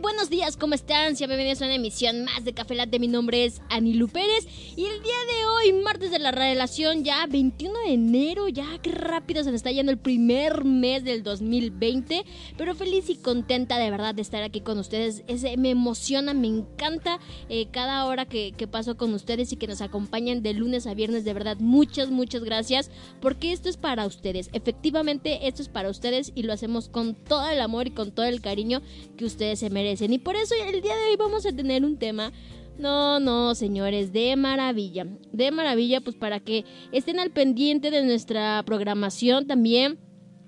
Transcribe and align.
Buenos 0.00 0.30
días, 0.30 0.56
¿cómo 0.56 0.74
están? 0.74 1.14
Sean 1.14 1.28
bienvenidos 1.28 1.60
a 1.60 1.66
una 1.66 1.74
emisión 1.74 2.24
más 2.24 2.44
de 2.44 2.54
Café 2.54 2.74
Latte. 2.74 2.98
Mi 2.98 3.08
nombre 3.08 3.44
es 3.44 3.60
Anilu 3.68 4.08
Pérez 4.08 4.46
y 4.74 4.84
el 4.84 5.02
día 5.02 5.14
de 5.36 5.46
hoy, 5.46 5.82
martes 5.82 6.10
de 6.10 6.18
la 6.18 6.30
relación, 6.30 7.04
ya 7.04 7.26
21 7.26 7.74
de 7.84 7.92
enero, 7.92 8.48
ya 8.48 8.66
qué 8.82 8.92
rápido 8.92 9.44
se 9.44 9.54
está 9.54 9.70
yendo 9.70 9.92
el 9.92 9.98
primer 9.98 10.64
mes 10.64 11.04
del 11.04 11.22
2020, 11.22 12.24
pero 12.56 12.74
feliz 12.74 13.10
y 13.10 13.16
contenta 13.16 13.78
de 13.78 13.90
verdad 13.90 14.14
de 14.14 14.22
estar 14.22 14.42
aquí 14.42 14.62
con 14.62 14.78
ustedes. 14.78 15.22
me 15.58 15.70
emociona, 15.70 16.32
me 16.32 16.48
encanta 16.48 17.20
eh, 17.48 17.68
cada 17.70 18.06
hora 18.06 18.24
que, 18.24 18.52
que 18.52 18.66
paso 18.66 18.96
con 18.96 19.12
ustedes 19.12 19.52
y 19.52 19.56
que 19.56 19.66
nos 19.66 19.82
acompañan 19.82 20.42
de 20.42 20.54
lunes 20.54 20.86
a 20.86 20.94
viernes. 20.94 21.24
De 21.24 21.34
verdad, 21.34 21.58
muchas, 21.58 22.10
muchas 22.10 22.42
gracias 22.42 22.90
porque 23.20 23.52
esto 23.52 23.68
es 23.68 23.76
para 23.76 24.06
ustedes. 24.06 24.48
Efectivamente, 24.54 25.46
esto 25.46 25.60
es 25.60 25.68
para 25.68 25.90
ustedes 25.90 26.32
y 26.34 26.44
lo 26.44 26.54
hacemos 26.54 26.88
con 26.88 27.14
todo 27.14 27.48
el 27.50 27.60
amor 27.60 27.88
y 27.88 27.90
con 27.90 28.12
todo 28.12 28.26
el 28.26 28.40
cariño 28.40 28.80
que 29.18 29.26
ustedes 29.26 29.58
se 29.58 29.68
merecen. 29.68 29.89
Y 29.98 30.18
por 30.18 30.36
eso 30.36 30.54
el 30.54 30.82
día 30.82 30.94
de 30.94 31.10
hoy 31.10 31.16
vamos 31.16 31.44
a 31.46 31.52
tener 31.52 31.84
un 31.84 31.98
tema. 31.98 32.32
No, 32.78 33.18
no, 33.18 33.54
señores, 33.54 34.12
de 34.12 34.36
maravilla. 34.36 35.06
De 35.32 35.50
maravilla, 35.50 36.00
pues 36.00 36.14
para 36.14 36.38
que 36.38 36.64
estén 36.92 37.18
al 37.18 37.30
pendiente 37.30 37.90
de 37.90 38.04
nuestra 38.04 38.62
programación 38.64 39.46
también 39.46 39.98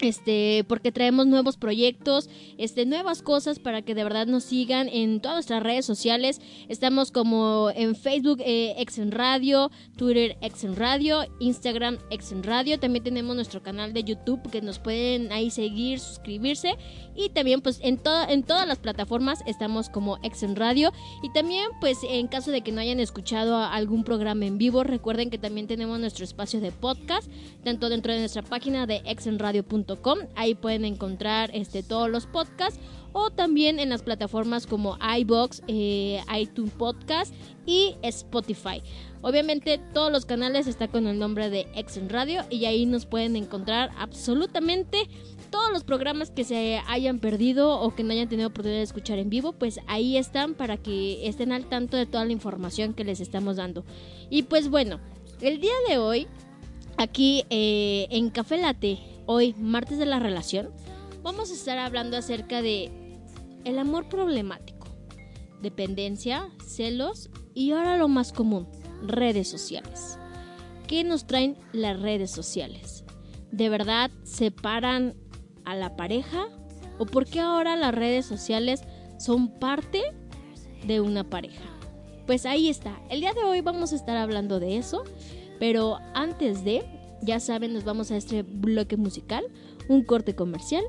este, 0.03 0.65
porque 0.69 0.91
traemos 0.91 1.27
nuevos 1.27 1.57
proyectos, 1.57 2.29
este, 2.59 2.85
nuevas 2.87 3.23
cosas 3.23 3.61
para 3.61 3.83
que 3.83 3.95
de 3.95 4.03
verdad 4.03 4.27
nos 4.27 4.43
sigan 4.43 4.89
en 4.89 5.21
todas 5.21 5.37
nuestras 5.37 5.63
redes 5.63 5.87
sociales. 5.87 6.41
Estamos 6.69 7.13
como 7.13 7.71
en 7.75 7.95
Facebook 7.95 8.41
eh, 8.45 8.75
Exen 8.79 9.13
Radio, 9.13 9.71
Twitter 9.97 10.37
Exen 10.41 10.77
Radio, 10.77 11.25
Instagram 11.39 11.99
Exen 12.11 12.43
Radio. 12.43 12.81
También 12.81 13.05
tenemos 13.05 13.37
nuestro 13.37 13.63
canal 13.63 13.93
de 13.93 14.03
YouTube 14.03 14.51
que 14.51 14.61
nos 14.61 14.81
pueden 14.81 15.31
ahí 15.33 15.51
seguir, 15.51 16.01
suscribirse. 16.01 16.77
Y 17.15 17.29
también 17.29 17.61
pues 17.61 17.79
en, 17.83 18.01
en 18.29 18.43
todas 18.43 18.67
las 18.67 18.79
plataformas 18.79 19.39
estamos 19.47 19.89
como 19.89 20.19
Exen 20.25 20.57
Radio. 20.57 20.93
Y 21.23 21.33
también 21.33 21.69
pues 21.81 21.99
en 22.03 22.27
caso 22.27 22.51
de 22.51 22.63
que 22.63 22.73
no 22.73 22.81
hayan 22.81 22.99
escuchado 22.99 23.57
algún 23.57 24.03
programa 24.03 24.47
en 24.47 24.59
vivo, 24.59 24.83
recuerden 24.83 25.31
que 25.31 25.39
también 25.39 25.69
tenemos 25.69 26.01
nuestro 26.01 26.25
espacio 26.25 26.61
de 26.61 26.73
podcast, 26.73 27.31
tanto 27.63 27.89
dentro 27.89 28.13
de 28.13 28.19
nuestra 28.19 28.43
página 28.43 28.87
de 28.87 29.03
exenradio.com 29.05 29.92
Ahí 30.35 30.55
pueden 30.55 30.85
encontrar 30.85 31.51
este, 31.55 31.83
todos 31.83 32.09
los 32.09 32.27
podcasts 32.27 32.79
o 33.13 33.31
también 33.31 33.79
en 33.79 33.91
las 33.91 34.03
plataformas 34.03 34.67
como 34.67 34.97
iBox, 35.19 35.63
eh, 35.69 36.21
iTunes 36.37 36.73
Podcast 36.73 37.35
y 37.67 37.97
Spotify. 38.03 38.83
Obviamente 39.21 39.79
todos 39.93 40.11
los 40.11 40.25
canales 40.25 40.67
están 40.67 40.89
con 40.89 41.07
el 41.07 41.19
nombre 41.19 41.51
de 41.51 41.67
Exen 41.75 42.09
Radio 42.09 42.43
y 42.51 42.65
ahí 42.65 42.87
nos 42.87 43.07
pueden 43.07 43.37
encontrar 43.37 43.91
absolutamente 43.99 45.09
todos 45.51 45.71
los 45.71 45.85
programas 45.85 46.31
que 46.31 46.45
se 46.45 46.81
hayan 46.89 47.21
perdido 47.21 47.79
o 47.79 47.95
que 47.95 48.03
no 48.03 48.13
hayan 48.13 48.29
tenido 48.29 48.49
oportunidad 48.49 48.79
de 48.79 48.85
escuchar 48.85 49.19
en 49.19 49.29
vivo, 49.29 49.53
pues 49.53 49.79
ahí 49.87 50.17
están 50.17 50.55
para 50.55 50.79
que 50.79 51.29
estén 51.29 51.53
al 51.53 51.67
tanto 51.67 51.97
de 51.97 52.07
toda 52.07 52.25
la 52.25 52.33
información 52.33 52.95
que 52.95 53.05
les 53.05 53.21
estamos 53.21 53.57
dando. 53.57 53.85
Y 54.31 54.45
pues 54.45 54.71
bueno, 54.71 54.99
el 55.43 55.61
día 55.61 55.75
de 55.89 55.99
hoy, 55.99 56.27
aquí 56.97 57.45
eh, 57.51 58.09
en 58.11 58.31
Café 58.31 58.57
Late, 58.57 58.99
Hoy, 59.27 59.55
martes 59.59 59.99
de 59.99 60.07
la 60.07 60.19
relación, 60.19 60.71
vamos 61.23 61.51
a 61.51 61.55
estar 61.55 61.79
hablando 61.79 62.17
acerca 62.17 62.63
de 62.63 62.91
el 63.65 63.79
amor 63.79 64.09
problemático, 64.09 64.89
dependencia, 65.61 66.51
celos 66.67 67.31
y 67.55 67.73
ahora 67.73 67.97
lo 67.97 68.09
más 68.09 68.33
común, 68.33 68.67
redes 69.03 69.49
sociales. 69.49 70.19
¿Qué 70.87 71.05
nos 71.05 71.27
traen 71.27 71.57
las 71.73 72.01
redes 72.01 72.31
sociales? 72.31 73.05
¿De 73.53 73.69
verdad 73.69 74.11
separan 74.25 75.15
a 75.65 75.77
la 75.77 75.97
pareja? 75.97 76.47
¿O 76.99 77.07
por 77.07 77.27
qué 77.27 77.41
ahora 77.41 77.77
las 77.77 77.95
redes 77.95 78.27
sociales 78.27 78.83
son 79.19 79.59
parte 79.59 80.03
de 80.87 81.01
una 81.01 81.25
pareja? 81.25 81.65
Pues 82.27 82.47
ahí 82.47 82.69
está. 82.69 83.01
El 83.09 83.21
día 83.21 83.33
de 83.33 83.45
hoy 83.45 83.61
vamos 83.61 83.93
a 83.93 83.97
estar 83.97 84.17
hablando 84.17 84.59
de 84.59 84.77
eso. 84.77 85.05
Pero 85.59 85.99
antes 86.15 86.65
de, 86.65 86.85
ya 87.23 87.41
saben, 87.41 87.73
nos 87.73 87.85
vamos 87.85 88.11
a 88.11 88.17
este 88.17 88.43
bloque 88.43 88.97
musical, 88.97 89.45
un 89.89 90.05
corte 90.05 90.35
comercial 90.35 90.85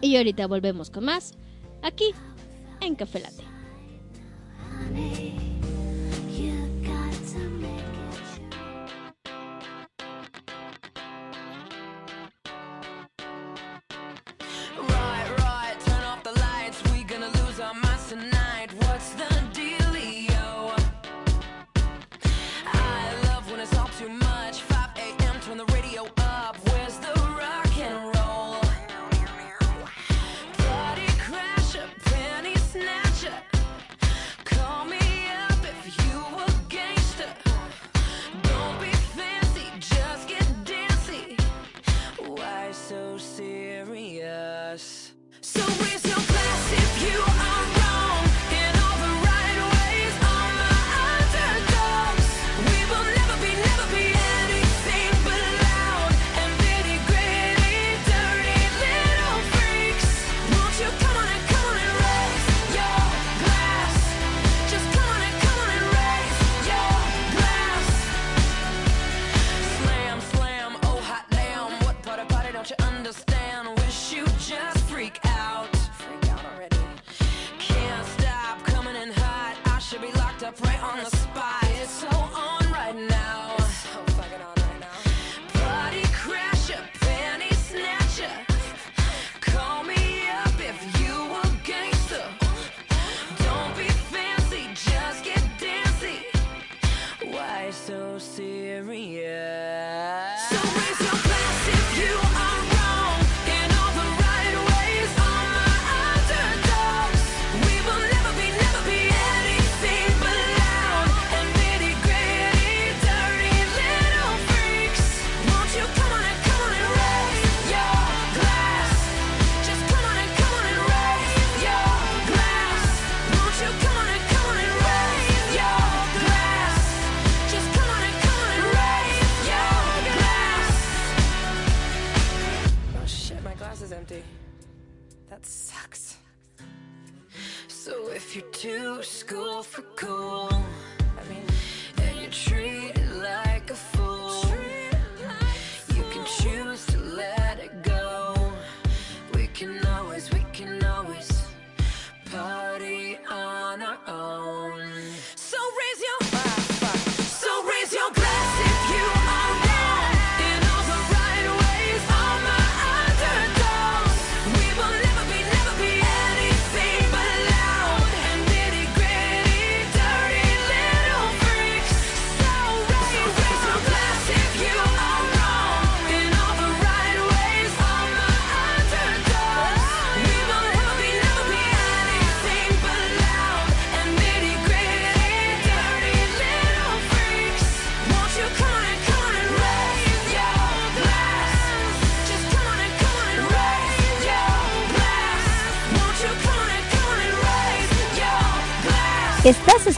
y 0.00 0.16
ahorita 0.16 0.46
volvemos 0.46 0.90
con 0.90 1.04
más 1.04 1.34
aquí 1.82 2.06
en 2.80 2.94
Café 2.94 3.20
Latte. 3.20 3.44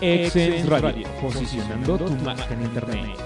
Exens 0.02 0.68
Radio, 0.68 1.08
posicionando 1.22 1.96
tu 1.96 2.12
marca 2.16 2.52
en 2.52 2.64
Internet. 2.64 3.16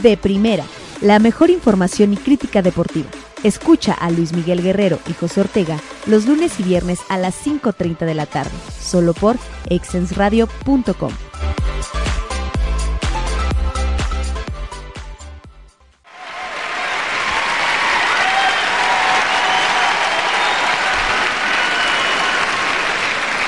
De 0.00 0.16
primera, 0.16 0.64
la 1.02 1.18
mejor 1.18 1.50
información 1.50 2.14
y 2.14 2.16
crítica 2.16 2.62
deportiva. 2.62 3.10
Escucha 3.44 3.92
a 3.92 4.10
Luis 4.10 4.32
Miguel 4.32 4.62
Guerrero 4.62 4.98
y 5.06 5.12
José 5.12 5.42
Ortega 5.42 5.78
los 6.06 6.24
lunes 6.24 6.58
y 6.58 6.62
viernes 6.62 7.00
a 7.10 7.18
las 7.18 7.34
5.30 7.46 7.98
de 7.98 8.14
la 8.14 8.24
tarde, 8.24 8.50
solo 8.80 9.12
por 9.12 9.36
exensradio.com. 9.68 11.12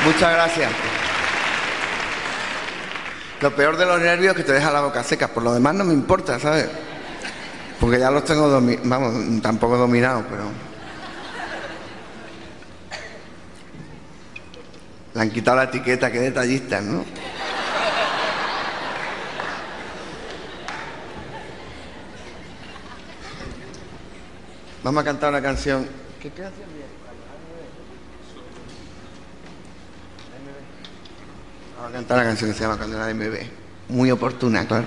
Muchas 0.04 0.32
gracias. 0.32 0.72
Lo 3.40 3.56
peor 3.56 3.78
de 3.78 3.86
los 3.86 3.98
nervios 4.00 4.32
es 4.32 4.36
que 4.36 4.44
te 4.44 4.52
deja 4.52 4.70
la 4.70 4.82
boca 4.82 5.02
seca. 5.02 5.28
Por 5.28 5.42
lo 5.42 5.54
demás 5.54 5.74
no 5.74 5.84
me 5.84 5.94
importa, 5.94 6.38
¿sabes? 6.38 6.68
Porque 7.86 8.00
ya 8.00 8.10
los 8.10 8.24
tengo 8.24 8.48
dominados. 8.48 8.88
Vamos, 8.88 9.42
tampoco 9.42 9.76
dominados, 9.76 10.24
pero. 10.28 10.42
Le 15.14 15.20
han 15.20 15.30
quitado 15.30 15.58
la 15.58 15.64
etiqueta, 15.66 16.10
qué 16.10 16.18
detallistas, 16.18 16.82
¿no? 16.82 17.04
Vamos 24.82 25.02
a 25.02 25.04
cantar 25.04 25.30
una 25.30 25.40
canción. 25.40 25.86
¿Qué 26.20 26.30
canción? 26.30 26.66
Vamos 31.76 31.90
a 31.90 31.92
cantar 31.92 32.16
una 32.16 32.26
canción 32.26 32.50
que 32.50 32.56
se 32.56 32.64
llama 32.64 32.78
Cuando 32.78 32.98
nadie 32.98 33.14
me 33.14 33.28
ve. 33.28 33.48
Muy 33.90 34.10
oportuna, 34.10 34.66
claro. 34.66 34.86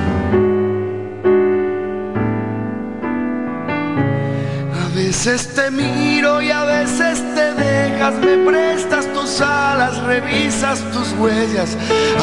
Veces 5.23 5.53
te 5.53 5.69
miro 5.69 6.41
y 6.41 6.49
a 6.49 6.63
veces 6.63 7.23
te 7.35 7.53
dejas, 7.53 8.15
me 8.15 8.37
prestas 8.37 9.05
tus 9.13 9.39
alas, 9.39 10.01
revisas 10.05 10.79
tus 10.91 11.13
huellas, 11.13 11.77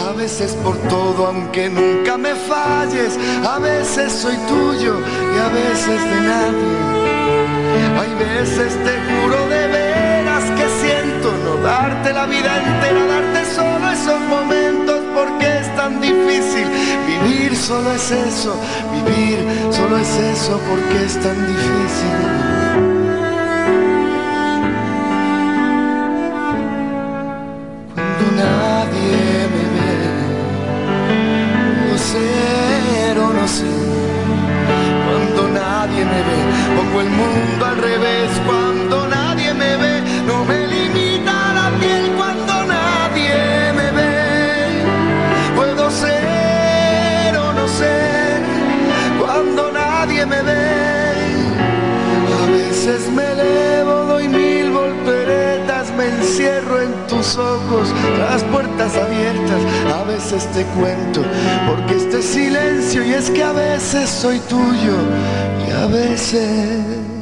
a 0.04 0.14
veces 0.14 0.52
por 0.64 0.76
todo 0.88 1.28
aunque 1.28 1.68
nunca 1.68 2.18
me 2.18 2.34
falles, 2.34 3.16
a 3.46 3.60
veces 3.60 4.12
soy 4.12 4.36
tuyo 4.48 4.96
y 4.98 5.38
a 5.38 5.48
veces 5.48 6.02
de 6.10 6.20
nadie. 6.22 6.76
Hay 8.00 8.14
veces 8.18 8.74
te 8.82 8.94
juro 9.06 9.46
de 9.46 9.66
veras 9.68 10.44
que 10.56 10.68
siento 10.80 11.32
no 11.44 11.62
darte 11.62 12.12
la 12.12 12.26
vida 12.26 12.50
entera, 12.56 13.06
darte 13.06 13.54
solo 13.54 13.90
esos 13.92 14.20
momentos 14.22 14.67
tan 15.88 16.00
difícil. 16.00 16.66
Vivir 17.06 17.56
solo 17.56 17.92
es 17.92 18.10
eso, 18.10 18.54
vivir 18.92 19.38
solo 19.70 19.96
es 19.96 20.16
eso 20.16 20.60
porque 20.68 21.04
es 21.04 21.14
tan 21.20 21.36
difícil. 21.46 23.07
Veces 52.88 53.10
me 53.12 53.32
elevo, 53.32 54.04
doy 54.06 54.28
mil 54.28 54.70
volteretas, 54.70 55.92
me 55.92 56.06
encierro 56.06 56.80
en 56.80 57.06
tus 57.06 57.36
ojos, 57.36 57.92
las 58.18 58.42
puertas 58.44 58.96
abiertas. 58.96 59.60
A 59.94 60.04
veces 60.04 60.46
te 60.52 60.64
cuento, 60.78 61.22
porque 61.66 61.96
este 61.96 62.22
silencio, 62.22 63.04
y 63.04 63.12
es 63.12 63.30
que 63.30 63.42
a 63.42 63.52
veces 63.52 64.08
soy 64.08 64.38
tuyo, 64.40 64.96
y 65.66 65.70
a 65.72 65.86
veces 65.86 67.17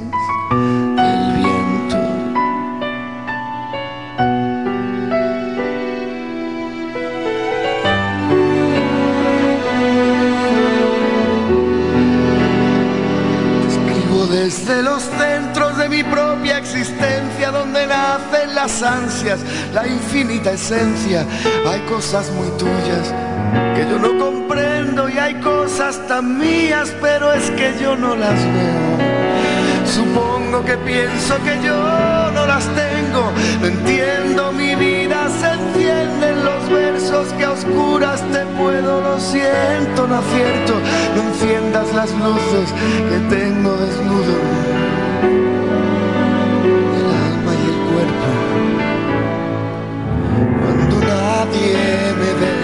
la 19.72 19.86
infinita 19.86 20.52
esencia. 20.52 21.24
Hay 21.66 21.80
cosas 21.82 22.30
muy 22.32 22.48
tuyas 22.58 23.14
que 23.74 23.86
yo 23.88 23.98
no 23.98 24.18
comprendo 24.18 25.08
y 25.08 25.18
hay 25.18 25.34
cosas 25.40 26.06
tan 26.06 26.38
mías, 26.38 26.92
pero 27.00 27.32
es 27.32 27.50
que 27.52 27.74
yo 27.80 27.96
no 27.96 28.14
las 28.14 28.34
veo. 28.34 28.96
Supongo 29.86 30.64
que 30.64 30.76
pienso 30.78 31.36
que 31.44 31.64
yo 31.64 31.76
no 32.32 32.46
las 32.46 32.64
tengo, 32.74 33.32
no 33.60 33.66
entiendo 33.66 34.52
mi 34.52 34.74
vida, 34.74 35.28
se 35.40 35.52
encienden 35.52 36.44
los 36.44 36.68
versos 36.68 37.32
que 37.34 37.44
a 37.44 37.52
oscuras 37.52 38.20
te 38.32 38.44
puedo, 38.58 39.00
lo 39.00 39.18
siento, 39.20 40.06
no 40.08 40.16
acierto, 40.18 40.74
no 41.14 41.22
enciendas 41.22 41.94
las 41.94 42.10
luces 42.12 42.74
que 43.08 43.36
tengo 43.36 43.76
desnudo, 43.76 44.34
nadie 51.72 52.14
me 52.14 52.32
ve, 52.40 52.54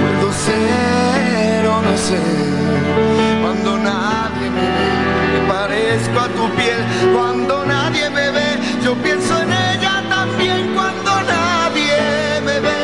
puedo 0.00 0.32
ser 0.32 1.66
o 1.66 1.82
no 1.82 1.96
ser, 1.96 3.40
cuando 3.42 3.78
nadie 3.78 4.50
me 4.50 4.60
ve 4.60 5.02
me 5.32 5.48
parezco 5.48 6.20
a 6.20 6.28
tu 6.28 6.48
piel 6.56 6.80
cuando 7.14 7.64
nadie 7.64 8.10
me 8.10 8.30
ve. 8.30 8.58
Yo 8.84 8.94
pienso 8.96 9.40
en 9.42 9.52
ella 9.52 10.02
también 10.08 10.74
cuando 10.74 11.10
nadie 11.22 12.40
me 12.44 12.60
ve. 12.60 12.82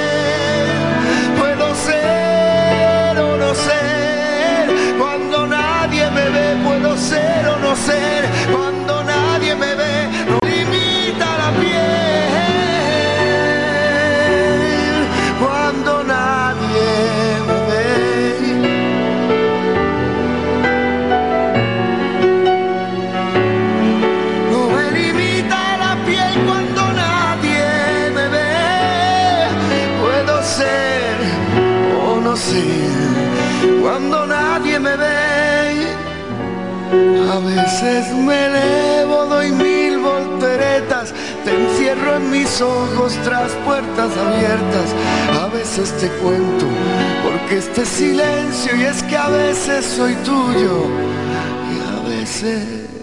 Puedo 1.38 1.74
ser 1.74 3.18
o 3.18 3.36
no 3.36 3.54
ser 3.54 4.96
cuando 4.98 5.46
nadie 5.46 6.10
me 6.10 6.28
ve. 6.30 6.56
Puedo 6.64 6.96
ser 6.96 7.48
o 7.48 7.58
no 7.58 7.76
ser 7.76 8.27
A 37.38 37.40
veces 37.40 38.12
me 38.14 38.46
elevo, 38.46 39.26
doy 39.26 39.52
mil 39.52 40.00
volteretas, 40.00 41.14
te 41.44 41.54
encierro 41.54 42.16
en 42.16 42.32
mis 42.32 42.60
ojos 42.60 43.16
tras 43.22 43.52
puertas 43.64 44.10
abiertas. 44.16 44.92
A 45.40 45.46
veces 45.46 45.92
te 45.98 46.08
cuento, 46.20 46.66
porque 47.22 47.58
este 47.58 47.86
silencio 47.86 48.74
y 48.76 48.82
es 48.82 49.04
que 49.04 49.16
a 49.16 49.28
veces 49.28 49.86
soy 49.86 50.16
tuyo 50.24 50.86
y 51.70 51.96
a 51.96 52.08
veces... 52.08 52.97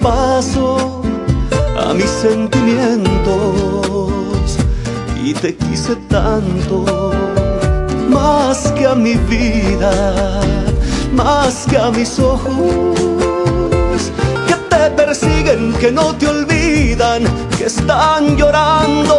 paso 0.00 1.02
a 1.78 1.92
mis 1.92 2.10
sentimientos 2.10 4.56
y 5.22 5.34
te 5.34 5.54
quise 5.54 5.94
tanto 6.08 7.12
más 8.08 8.72
que 8.72 8.86
a 8.86 8.94
mi 8.94 9.14
vida, 9.14 10.40
más 11.12 11.66
que 11.68 11.76
a 11.76 11.90
mis 11.90 12.18
ojos 12.18 12.50
que 14.46 14.54
te 14.70 14.90
persiguen, 14.90 15.74
que 15.74 15.92
no 15.92 16.14
te 16.16 16.26
olvidan, 16.26 17.24
que 17.56 17.66
están 17.66 18.36
llorando 18.36 19.14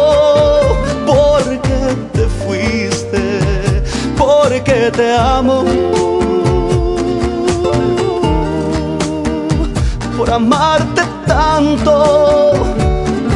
porque 1.06 1.96
te 2.12 2.26
fuiste, 2.44 3.40
porque 4.16 4.90
te 4.94 5.16
amo. 5.16 6.11
Por 10.22 10.30
amarte 10.30 11.02
tanto, 11.26 12.52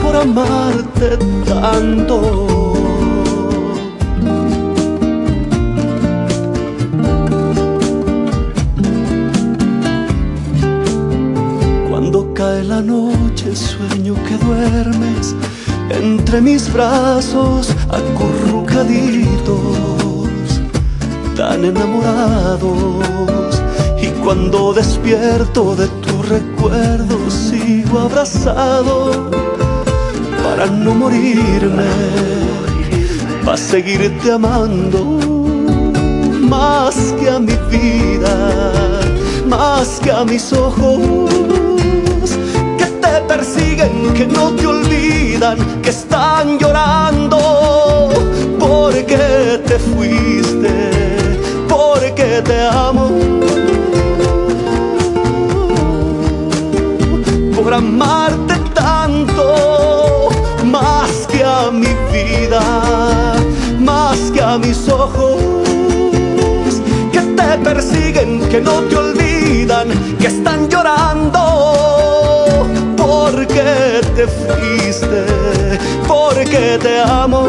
por 0.00 0.14
amarte 0.14 1.19
tanto. 1.45 2.47
Cuando 11.90 12.33
cae 12.35 12.62
la 12.62 12.81
noche 12.81 13.57
sueño 13.57 14.14
que 14.28 14.38
duermes 14.47 15.35
entre 15.90 16.40
mis 16.40 16.73
brazos 16.73 17.75
acurrucaditos, 17.90 19.59
tan 21.37 21.64
enamorados. 21.64 23.61
Y 24.00 24.07
cuando 24.23 24.73
despierto 24.73 25.75
de 25.75 25.88
tu 25.88 26.06
recuerdo 26.28 27.30
sigo 27.30 28.00
abrazado 28.00 29.30
para 30.42 30.66
no 30.66 30.95
morirme, 30.95 31.85
para 33.45 33.56
seguirte 33.56 34.33
amando 34.33 35.18
más 36.40 37.14
que 37.18 37.30
a 37.30 37.38
mi 37.38 37.56
vida, 37.71 38.35
más 39.47 40.00
que 40.02 40.11
a 40.11 40.25
mis 40.25 40.52
ojos 40.52 40.99
que 42.78 42.87
te 42.87 43.21
persiguen, 43.28 44.12
que 44.14 44.26
no 44.26 44.50
te 44.52 44.66
olvidan, 44.66 45.59
que 45.83 45.90
están 45.90 46.59
llorando 46.59 47.38
porque 48.59 49.61
te 49.66 49.78
fuiste, 49.78 50.90
porque 51.68 52.42
te 52.45 52.66
amo. 52.66 53.37
Por 57.67 57.75
amarte 57.75 58.55
tanto, 58.75 60.29
más 60.67 61.27
que 61.27 61.43
a 61.43 61.69
mi 61.73 61.93
vida, 62.13 62.63
más 63.81 64.31
que 64.33 64.41
a 64.41 64.57
mis 64.57 64.89
ojos 64.89 65.43
que 67.11 67.19
te 67.19 67.59
persiguen, 67.65 68.49
que 68.51 68.61
no 68.61 68.83
te 68.83 68.95
olvidan, 68.95 69.89
que 70.21 70.29
están 70.29 70.69
llorando 70.69 72.69
porque 72.97 74.01
te 74.15 74.29
fuiste, 74.29 75.27
porque 76.07 76.79
te 76.81 77.01
amo. 77.01 77.49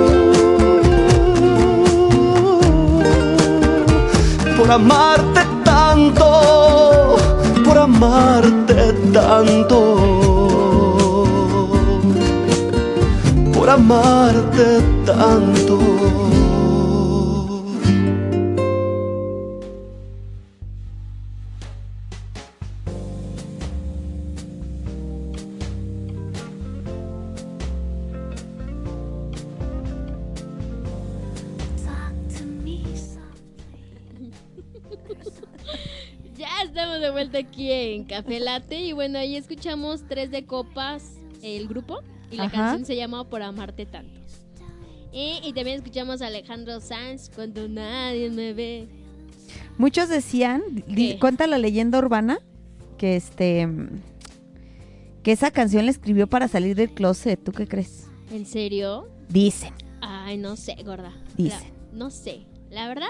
Por 4.58 4.72
amarte 4.72 5.42
tanto, 5.64 7.18
por 7.64 7.78
amarte 7.78 8.77
tanto, 9.18 9.80
por 13.52 13.68
amarte 13.68 14.82
tanto. 15.06 15.80
Ya 36.38 36.62
estamos 36.64 37.02
de 37.02 37.10
vuelta 37.10 37.40
aquí 37.40 37.72
en 37.72 38.04
Café 38.04 38.40
Latte 38.40 38.87
bueno, 38.98 39.20
ahí 39.20 39.36
escuchamos 39.36 40.04
Tres 40.10 40.32
de 40.32 40.44
Copas, 40.48 41.20
el 41.44 41.68
grupo, 41.68 42.00
y 42.32 42.38
la 42.38 42.46
Ajá. 42.46 42.52
canción 42.58 42.84
se 42.86 42.96
llama 42.96 43.30
Por 43.30 43.44
Amarte 43.44 43.86
Tanto. 43.86 44.20
Y, 45.14 45.40
y 45.44 45.54
también 45.54 45.78
escuchamos 45.78 46.24
a 46.24 46.28
Alejandro 46.28 46.80
Sanz, 46.82 47.30
Cuando 47.30 47.68
Nadie 47.70 48.32
Me 48.32 48.54
Ve. 48.54 48.88
Muchos 49.78 50.10
decían, 50.10 50.64
di- 50.88 51.20
cuenta 51.20 51.46
la 51.46 51.60
leyenda 51.60 52.00
urbana, 52.00 52.40
que 52.98 53.16
este 53.16 53.68
que 55.22 55.32
esa 55.32 55.52
canción 55.52 55.86
la 55.86 55.92
escribió 55.92 56.26
para 56.26 56.48
salir 56.48 56.76
del 56.76 56.90
closet. 56.92 57.40
¿Tú 57.44 57.52
qué 57.52 57.68
crees? 57.68 58.08
¿En 58.32 58.48
serio? 58.48 59.08
Dicen. 59.30 59.74
Ay, 60.02 60.38
no 60.40 60.56
sé, 60.56 60.76
gorda. 60.84 61.14
Dicen. 61.38 61.72
La- 61.92 61.98
no 61.98 62.10
sé. 62.10 62.48
La 62.72 62.88
verdad, 62.88 63.10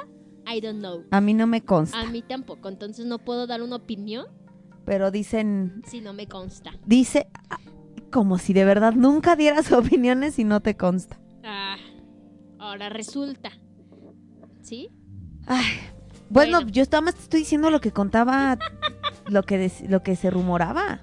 I 0.54 0.60
don't 0.60 0.80
know. 0.80 1.06
A 1.12 1.22
mí 1.22 1.34
no 1.34 1.48
me 1.48 1.62
consta, 1.62 1.98
A 2.02 2.06
mí 2.08 2.22
tampoco, 2.22 2.68
entonces 2.68 3.06
no 3.06 3.20
puedo 3.20 3.48
dar 3.48 3.62
una 3.62 3.78
opinión 3.78 4.26
pero 4.88 5.12
dicen, 5.12 5.84
si 5.86 6.00
no 6.02 6.14
me 6.14 6.28
consta. 6.28 6.72
dice 6.86 7.28
ah, 7.50 7.60
como 8.10 8.38
si 8.38 8.54
de 8.54 8.64
verdad 8.64 8.94
nunca 8.94 9.36
dieras 9.36 9.70
opiniones 9.74 10.40
y 10.40 10.46
no 10.46 10.62
te 10.62 10.76
consta. 10.78 11.20
Ah, 11.44 11.76
ahora 12.58 12.88
resulta. 12.90 13.52
¿Sí? 14.62 14.90
Ay, 15.46 15.66
bueno, 16.30 16.58
Bueno. 16.60 16.72
yo 16.72 16.82
estaba 16.84 17.02
más 17.02 17.16
te 17.16 17.22
estoy 17.24 17.40
diciendo 17.42 17.70
lo 17.70 17.80
que 17.82 17.92
contaba, 17.92 18.58
lo 19.28 19.44
que 19.44 19.70
lo 19.90 20.02
que 20.04 20.16
se 20.16 20.30
rumoraba 20.30 21.02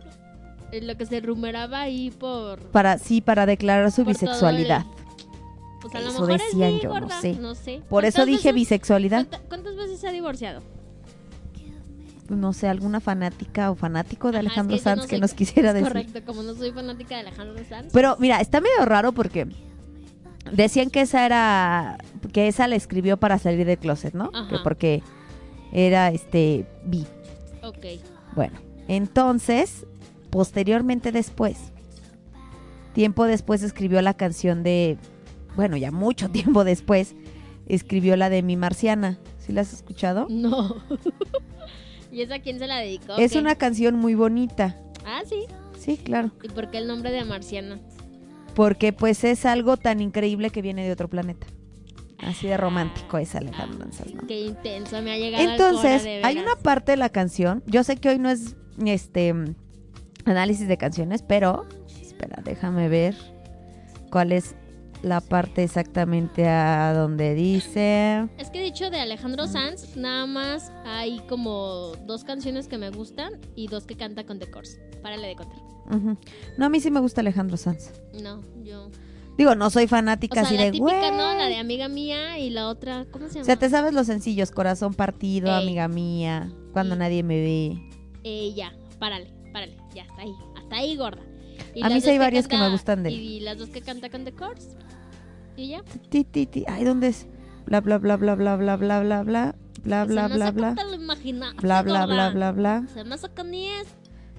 Eh, 0.73 0.81
Lo 0.83 0.97
que 0.97 1.07
se 1.07 1.21
rumoraba 1.21 1.83
ahí 1.83 2.11
por... 2.11 2.59
para 2.71 2.99
sí 2.99 3.21
para 3.21 3.45
declarar 3.47 3.93
su 3.93 4.05
bisexualidad. 4.05 4.85
Pues 5.83 5.95
a 5.95 6.01
lo 6.01 6.09
Eso 6.09 6.21
mejor 6.23 6.33
es 6.41 6.43
decían, 6.47 6.73
bi, 6.75 6.81
yo 6.81 6.89
no 6.89 7.01
gorda, 7.01 7.21
sé. 7.21 7.35
No 7.35 7.55
sé. 7.55 7.83
Por 7.91 8.05
eso 8.07 8.17
¿Cuántas 8.17 8.27
dije 8.27 8.49
veces- 8.49 8.55
bisexualidad. 8.55 9.27
¿cuánta- 9.29 9.49
¿Cuántas 9.49 9.77
veces 9.77 10.01
se 10.01 10.09
ha 10.09 10.13
divorciado? 10.13 10.63
No 12.29 12.53
sé, 12.53 12.69
alguna 12.69 13.01
fanática 13.01 13.71
o 13.71 13.75
fanático 13.75 14.31
de 14.33 14.39
Ajá, 14.39 14.47
es 14.47 14.51
Alejandro 14.51 14.77
que 14.77 14.83
Sanz 14.83 15.03
no 15.03 15.09
que 15.09 15.19
nos 15.19 15.35
quisiera 15.35 15.69
es 15.71 15.75
decir. 15.75 15.89
Correcto, 15.89 16.21
como 16.25 16.43
no 16.43 16.55
soy 16.55 16.73
fanática 16.73 17.17
de 17.17 17.21
Alejandro 17.23 17.65
Sanz. 17.69 17.93
Pero 17.93 18.17
mira, 18.19 18.41
está 18.41 18.61
medio 18.61 18.85
raro 18.85 19.13
porque 19.13 19.49
decían 20.53 20.91
que 20.91 21.03
esa 21.03 21.27
era 21.27 21.99
que 22.33 22.49
esa 22.49 22.67
la 22.69 22.77
escribió 22.77 23.17
para 23.17 23.39
salir 23.39 23.67
del 23.67 23.79
closet, 23.79 24.15
¿no? 24.15 24.31
Que 24.49 24.59
porque 24.63 25.03
era 25.73 26.09
este 26.09 26.67
bi. 26.85 27.05
Ok. 27.63 27.87
Bueno, 28.35 28.59
entonces, 28.89 29.87
posteriormente 30.31 31.13
después, 31.13 31.73
tiempo 32.93 33.25
después 33.25 33.63
escribió 33.63 34.01
la 34.03 34.15
canción 34.15 34.63
de, 34.63 34.99
bueno, 35.57 35.77
ya 35.77 35.91
mucho 35.91 36.31
tiempo 36.31 36.65
después, 36.65 37.15
escribió 37.67 38.17
la 38.17 38.31
de 38.31 38.43
Mi 38.43 38.57
Marciana. 38.57 39.19
¿Sí 39.39 39.53
la 39.53 39.61
has 39.61 39.73
escuchado? 39.73 40.27
No. 40.31 40.77
¿Y 42.15 42.23
esa 42.23 42.39
quién 42.39 42.61
se 42.61 42.69
la 42.69 42.77
dedicó? 42.77 43.17
Es 43.19 43.35
una 43.35 43.57
canción 43.57 43.97
muy 43.97 44.15
bonita. 44.15 44.77
Ah, 45.05 45.23
sí. 45.29 45.47
Sí, 45.77 45.97
claro. 45.97 46.31
¿Y 46.45 46.49
por 46.49 46.71
qué 46.71 46.79
el 46.79 46.87
nombre 46.87 47.11
de 47.11 47.25
Marciana? 47.25 47.81
Porque 48.55 48.93
pues 48.93 49.25
es 49.25 49.45
algo 49.45 49.77
tan 49.77 50.01
increíble 50.01 50.51
que 50.51 50.63
viene 50.63 50.85
de 50.85 50.93
otro 50.93 51.09
planeta. 51.09 51.45
Así 52.19 52.47
de 52.47 52.57
romántico 52.57 53.19
es 53.19 53.35
Alejandro 53.35 53.91
Sanz, 53.93 54.15
¿no? 54.15 54.27
Qué 54.29 54.43
intenso 54.43 55.03
me 55.03 55.13
ha 55.13 55.19
llegado 55.19 55.43
al 55.43 55.51
Entonces, 55.51 56.03
cora, 56.03 56.15
de 56.15 56.25
hay 56.25 56.39
una 56.39 56.55
parte 56.55 56.93
de 56.93 56.97
la 56.99 57.09
canción, 57.09 57.65
yo 57.67 57.83
sé 57.83 57.97
que 57.97 58.11
hoy 58.11 58.19
no 58.21 58.31
es 58.31 58.55
este 58.87 59.35
análisis 60.25 60.69
de 60.69 60.79
canciones, 60.79 61.23
pero 61.23 61.67
espera, 62.01 62.41
déjame 62.45 62.89
ver 62.89 63.17
cuál 64.11 64.31
es 64.31 64.55
la 65.05 65.21
parte 65.21 65.63
exactamente 65.63 66.49
a 66.49 66.95
donde 66.95 67.35
dice. 67.35 68.27
Es 68.39 68.51
que 68.51 68.61
dicho 68.61 68.91
de 68.91 68.99
Alejandro 68.99 69.47
Sanz, 69.47 69.97
nada 69.97 70.27
más 70.27 70.73
hay 70.85 71.21
como 71.29 71.93
dos 72.07 72.25
canciones 72.25 72.69
que 72.69 72.79
me 72.79 72.91
gustan 72.91 73.35
y 73.55 73.69
dos 73.69 73.85
que 73.85 73.97
canta 73.97 74.25
con 74.25 74.39
The 74.39 74.51
Course. 74.51 74.81
Párale 75.03 75.29
de 75.29 75.37
contar. 75.37 75.59
No, 76.57 76.65
a 76.65 76.69
mí 76.71 76.81
sí 76.81 76.91
me 76.91 77.01
gusta 77.01 77.21
Alejandro 77.21 77.57
Sanz. 77.59 77.93
No, 78.23 78.41
yo. 78.63 78.91
Digo, 79.37 79.55
no 79.55 79.69
soy 79.69 79.85
O 79.85 79.89
fanática 79.89 80.37
sea, 80.37 80.45
así 80.45 80.57
la 80.57 80.65
de 80.65 80.71
típica, 80.71 80.97
güey. 80.99 81.11
¿no? 81.11 81.35
La 81.35 81.47
de 81.49 81.57
amiga 81.57 81.89
mía 81.89 82.39
y 82.39 82.51
la 82.51 82.69
otra, 82.69 83.05
¿cómo 83.11 83.27
se 83.27 83.35
llama? 83.35 83.43
O 83.43 83.45
sea, 83.45 83.57
te 83.57 83.69
sabes 83.69 83.93
los 83.93 84.07
sencillos, 84.07 84.51
corazón 84.51 84.95
partido, 84.95 85.49
Ey. 85.49 85.63
amiga 85.65 85.89
mía, 85.89 86.51
cuando 86.73 86.97
nadie 86.97 87.23
me 87.23 87.41
ve. 87.41 87.91
Eh, 88.23 88.55
ya, 88.55 88.73
párale, 88.99 89.35
párale, 89.53 89.77
ya, 89.95 90.05
hasta 90.05 90.23
ahí, 90.23 90.33
hasta 90.57 90.77
ahí, 90.77 90.97
gorda. 90.97 91.23
A 91.83 91.89
mí 91.89 92.01
sí 92.01 92.11
hay 92.11 92.19
varias 92.19 92.49
que 92.49 92.57
me 92.57 92.71
gustan 92.71 93.03
de 93.03 93.11
él. 93.11 93.15
Y 93.15 93.41
las 93.41 93.59
dos 93.59 93.69
que 93.69 93.81
canta 93.81 94.11
con 94.11 94.25
The 94.25 94.33
Course. 94.33 94.69
Y 95.57 95.69
ya. 95.69 95.83
Ti, 96.09 96.25
ti, 96.25 96.47
ti. 96.47 96.65
Ay, 96.67 96.85
¿dónde 96.85 97.09
es? 97.09 97.27
Bla, 97.67 97.81
bla, 97.81 97.99
bla, 97.99 98.17
bla, 98.17 98.35
bla, 98.35 98.57
bla, 98.57 98.77
bla, 98.77 98.99
bla, 98.99 99.23
bla, 99.23 99.23
bla, 99.23 99.55
bla, 100.05 100.29
bla, 100.29 100.51
bla, 100.51 100.51
bla, 101.61 101.83
bla, 101.83 102.07
bla, 102.07 102.31
bla, 102.31 102.53
bla. 102.53 102.85
Se 102.93 103.05
me 103.05 103.17
ni 103.51 103.69
es. 103.69 103.87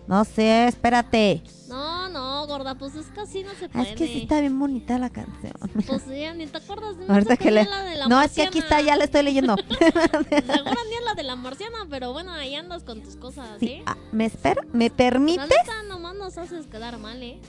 No 0.08 0.24
sé, 0.24 0.68
espérate. 0.68 1.42
No, 1.68 2.10
no, 2.10 2.46
gorda, 2.48 2.76
pues 2.76 2.96
es 2.96 3.08
que 3.08 3.22
así 3.22 3.44
no 3.44 3.50
se 3.56 3.66
Ah, 3.66 3.70
puede. 3.70 3.90
Es 3.92 3.96
que 3.96 4.08
sí 4.08 4.22
está 4.22 4.40
bien 4.40 4.58
bonita 4.60 5.00
la 5.00 5.10
canción. 5.10 5.54
Pues 5.88 6.04
sí, 6.04 6.24
ni 6.36 6.46
te 6.48 6.58
acuerdas 6.58 6.98
de 6.98 7.06
Ahorita 7.08 7.38
que 7.38 7.50
le... 7.52 7.64
la 7.66 7.84
de 7.84 7.96
la 7.96 8.08
No, 8.08 8.22
es 8.22 8.32
que 8.34 8.44
aquí 8.44 8.60
está, 8.60 8.82
ya 8.82 8.96
la 8.96 9.06
estoy 9.06 9.24
leyendo. 9.24 9.56
Seguro 9.58 10.20
ni 10.30 10.96
es 10.96 11.04
la 11.06 11.14
de 11.16 11.24
la 11.24 11.36
marciana, 11.36 11.88
pero 11.90 12.14
bueno, 12.14 12.32
ahí 12.32 12.54
andas 12.56 12.84
con 12.84 13.02
tus 13.02 13.16
cosas, 13.16 13.48
Sí, 13.60 13.68
¿eh? 13.68 13.84
ah, 13.86 13.98
¿Me 14.12 14.26
espera? 14.26 14.62
¿Me 14.74 14.90
La 14.90 14.96
permite? 14.96 15.42
neta, 15.42 15.84
nomás 15.88 16.16
nos 16.16 16.38
haces 16.38 16.68
quedar 16.68 16.98
mal, 17.00 17.22
¿eh? 17.24 17.40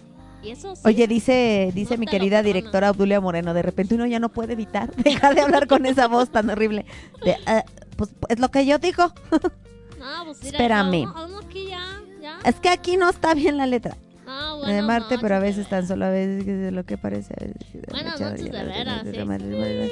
Y 0.43 0.51
eso 0.51 0.77
sí. 0.77 0.83
Oye, 0.85 1.07
dice, 1.09 1.73
dice 1.75 1.95
No 1.97 2.01
mi 2.01 2.07
querida 2.07 2.43
directora 2.43 2.91
Obdulia 2.91 3.21
Moreno, 3.21 3.53
de 3.55 3.63
repente 3.63 3.95
uno 3.97 4.07
ya 4.07 4.21
no 4.21 4.29
puede 4.29 4.53
evitar 4.55 4.95
dejar 4.97 5.35
de 5.35 5.41
hablar 5.43 5.67
con 5.67 5.85
esa 5.87 6.09
voz 6.09 6.31
tan 6.31 6.49
horrible. 6.51 6.87
De, 7.25 7.37
"Ah, 7.47 7.65
pues 7.97 8.11
es 8.29 8.39
lo 8.39 8.51
que 8.51 8.65
yo 8.65 8.79
digo. 8.79 9.13
No, 9.99 10.25
pues 10.27 10.39
mira, 10.43 10.51
Espérame. 10.59 11.05
No, 11.05 11.27
no, 11.29 11.39
aquí 11.41 11.67
ya, 11.69 12.01
ya. 12.23 12.39
Es 12.45 12.57
que 12.61 12.69
aquí 12.69 12.97
no 12.97 13.11
está 13.11 13.35
bien 13.35 13.57
la 13.57 13.67
letra. 13.67 13.97
De 14.67 14.83
Marte, 14.83 15.19
pero 15.21 15.37
a 15.37 15.39
veces 15.39 15.69
tan 15.69 15.87
solo 15.87 16.05
a 16.07 16.11
veces 16.11 16.45
que 16.45 16.53
de 16.53 16.71
lo 16.71 16.85
que 16.85 16.99
parece. 16.99 17.35
a 17.35 17.45
veces 17.45 17.73
de 17.73 17.81
Buenas 17.91 18.13
mucha 18.13 18.31
noches, 18.31 18.45
de 18.45 18.51
variedad, 18.51 19.05
veras. 19.05 19.91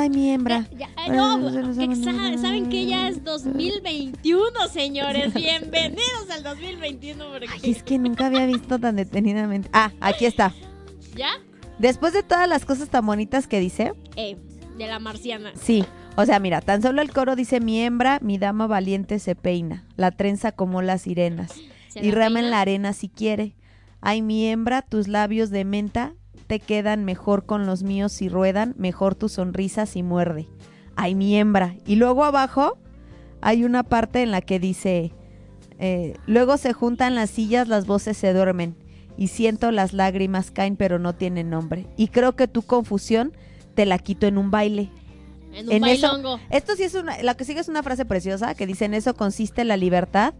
Ay, 0.00 0.10
mi 0.10 0.30
hembra. 0.30 0.66
Ya, 0.76 0.88
ya, 1.06 1.12
no, 1.14 1.38
que 1.78 1.96
sa- 1.96 2.38
saben 2.38 2.68
que 2.68 2.86
ya 2.86 3.08
es 3.08 3.22
2021, 3.24 4.68
señores. 4.72 5.32
Bienvenidos 5.34 6.30
al 6.30 6.42
2021. 6.42 7.24
Porque... 7.32 7.46
Ay, 7.62 7.70
es 7.70 7.82
que 7.82 7.98
nunca 7.98 8.26
había 8.26 8.46
visto 8.46 8.78
tan 8.78 8.96
detenidamente. 8.96 9.68
Ah, 9.72 9.92
aquí 10.00 10.26
está. 10.26 10.52
¿Ya? 11.16 11.30
Después 11.78 12.12
de 12.12 12.22
todas 12.22 12.48
las 12.48 12.64
cosas 12.64 12.88
tan 12.88 13.06
bonitas 13.06 13.46
que 13.46 13.60
dice, 13.60 13.92
Eh, 14.16 14.36
de 14.78 14.86
la 14.86 14.98
marciana. 14.98 15.52
sí. 15.54 15.84
O 16.14 16.26
sea, 16.26 16.38
mira, 16.40 16.60
tan 16.60 16.82
solo 16.82 17.00
el 17.00 17.10
coro 17.10 17.36
dice 17.36 17.58
mi 17.60 17.80
hembra, 17.80 18.18
mi 18.20 18.36
dama 18.36 18.66
valiente 18.66 19.18
se 19.18 19.34
peina, 19.34 19.86
la 19.96 20.10
trenza 20.10 20.52
como 20.52 20.82
las 20.82 21.00
sirenas, 21.02 21.54
¿Se 21.88 22.04
y 22.04 22.10
rama 22.10 22.40
en 22.40 22.50
la 22.50 22.60
arena 22.60 22.92
si 22.92 23.08
quiere. 23.08 23.54
Ay, 24.02 24.20
mi 24.20 24.46
hembra, 24.48 24.82
tus 24.82 25.06
labios 25.08 25.50
de 25.50 25.64
menta 25.64 26.12
te 26.48 26.58
quedan 26.58 27.04
mejor 27.04 27.46
con 27.46 27.66
los 27.66 27.84
míos 27.84 28.12
si 28.12 28.28
ruedan, 28.28 28.74
mejor 28.76 29.14
tu 29.14 29.28
sonrisa 29.28 29.86
si 29.86 30.02
muerde. 30.02 30.48
Ay, 30.96 31.14
mi 31.14 31.36
hembra. 31.36 31.76
Y 31.86 31.96
luego 31.96 32.24
abajo 32.24 32.78
hay 33.40 33.64
una 33.64 33.84
parte 33.84 34.22
en 34.22 34.32
la 34.32 34.40
que 34.40 34.58
dice, 34.58 35.12
eh, 35.78 36.14
luego 36.26 36.56
se 36.56 36.72
juntan 36.72 37.14
las 37.14 37.30
sillas, 37.30 37.68
las 37.68 37.86
voces 37.86 38.16
se 38.16 38.32
duermen, 38.32 38.76
y 39.16 39.28
siento 39.28 39.70
las 39.70 39.92
lágrimas 39.92 40.50
caen 40.50 40.76
pero 40.76 40.98
no 40.98 41.14
tienen 41.14 41.48
nombre. 41.48 41.86
Y 41.96 42.08
creo 42.08 42.34
que 42.34 42.48
tu 42.48 42.62
confusión 42.62 43.32
te 43.74 43.86
la 43.86 43.98
quito 43.98 44.26
en 44.26 44.36
un 44.36 44.50
baile. 44.50 44.90
En 45.52 45.68
un 45.68 45.72
En 45.74 45.84
eso-. 45.84 46.40
Esto 46.50 46.74
sí 46.74 46.82
es 46.82 46.94
una, 46.94 47.22
la 47.22 47.34
que 47.34 47.44
sigue 47.44 47.60
es 47.60 47.68
una 47.68 47.82
frase 47.84 48.04
preciosa 48.04 48.54
que 48.54 48.66
dice, 48.66 48.84
en 48.84 48.94
eso 48.94 49.14
consiste 49.14 49.64
la 49.64 49.76
libertad, 49.76 50.34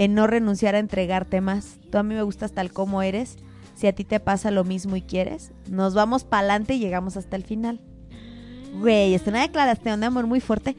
en 0.00 0.14
no 0.14 0.26
renunciar 0.26 0.74
a 0.74 0.78
entregarte 0.78 1.42
más. 1.42 1.78
Tú 1.92 1.98
a 1.98 2.02
mí 2.02 2.14
me 2.14 2.22
gustas 2.22 2.52
tal 2.52 2.72
como 2.72 3.02
eres. 3.02 3.36
Si 3.74 3.86
a 3.86 3.94
ti 3.94 4.02
te 4.04 4.18
pasa 4.18 4.50
lo 4.50 4.64
mismo 4.64 4.96
y 4.96 5.02
quieres, 5.02 5.52
nos 5.68 5.92
vamos 5.92 6.24
para 6.24 6.40
adelante 6.40 6.72
y 6.74 6.78
llegamos 6.78 7.18
hasta 7.18 7.36
el 7.36 7.44
final. 7.44 7.82
Güey, 8.80 9.12
es 9.12 9.26
una 9.26 9.42
declaración 9.42 10.00
de 10.00 10.06
amor 10.06 10.26
muy 10.26 10.40
fuerte. 10.40 10.74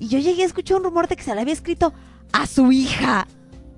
Y 0.00 0.08
yo 0.08 0.18
llegué 0.18 0.42
a 0.42 0.46
escuchar 0.46 0.78
un 0.78 0.84
rumor 0.84 1.06
de 1.06 1.14
que 1.14 1.22
se 1.22 1.32
le 1.34 1.42
había 1.42 1.52
escrito 1.52 1.92
a 2.32 2.46
su 2.48 2.72
hija. 2.72 3.28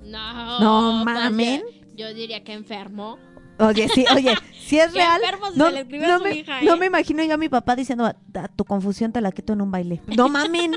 No, 0.05 0.59
No 0.59 1.05
pues, 1.05 1.15
mamen. 1.17 1.63
Yo, 1.95 2.09
yo 2.09 2.15
diría 2.15 2.43
que 2.43 2.55
enfermo. 2.55 3.19
Oye, 3.59 3.89
sí, 3.95 4.07
oye, 4.15 4.35
si 4.59 4.79
es 4.79 4.95
real. 4.95 5.21
si 5.53 5.59
No, 5.59 5.67
se 5.67 5.73
le 5.73 5.81
escribió 5.81 6.07
a 6.07 6.11
no 6.13 6.19
su 6.19 6.25
me, 6.25 6.31
hija, 6.35 6.63
no 6.63 6.75
¿eh? 6.75 6.79
me 6.79 6.87
imagino 6.87 7.23
yo 7.25 7.35
a 7.35 7.37
mi 7.37 7.51
papá 7.51 7.77
diciendo, 7.77 8.07
"Ah, 8.07 8.49
tu 8.57 8.65
confusión 8.65 9.13
te 9.13 9.21
la 9.21 9.33
quito 9.33 9.53
en 9.53 9.61
un 9.61 9.71
baile. 9.71 10.01
No 10.17 10.31
mamen. 10.31 10.77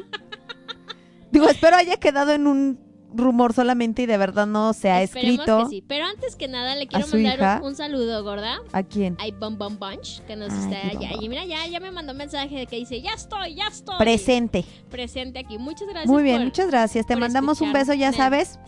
Digo, 1.31 1.47
espero 1.47 1.77
haya 1.77 1.95
quedado 1.95 2.31
en 2.33 2.45
un 2.47 2.90
rumor 3.13 3.53
solamente 3.53 4.03
y 4.03 4.05
de 4.05 4.17
verdad 4.17 4.47
no 4.47 4.73
se 4.73 4.89
ha 4.89 5.01
Esperemos 5.01 5.39
escrito. 5.41 5.63
que 5.63 5.69
sí. 5.75 5.83
Pero 5.87 6.05
antes 6.05 6.35
que 6.35 6.47
nada, 6.47 6.75
le 6.75 6.87
quiero 6.87 7.07
mandar 7.07 7.37
hija. 7.37 7.59
un, 7.61 7.67
un 7.69 7.75
saludo, 7.75 8.23
gorda. 8.23 8.59
¿A 8.71 8.83
quién? 8.83 9.15
Hay 9.19 9.31
Bum 9.31 9.57
Bum 9.57 9.77
Bunch, 9.77 10.21
que 10.21 10.35
nos 10.35 10.51
Ay, 10.51 10.59
está 10.73 10.87
allá. 10.87 11.09
Y 11.21 11.29
mira, 11.29 11.45
ya, 11.45 11.65
ya 11.67 11.79
me 11.79 11.91
mandó 11.91 12.11
un 12.13 12.17
mensaje 12.17 12.55
de 12.55 12.65
que 12.67 12.77
dice, 12.77 13.01
ya 13.01 13.11
estoy, 13.13 13.55
ya 13.55 13.67
estoy. 13.67 13.97
Presente. 13.97 14.65
Presente 14.89 15.39
aquí. 15.39 15.57
Muchas 15.57 15.87
gracias. 15.87 16.07
Muy 16.09 16.23
bien, 16.23 16.37
por- 16.37 16.45
muchas 16.45 16.67
gracias. 16.67 17.05
Te 17.05 17.15
mandamos 17.15 17.61
un 17.61 17.73
beso, 17.73 17.93
ya 17.93 18.13
sabes, 18.13 18.59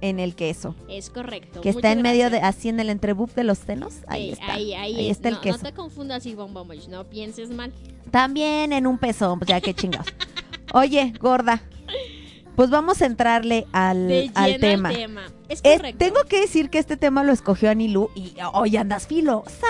en 0.00 0.20
el 0.20 0.34
queso. 0.34 0.74
Es 0.88 1.10
correcto. 1.10 1.60
Que 1.60 1.70
está 1.70 1.90
en 1.92 2.02
medio 2.02 2.28
de, 2.30 2.38
así 2.38 2.68
en 2.68 2.78
el 2.80 2.90
entrebuf 2.90 3.34
de 3.34 3.44
los 3.44 3.58
senos. 3.58 3.94
Ahí 4.06 4.26
Sí, 4.26 4.32
está. 4.32 4.52
Ahí, 4.54 4.74
ahí, 4.74 4.94
Ahí 4.96 5.04
es. 5.10 5.16
está 5.16 5.28
el 5.30 5.40
queso. 5.40 5.58
No 5.58 5.62
te 5.64 5.72
confundas 5.72 6.24
Bum 6.34 6.52
Bunch, 6.52 6.88
no 6.88 7.04
pienses 7.04 7.50
mal. 7.50 7.72
También 8.10 8.72
en 8.72 8.86
un 8.86 8.98
peso, 8.98 9.34
pues 9.38 9.48
ya 9.48 9.60
qué 9.60 9.74
chingados. 9.74 10.06
Oye, 10.72 11.12
gorda. 11.20 11.62
Pues 12.56 12.70
vamos 12.70 13.02
a 13.02 13.06
entrarle 13.06 13.66
al, 13.72 14.06
De 14.08 14.30
al 14.34 14.58
tema. 14.60 14.88
al 14.90 14.94
tema. 14.94 15.22
Es 15.48 15.62
tengo 15.98 16.22
que 16.28 16.40
decir 16.40 16.70
que 16.70 16.78
este 16.78 16.96
tema 16.96 17.24
lo 17.24 17.32
escogió 17.32 17.70
Anilú 17.70 18.10
y 18.14 18.34
hoy 18.52 18.76
andas 18.76 19.06
filosa. 19.06 19.66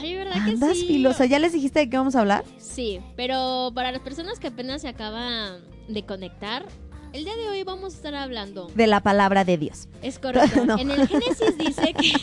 Ay, 0.00 0.14
¿verdad 0.14 0.34
que 0.44 0.50
Andas 0.52 0.78
sí? 0.78 0.86
filosa. 0.86 1.26
¿Ya 1.26 1.38
les 1.38 1.52
dijiste 1.52 1.80
de 1.80 1.90
qué 1.90 1.96
vamos 1.98 2.16
a 2.16 2.20
hablar? 2.20 2.44
Sí, 2.58 3.00
pero 3.16 3.72
para 3.74 3.92
las 3.92 4.00
personas 4.00 4.38
que 4.38 4.48
apenas 4.48 4.82
se 4.82 4.88
acaban 4.88 5.60
de 5.88 6.04
conectar, 6.04 6.64
el 7.12 7.24
día 7.24 7.36
de 7.36 7.48
hoy 7.48 7.62
vamos 7.62 7.92
a 7.92 7.96
estar 7.96 8.14
hablando. 8.14 8.68
De 8.74 8.86
la 8.86 9.00
palabra 9.00 9.44
de 9.44 9.58
Dios. 9.58 9.88
Es 10.02 10.18
correcto. 10.18 10.64
No. 10.64 10.78
En 10.78 10.90
el 10.90 11.06
Génesis 11.08 11.56
dice 11.58 11.92
que. 11.94 12.12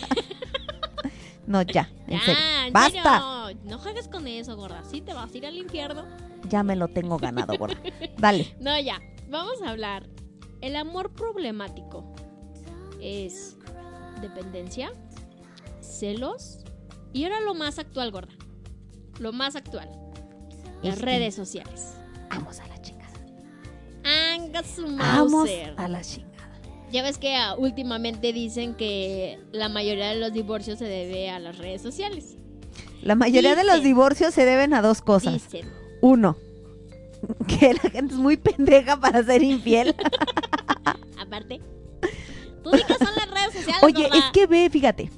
No, 1.45 1.61
ya, 1.61 1.89
en 2.07 2.19
Ya, 2.19 2.25
serio. 2.25 2.41
en 2.67 2.73
Basta. 2.73 2.91
serio, 3.47 3.59
No 3.65 3.77
juegues 3.77 4.07
con 4.07 4.25
eso, 4.27 4.55
gorda. 4.55 4.81
Sí, 4.89 5.01
te 5.01 5.11
vas 5.13 5.29
a 5.33 5.37
ir 5.37 5.45
al 5.45 5.57
infierno. 5.57 6.05
Ya 6.49 6.63
me 6.63 6.77
lo 6.77 6.87
tengo 6.87 7.17
ganado, 7.17 7.57
gorda. 7.57 7.75
Dale. 8.17 8.55
No, 8.61 8.79
ya. 8.79 9.01
Vamos 9.33 9.63
a 9.63 9.71
hablar. 9.71 10.07
El 10.61 10.75
amor 10.75 11.11
problemático 11.11 12.05
es 13.01 13.57
dependencia, 14.21 14.93
celos 15.81 16.59
y 17.13 17.23
ahora 17.23 17.39
lo 17.39 17.55
más 17.55 17.79
actual, 17.79 18.11
gorda. 18.11 18.31
Lo 19.17 19.33
más 19.33 19.55
actual. 19.55 19.89
Las 20.83 20.97
Este. 20.97 21.05
redes 21.07 21.33
sociales. 21.33 21.95
Vamos 22.29 22.59
a 22.59 22.67
la 22.67 22.79
chingada. 22.79 23.09
Vamos 24.99 25.49
a 25.77 25.87
la 25.87 26.01
chingada. 26.01 26.61
Ya 26.91 27.01
ves 27.01 27.17
que 27.17 27.35
ah, 27.35 27.55
últimamente 27.57 28.33
dicen 28.33 28.75
que 28.75 29.39
la 29.51 29.67
mayoría 29.67 30.09
de 30.09 30.19
los 30.19 30.31
divorcios 30.31 30.77
se 30.77 30.85
debe 30.85 31.31
a 31.31 31.39
las 31.39 31.57
redes 31.57 31.81
sociales. 31.81 32.37
La 33.01 33.15
mayoría 33.15 33.55
de 33.55 33.63
los 33.63 33.81
divorcios 33.81 34.35
se 34.35 34.45
deben 34.45 34.75
a 34.75 34.83
dos 34.83 35.01
cosas. 35.01 35.33
Dicen. 35.33 35.67
Uno, 36.01 36.37
que 37.47 37.73
la 37.73 37.89
gente 37.89 38.13
es 38.13 38.19
muy 38.19 38.37
pendeja 38.37 38.99
para 38.99 39.23
ser 39.23 39.43
infiel. 39.43 39.95
Aparte. 41.19 41.61
Tú 42.63 42.71
di 42.71 42.83
que 42.83 42.93
son 42.93 43.13
las 43.15 43.29
redes 43.29 43.53
sociales. 43.53 43.83
Oye, 43.83 44.09
es 44.13 44.25
que 44.31 44.47
ve, 44.47 44.69
fíjate. 44.69 45.09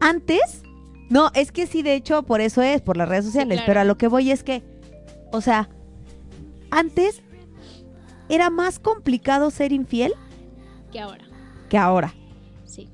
Antes, 0.00 0.62
no, 1.10 1.30
es 1.34 1.52
que 1.52 1.66
sí, 1.66 1.82
de 1.82 1.94
hecho, 1.94 2.22
por 2.24 2.40
eso 2.40 2.62
es, 2.62 2.80
por 2.82 2.96
las 2.96 3.08
redes 3.08 3.24
sociales. 3.24 3.58
claro. 3.58 3.66
Pero 3.66 3.80
a 3.80 3.84
lo 3.84 3.98
que 3.98 4.08
voy 4.08 4.30
es 4.30 4.42
que, 4.42 4.62
o 5.32 5.40
sea, 5.40 5.68
antes 6.70 7.22
era 8.28 8.50
más 8.50 8.78
complicado 8.78 9.50
ser 9.50 9.72
infiel 9.72 10.14
Que 10.90 11.00
ahora. 11.00 11.24
que 11.68 11.76
ahora. 11.78 12.14
Sí. 12.64 12.88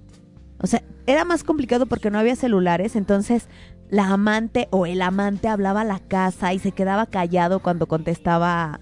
O 0.61 0.67
sea, 0.67 0.83
era 1.07 1.25
más 1.25 1.45
complicado 1.45 1.87
porque 1.87 2.11
no 2.11 2.19
había 2.19 2.37
celulares, 2.37 2.97
entonces 2.97 3.49
la 3.91 4.09
amante 4.09 4.69
o 4.71 4.87
el 4.87 5.03
amante 5.03 5.49
hablaba 5.49 5.83
a 5.83 5.85
la 5.85 5.99
casa 5.99 6.53
y 6.53 6.59
se 6.59 6.73
quedaba 6.73 7.07
callado 7.07 7.61
cuando 7.61 7.87
contestaba 7.87 8.81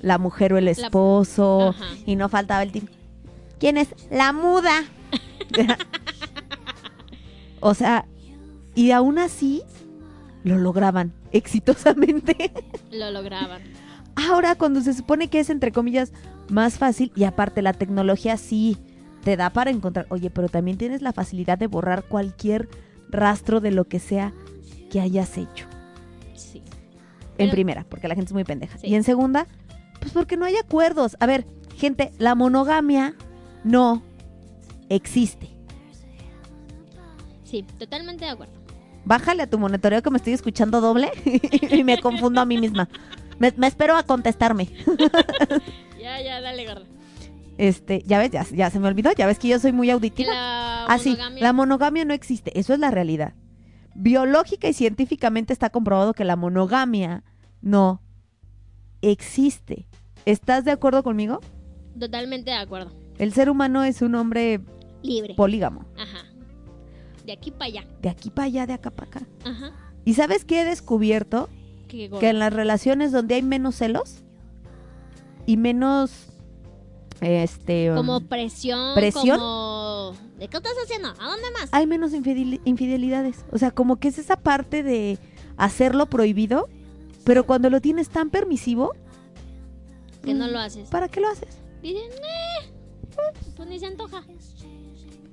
la 0.00 0.18
mujer 0.18 0.52
o 0.52 0.58
el 0.58 0.68
esposo 0.68 1.74
y 2.04 2.16
no 2.16 2.28
faltaba 2.28 2.62
el 2.62 2.72
tipo. 2.72 2.86
¿Quién 3.58 3.76
es? 3.76 3.88
La 4.10 4.32
muda. 4.32 4.84
o 7.60 7.74
sea, 7.74 8.06
y 8.74 8.90
aún 8.90 9.18
así 9.18 9.62
lo 10.44 10.58
lograban 10.58 11.12
exitosamente. 11.32 12.52
Lo 12.90 13.10
lograban. 13.10 13.62
Ahora, 14.14 14.54
cuando 14.54 14.80
se 14.80 14.94
supone 14.94 15.28
que 15.28 15.40
es, 15.40 15.50
entre 15.50 15.72
comillas, 15.72 16.12
más 16.48 16.78
fácil, 16.78 17.12
y 17.14 17.24
aparte 17.24 17.60
la 17.60 17.74
tecnología 17.74 18.36
sí 18.36 18.78
te 19.24 19.36
da 19.36 19.50
para 19.50 19.70
encontrar, 19.70 20.06
oye, 20.08 20.30
pero 20.30 20.48
también 20.48 20.78
tienes 20.78 21.02
la 21.02 21.12
facilidad 21.12 21.58
de 21.58 21.66
borrar 21.66 22.04
cualquier 22.04 22.68
rastro 23.10 23.60
de 23.60 23.72
lo 23.72 23.84
que 23.86 23.98
sea 23.98 24.32
que 24.96 25.00
hayas 25.02 25.36
hecho. 25.36 25.66
Sí. 26.34 26.58
En 26.58 27.36
Pero- 27.36 27.50
primera, 27.52 27.84
porque 27.86 28.08
la 28.08 28.14
gente 28.14 28.30
es 28.30 28.32
muy 28.32 28.44
pendeja. 28.44 28.78
Sí. 28.78 28.86
Y 28.86 28.94
en 28.94 29.04
segunda, 29.04 29.46
pues 30.00 30.12
porque 30.12 30.38
no 30.38 30.46
hay 30.46 30.56
acuerdos. 30.56 31.18
A 31.20 31.26
ver, 31.26 31.46
gente, 31.76 32.12
la 32.18 32.34
monogamia 32.34 33.14
no 33.62 34.02
existe. 34.88 35.50
Sí, 37.44 37.62
totalmente 37.78 38.24
de 38.24 38.30
acuerdo. 38.30 38.54
Bájale 39.04 39.42
a 39.42 39.50
tu 39.50 39.58
monitoreo 39.58 40.00
que 40.02 40.10
me 40.10 40.16
estoy 40.16 40.32
escuchando 40.32 40.80
doble 40.80 41.10
y 41.70 41.84
me 41.84 42.00
confundo 42.00 42.40
a 42.40 42.46
mí 42.46 42.56
misma. 42.58 42.88
Me, 43.38 43.52
me 43.56 43.66
espero 43.66 43.96
a 43.96 44.02
contestarme. 44.02 44.68
Ya, 46.00 46.22
ya, 46.22 46.40
dale, 46.40 46.64
gorda. 46.66 46.84
Este, 47.58 48.00
ya 48.06 48.20
ves, 48.20 48.30
ya, 48.30 48.46
ya 48.52 48.70
se 48.70 48.78
me 48.78 48.86
olvidó, 48.86 49.10
ya 49.12 49.26
ves 49.26 49.40
que 49.40 49.48
yo 49.48 49.58
soy 49.58 49.72
muy 49.72 49.90
auditiva. 49.90 50.32
la 50.32 50.84
Ah, 50.84 50.98
monogamia- 50.98 51.40
la 51.42 51.52
monogamia 51.52 52.04
no 52.04 52.14
existe, 52.14 52.56
eso 52.60 52.72
es 52.74 52.78
la 52.78 52.92
realidad. 52.92 53.34
Biológica 53.98 54.68
y 54.68 54.72
científicamente 54.74 55.52
está 55.52 55.70
comprobado 55.70 56.12
que 56.12 56.24
la 56.24 56.36
monogamia 56.36 57.24
no 57.62 58.02
existe. 59.02 59.86
¿Estás 60.24 60.64
de 60.64 60.72
acuerdo 60.72 61.02
conmigo? 61.02 61.40
Totalmente 61.98 62.50
de 62.50 62.56
acuerdo. 62.56 62.92
El 63.18 63.32
ser 63.32 63.48
humano 63.48 63.84
es 63.84 64.02
un 64.02 64.14
hombre 64.14 64.60
Libre. 65.02 65.34
polígamo, 65.34 65.86
Ajá. 65.96 66.26
De 67.24 67.32
aquí 67.32 67.50
para 67.50 67.64
allá. 67.66 67.84
de 68.02 68.08
aquí 68.08 68.30
para 68.30 68.46
allá, 68.46 68.66
de 68.66 68.72
acá 68.74 68.90
para 68.90 69.08
acá. 69.10 69.26
Ajá. 69.44 69.72
¿Y 70.04 70.14
sabes 70.14 70.44
qué 70.44 70.60
he 70.60 70.64
descubierto? 70.64 71.48
Qué. 71.88 72.10
Que 72.20 72.28
en 72.30 72.38
las 72.38 72.52
relaciones 72.52 73.12
donde 73.12 73.36
hay 73.36 73.42
menos 73.42 73.76
celos 73.76 74.22
y 75.46 75.56
menos 75.56 76.26
este 77.20 77.90
um, 77.90 77.96
Como 77.96 78.20
presión. 78.20 78.94
¿Presión? 78.94 79.38
Como 79.38 79.65
¿De 80.38 80.48
qué 80.48 80.56
estás 80.58 80.74
haciendo? 80.84 81.08
¿A 81.08 81.28
dónde 81.30 81.50
más? 81.58 81.68
hay 81.72 81.86
menos 81.86 82.12
infidel- 82.12 82.60
infidelidades. 82.64 83.44
O 83.52 83.58
sea, 83.58 83.70
como 83.70 83.96
que 83.96 84.08
es 84.08 84.18
esa 84.18 84.36
parte 84.36 84.82
de 84.82 85.18
hacerlo 85.56 86.06
prohibido, 86.06 86.68
pero 87.24 87.46
cuando 87.46 87.70
lo 87.70 87.80
tienes 87.80 88.08
tan 88.10 88.30
permisivo, 88.30 88.92
Que 90.22 90.34
no 90.34 90.46
mm, 90.46 90.50
lo 90.50 90.58
haces. 90.58 90.88
¿Para 90.90 91.08
qué 91.08 91.20
lo 91.20 91.28
haces? 91.28 91.56
Dicen, 91.82 92.10
eh, 92.10 92.72
pues 93.56 93.68
ni 93.68 93.78
se 93.78 93.86
antoja. 93.86 94.24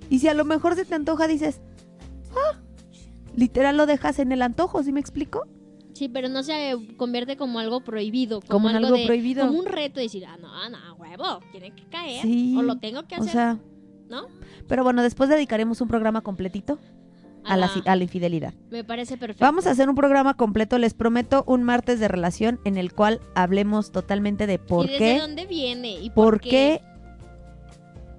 Y 0.10 0.20
si 0.20 0.28
a 0.28 0.34
lo 0.34 0.46
mejor 0.46 0.76
se 0.76 0.86
te 0.86 0.96
antoja, 0.96 1.28
dices, 1.28 1.60
ah, 2.36 2.60
literal 3.36 3.76
lo 3.78 3.86
dejas 3.86 4.20
en 4.20 4.32
el 4.32 4.42
antojo, 4.42 4.84
¿sí 4.84 4.92
me 4.92 5.00
explico? 5.00 5.48
Sí, 5.94 6.10
pero 6.10 6.28
no 6.30 6.44
se 6.44 6.76
convierte 6.98 7.38
como 7.38 7.60
algo 7.60 7.82
prohibido. 7.82 8.40
Como, 8.42 8.68
Como 8.68 8.70
algo 8.70 8.96
de- 8.98 9.06
prohibido. 9.06 9.46
Como 9.48 9.60
un 9.60 9.66
reto, 9.66 10.00
decir, 10.00 10.26
ah, 10.26 10.38
no, 10.38 10.70
no, 10.70 10.96
huevo, 10.96 11.40
tiene 11.52 11.72
que 11.76 11.84
caer. 11.90 12.22
Sí. 12.24 12.56
O 12.58 12.62
lo 12.62 12.78
tengo 12.80 13.04
que 13.08 13.16
O 13.16 13.20
hacer, 13.20 13.32
sea, 13.32 13.60
¿no? 14.10 14.28
pero 14.68 14.84
bueno, 14.84 15.04
después 15.04 15.30
dedicaremos 15.30 15.82
un 15.82 15.88
programa 15.88 16.22
completito 16.22 16.80
a 17.46 17.58
la, 17.58 17.66
Ajá. 17.66 17.82
a 17.86 17.96
la 17.96 18.04
infidelidad. 18.04 18.54
Me 18.70 18.84
parece 18.84 19.18
perfecto. 19.18 19.44
Vamos 19.44 19.68
a 19.68 19.72
hacer 19.72 19.90
un 19.90 19.96
programa 19.96 20.36
completo, 20.36 20.78
les 20.78 20.94
prometo, 20.94 21.44
un 21.46 21.64
martes 21.64 22.00
de 22.00 22.08
relación 22.08 22.60
en 22.64 22.78
el 22.78 22.94
cual 22.94 23.20
hablemos 23.36 23.92
totalmente 23.92 24.48
de 24.48 24.60
por 24.60 24.86
¿Y 24.86 24.94
desde 24.94 25.00
qué, 25.00 25.20
dónde 25.20 25.46
viene? 25.46 26.00
¿Y 26.00 26.10
por 26.10 26.40
qué, 26.40 26.82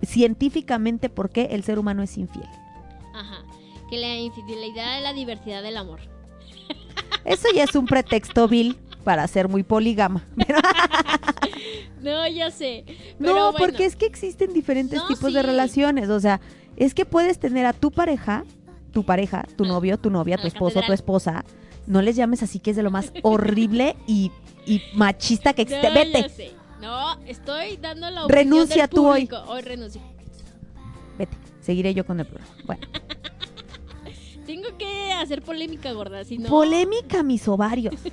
científicamente, 0.02 1.08
por 1.08 1.30
qué 1.30 1.48
el 1.52 1.64
ser 1.64 1.78
humano 1.78 2.02
es 2.02 2.18
infiel. 2.18 2.48
Ajá. 3.14 3.42
Que 3.88 3.96
la 3.98 4.16
infidelidad 4.16 4.98
es 4.98 5.02
la 5.02 5.12
diversidad 5.12 5.62
del 5.62 5.76
amor. 5.76 6.00
Eso 7.24 7.48
ya 7.54 7.64
es 7.64 7.74
un 7.74 7.86
pretexto 7.86 8.48
vil 8.48 8.76
para 9.04 9.26
ser 9.28 9.48
muy 9.48 9.62
polígama. 9.62 10.26
No, 12.02 12.28
ya 12.28 12.50
sé. 12.50 12.84
Pero 13.18 13.34
no, 13.34 13.52
bueno, 13.52 13.58
porque 13.58 13.86
es 13.86 13.96
que 13.96 14.04
existen 14.04 14.52
diferentes 14.52 14.98
No, 14.98 15.08
tipos 15.08 15.32
de 15.32 15.42
relaciones. 15.42 16.10
O 16.10 16.20
sea, 16.20 16.38
es 16.76 16.92
que 16.92 17.06
puedes 17.06 17.38
tener 17.38 17.64
a 17.64 17.72
tu 17.72 17.90
pareja, 17.90 18.44
tu 18.92 19.04
pareja, 19.04 19.46
tu 19.56 19.64
novio, 19.64 19.98
tu 19.98 20.10
novia, 20.10 20.36
A 20.36 20.38
tu 20.38 20.46
esposo, 20.46 20.82
tu 20.82 20.92
esposa. 20.92 21.46
No 21.86 22.02
les 22.02 22.14
llames 22.16 22.42
así 22.42 22.58
que 22.58 22.70
es 22.72 22.76
de 22.76 22.82
lo 22.82 22.90
más 22.90 23.10
horrible 23.22 23.96
y, 24.06 24.30
y 24.66 24.82
machista 24.94 25.54
que 25.54 25.62
existe. 25.62 25.88
No, 25.88 25.94
ya 25.94 26.04
Vete, 26.04 26.28
sé. 26.28 26.52
No, 26.82 27.18
estoy 27.24 27.78
dando 27.78 28.10
la 28.10 28.26
opinión 28.26 28.28
Renuncia 28.28 28.82
del 28.82 28.90
tú 28.90 29.06
hoy. 29.06 29.28
Hoy 29.46 29.62
renuncio. 29.62 30.02
vete. 31.16 31.38
Seguiré 31.62 31.94
yo 31.94 32.04
con 32.04 32.20
el 32.20 32.26
programa. 32.26 32.54
Bueno, 32.66 32.86
Tengo 34.46 34.76
que 34.76 35.10
hacer 35.12 35.40
polémica, 35.40 35.90
gorda, 35.92 36.22
si 36.22 36.36
no... 36.36 36.50
polémica 36.50 37.22
mis 37.22 37.48
ovarios. 37.48 37.94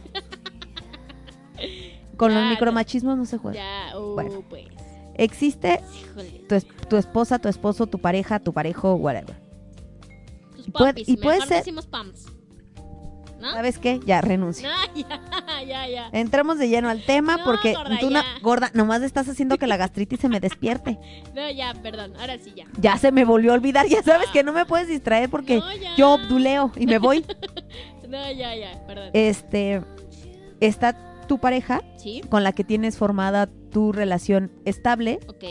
Con 2.21 2.29
Ya, 2.33 2.35
los 2.35 2.43
no. 2.43 2.49
micromachismos 2.51 3.17
no 3.17 3.25
se 3.25 3.39
juega. 3.39 3.57
Ya, 3.91 3.97
uh, 3.99 4.13
Bueno. 4.13 4.43
pues. 4.47 4.65
Existe 5.15 5.81
tu, 6.47 6.53
es- 6.53 6.67
tu 6.87 6.95
esposa, 6.97 7.39
tu 7.39 7.49
esposo, 7.49 7.87
tu 7.87 7.97
pareja, 7.97 8.37
tu 8.39 8.53
parejo, 8.53 8.93
whatever. 8.93 9.35
Tus 10.55 10.67
Y 10.67 10.71
puede- 10.71 11.03
y 11.07 11.17
puede 11.17 11.39
ser- 11.47 11.57
decimos 11.57 11.87
pams. 11.87 12.27
¿No? 13.39 13.53
¿Sabes 13.53 13.79
qué? 13.79 13.99
Ya 14.05 14.21
renuncio. 14.21 14.69
No, 14.95 15.01
ya, 15.01 15.63
ya, 15.65 15.87
ya. 15.87 16.09
Entremos 16.11 16.59
de 16.59 16.69
lleno 16.69 16.89
al 16.89 17.03
tema 17.03 17.37
No, 17.37 17.43
porque 17.43 17.73
gorda, 17.73 17.97
tú, 17.99 18.09
ya. 18.11 18.23
gorda, 18.43 18.69
nomás 18.75 19.01
estás 19.01 19.27
haciendo 19.27 19.57
que 19.57 19.65
la 19.65 19.77
gastritis 19.83 20.19
se 20.19 20.29
me 20.29 20.39
despierte. 20.39 20.99
No, 21.33 21.49
ya, 21.49 21.73
perdón. 21.81 22.13
Ahora 22.19 22.37
sí, 22.37 22.53
ya. 22.55 22.65
Ya 22.79 22.99
se 22.99 23.11
me 23.11 23.25
volvió 23.25 23.49
a 23.49 23.55
olvidar, 23.55 23.87
ya 23.87 24.03
sabes 24.03 24.27
que 24.29 24.43
no 24.43 24.53
me 24.53 24.67
puedes 24.67 24.87
distraer 24.87 25.27
porque 25.27 25.59
ya. 25.81 25.95
yo 25.97 26.13
obduleo 26.13 26.71
y 26.75 26.85
me 26.85 26.99
voy. 26.99 27.25
No, 28.07 28.31
ya, 28.31 28.55
ya, 28.55 28.79
perdón. 28.85 29.09
Este, 29.13 29.81
está 30.59 30.95
tu 31.31 31.39
pareja 31.39 31.81
Sí, 31.95 32.19
con 32.29 32.43
la 32.43 32.51
que 32.51 32.65
tienes 32.65 32.97
formada 32.97 33.47
tu 33.69 33.93
relación 33.93 34.51
estable, 34.65 35.17
ok. 35.29 35.45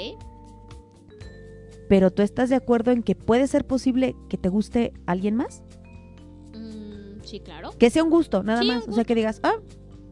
pero 1.88 2.10
tú 2.10 2.20
estás 2.20 2.50
de 2.50 2.56
acuerdo 2.56 2.90
en 2.90 3.02
que 3.02 3.14
puede 3.14 3.46
ser 3.46 3.66
posible 3.66 4.14
que 4.28 4.36
te 4.36 4.50
guste 4.50 4.92
alguien 5.06 5.36
más, 5.36 5.62
Mm, 6.52 7.22
sí, 7.24 7.40
claro, 7.40 7.70
que 7.78 7.88
sea 7.88 8.04
un 8.04 8.10
gusto, 8.10 8.42
nada 8.42 8.60
Sí, 8.60 8.68
más, 8.68 8.86
o 8.88 8.92
sea 8.92 9.04
que 9.04 9.14
digas, 9.14 9.40
ah, 9.42 9.54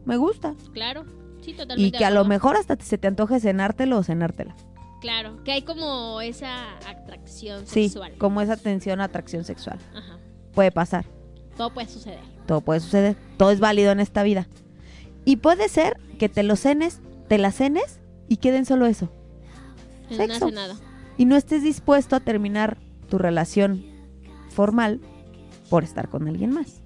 me 0.05 0.17
gusta 0.17 0.55
claro. 0.73 1.03
Sí, 1.41 1.53
totalmente. 1.53 1.83
y 1.83 1.91
que 1.91 2.03
a 2.03 2.09
lo 2.09 2.25
mejor 2.25 2.55
hasta 2.57 2.75
se 2.79 2.97
te 2.97 3.07
antoje 3.07 3.39
cenártelo 3.39 3.99
o 3.99 4.03
cenártela. 4.03 4.55
Claro, 5.01 5.43
que 5.43 5.51
hay 5.51 5.61
como 5.61 6.19
esa 6.21 6.77
atracción 6.89 7.67
Sí, 7.67 7.89
sexual. 7.89 8.13
como 8.17 8.41
esa 8.41 8.57
tensión, 8.57 9.01
atracción 9.01 9.43
sexual. 9.43 9.77
Ajá. 9.95 10.17
Puede 10.53 10.71
pasar. 10.71 11.05
Todo 11.55 11.71
puede 11.71 11.87
suceder. 11.87 12.19
Todo 12.47 12.61
puede 12.61 12.79
suceder. 12.79 13.15
Todo 13.37 13.51
es 13.51 13.59
válido 13.59 13.91
en 13.91 13.99
esta 13.99 14.23
vida. 14.23 14.47
Y 15.29 15.35
puede 15.35 15.69
ser 15.69 15.95
que 16.17 16.27
te 16.27 16.41
lo 16.41 16.55
cenes, 16.55 17.01
te 17.27 17.37
la 17.37 17.51
cenes 17.51 17.99
y 18.27 18.37
queden 18.37 18.65
solo 18.65 18.87
eso. 18.87 19.11
No 20.09 20.17
Sexo. 20.17 20.45
hace 20.45 20.55
nada. 20.55 20.75
Y 21.17 21.25
no 21.25 21.35
estés 21.35 21.61
dispuesto 21.61 22.15
a 22.15 22.19
terminar 22.19 22.79
tu 23.09 23.19
relación 23.19 23.85
formal 24.49 24.99
por 25.69 25.83
estar 25.83 26.09
con 26.09 26.27
alguien 26.27 26.49
más. 26.49 26.81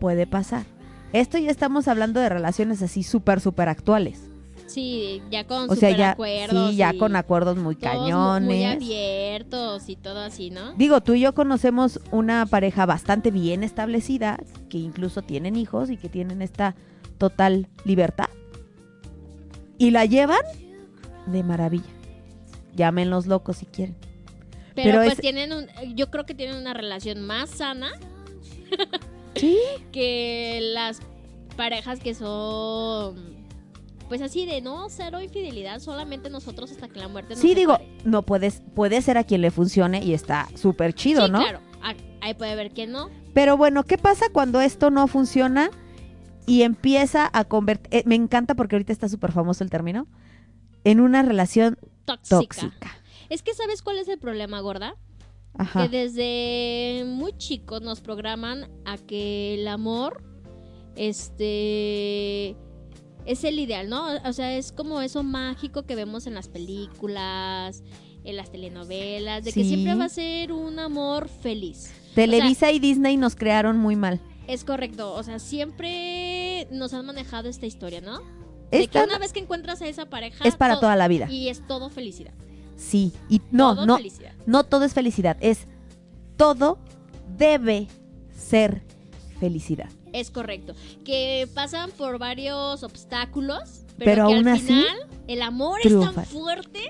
Puede 0.00 0.26
pasar. 0.26 0.64
Esto 1.12 1.36
ya 1.36 1.50
estamos 1.50 1.88
hablando 1.88 2.20
de 2.20 2.30
relaciones 2.30 2.80
así 2.80 3.02
súper, 3.02 3.42
súper 3.42 3.68
actuales. 3.68 4.22
Sí, 4.66 5.20
ya 5.30 5.46
con 5.46 5.68
O 5.68 5.76
sea, 5.76 5.90
ya, 5.90 6.12
superacuerdos 6.12 6.70
sí, 6.70 6.76
ya 6.76 6.94
y 6.94 6.98
con 6.98 7.16
acuerdos 7.16 7.58
muy 7.58 7.76
todos 7.76 7.92
cañones. 7.92 8.46
Muy 8.46 8.64
abiertos 8.64 9.90
y 9.90 9.96
todo 9.96 10.20
así, 10.20 10.48
¿no? 10.48 10.72
Digo, 10.72 11.02
tú 11.02 11.12
y 11.12 11.20
yo 11.20 11.34
conocemos 11.34 12.00
una 12.12 12.46
pareja 12.46 12.86
bastante 12.86 13.30
bien 13.30 13.62
establecida, 13.62 14.38
que 14.70 14.78
incluso 14.78 15.20
tienen 15.20 15.54
hijos 15.54 15.90
y 15.90 15.98
que 15.98 16.08
tienen 16.08 16.40
esta 16.40 16.74
total 17.18 17.68
libertad. 17.84 18.26
Y 19.78 19.90
la 19.90 20.04
llevan 20.04 20.40
de 21.26 21.42
maravilla. 21.42 21.84
Llámenlos 22.74 23.26
locos 23.26 23.58
si 23.58 23.66
quieren. 23.66 23.96
Pero, 24.74 24.90
pero 24.90 24.98
pues 25.00 25.12
es- 25.14 25.20
tienen 25.20 25.52
un, 25.52 25.66
yo 25.94 26.10
creo 26.10 26.26
que 26.26 26.34
tienen 26.34 26.56
una 26.56 26.74
relación 26.74 27.22
más 27.22 27.48
sana 27.50 27.90
Sí. 29.34 29.58
que 29.92 30.60
las 30.74 31.00
parejas 31.56 32.00
que 32.00 32.14
son 32.14 33.36
pues 34.08 34.22
así 34.22 34.46
de 34.46 34.60
no 34.60 34.88
cero 34.88 35.20
infidelidad, 35.20 35.80
solamente 35.80 36.30
nosotros 36.30 36.70
hasta 36.70 36.86
que 36.88 37.00
la 37.00 37.08
muerte 37.08 37.30
nos 37.34 37.40
Sí, 37.40 37.54
digo, 37.56 37.78
no 38.04 38.22
puedes, 38.22 38.62
puede 38.74 39.02
ser 39.02 39.18
a 39.18 39.24
quien 39.24 39.40
le 39.40 39.50
funcione 39.50 40.04
y 40.04 40.14
está 40.14 40.46
súper 40.54 40.92
chido, 40.94 41.26
sí, 41.26 41.32
¿no? 41.32 41.40
claro. 41.40 41.58
Ah, 41.82 41.94
Ahí 42.20 42.34
puede 42.34 42.54
ver 42.54 42.70
que 42.72 42.86
no. 42.86 43.10
Pero 43.34 43.56
bueno, 43.56 43.82
¿qué 43.82 43.98
pasa 43.98 44.26
cuando 44.32 44.60
esto 44.60 44.90
no 44.90 45.06
funciona 45.08 45.70
y 46.46 46.62
empieza 46.62 47.28
a 47.32 47.44
convertir, 47.44 48.04
me 48.06 48.14
encanta 48.14 48.54
porque 48.54 48.76
ahorita 48.76 48.92
está 48.92 49.08
súper 49.08 49.32
famoso 49.32 49.64
el 49.64 49.70
término, 49.70 50.06
en 50.84 51.00
una 51.00 51.22
relación 51.22 51.78
Tóxica. 52.04 52.36
tóxica? 52.38 52.96
Es 53.28 53.42
que 53.42 53.54
¿sabes 53.54 53.82
cuál 53.82 53.98
es 53.98 54.08
el 54.08 54.18
problema, 54.18 54.60
gorda? 54.60 54.94
Ajá. 55.58 55.82
Que 55.82 55.88
desde 55.88 57.04
muy 57.06 57.32
chicos 57.36 57.82
nos 57.82 58.00
programan 58.00 58.70
a 58.84 58.98
que 58.98 59.54
el 59.54 59.66
amor 59.68 60.22
este 60.96 62.56
es 63.26 63.44
el 63.44 63.58
ideal, 63.58 63.88
¿no? 63.88 64.06
O 64.24 64.32
sea, 64.32 64.56
es 64.56 64.72
como 64.72 65.00
eso 65.00 65.22
mágico 65.22 65.84
que 65.84 65.96
vemos 65.96 66.26
en 66.26 66.34
las 66.34 66.48
películas, 66.48 67.82
en 68.24 68.36
las 68.36 68.50
telenovelas, 68.50 69.44
de 69.44 69.52
que 69.52 69.64
siempre 69.64 69.94
va 69.94 70.04
a 70.04 70.08
ser 70.08 70.52
un 70.52 70.78
amor 70.78 71.28
feliz. 71.28 71.92
Televisa 72.14 72.70
y 72.70 72.78
Disney 72.78 73.16
nos 73.16 73.34
crearon 73.34 73.78
muy 73.78 73.96
mal. 73.96 74.20
Es 74.46 74.64
correcto, 74.64 75.12
o 75.14 75.22
sea, 75.22 75.38
siempre 75.38 76.68
nos 76.70 76.94
han 76.94 77.04
manejado 77.06 77.48
esta 77.48 77.66
historia, 77.66 78.00
¿no? 78.00 78.18
De 78.70 78.82
Esta 78.84 79.00
que 79.00 79.06
una 79.06 79.18
vez 79.18 79.32
que 79.32 79.40
encuentras 79.40 79.82
a 79.82 79.86
esa 79.88 80.06
pareja 80.06 80.44
es 80.44 80.56
para 80.56 80.74
todo- 80.74 80.82
toda 80.82 80.96
la 80.96 81.08
vida. 81.08 81.30
y 81.30 81.48
es 81.48 81.66
todo 81.66 81.90
felicidad. 81.90 82.32
Sí, 82.76 83.12
y 83.28 83.40
no, 83.50 83.74
todo 83.74 83.86
no, 83.86 83.96
felicidad. 83.96 84.32
no 84.46 84.64
todo 84.64 84.84
es 84.84 84.92
felicidad, 84.94 85.36
es 85.40 85.66
todo 86.36 86.78
debe 87.36 87.88
ser 88.36 88.82
felicidad. 89.40 89.88
Es 90.12 90.30
correcto. 90.30 90.74
Que 91.04 91.48
pasan 91.54 91.90
por 91.92 92.18
varios 92.18 92.82
obstáculos, 92.82 93.84
pero, 93.98 94.10
Pero 94.12 94.28
que 94.28 94.34
aún 94.34 94.48
al 94.48 94.54
así, 94.54 94.66
final 94.66 94.96
el 95.26 95.42
amor 95.42 95.80
es 95.82 95.92
tan 96.00 96.24
fuerte 96.26 96.80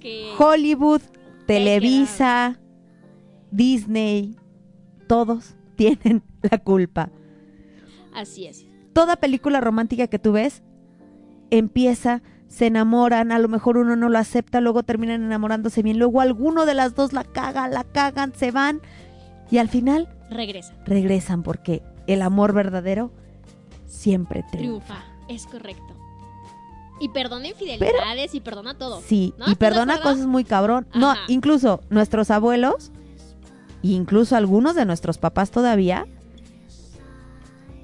que 0.00 0.32
Hollywood, 0.38 1.00
Televisa, 1.46 2.58
Disney, 3.50 4.36
todos 5.08 5.54
tienen 5.76 6.22
la 6.42 6.58
culpa. 6.58 7.10
así 8.14 8.46
es. 8.46 8.66
Toda 8.92 9.16
película 9.16 9.60
romántica 9.60 10.06
que 10.06 10.18
tú 10.18 10.32
ves 10.32 10.62
empieza, 11.50 12.22
se 12.48 12.66
enamoran, 12.66 13.32
a 13.32 13.38
lo 13.38 13.48
mejor 13.48 13.78
uno 13.78 13.96
no 13.96 14.08
lo 14.08 14.18
acepta, 14.18 14.60
luego 14.60 14.82
terminan 14.82 15.22
enamorándose 15.24 15.82
bien, 15.82 15.98
luego 15.98 16.20
alguno 16.20 16.66
de 16.66 16.74
las 16.74 16.94
dos 16.94 17.12
la 17.12 17.24
caga, 17.24 17.68
la 17.68 17.84
cagan, 17.84 18.34
se 18.34 18.50
van 18.50 18.80
y 19.50 19.58
al 19.58 19.68
final 19.68 20.08
Regresa, 20.30 20.74
regresan 20.86 21.42
porque 21.42 21.82
el 22.06 22.20
amor 22.22 22.52
verdadero 22.52 23.12
siempre 23.86 24.44
triunfa. 24.50 24.94
triunfa, 24.94 25.04
es 25.28 25.46
correcto. 25.46 25.96
Y 27.00 27.08
perdona 27.08 27.48
infidelidades 27.48 28.34
y 28.34 28.40
perdona 28.40 28.78
todo. 28.78 29.00
Sí, 29.00 29.34
¿No? 29.38 29.46
y 29.46 29.50
¿Estás 29.50 29.50
de 29.50 29.56
perdona 29.56 30.00
cosas 30.02 30.26
muy 30.26 30.44
cabrón. 30.44 30.86
No, 30.94 31.14
incluso 31.28 31.80
nuestros 31.90 32.30
abuelos, 32.30 32.92
incluso 33.82 34.36
algunos 34.36 34.74
de 34.74 34.84
nuestros 34.84 35.18
papás 35.18 35.50
todavía, 35.50 36.06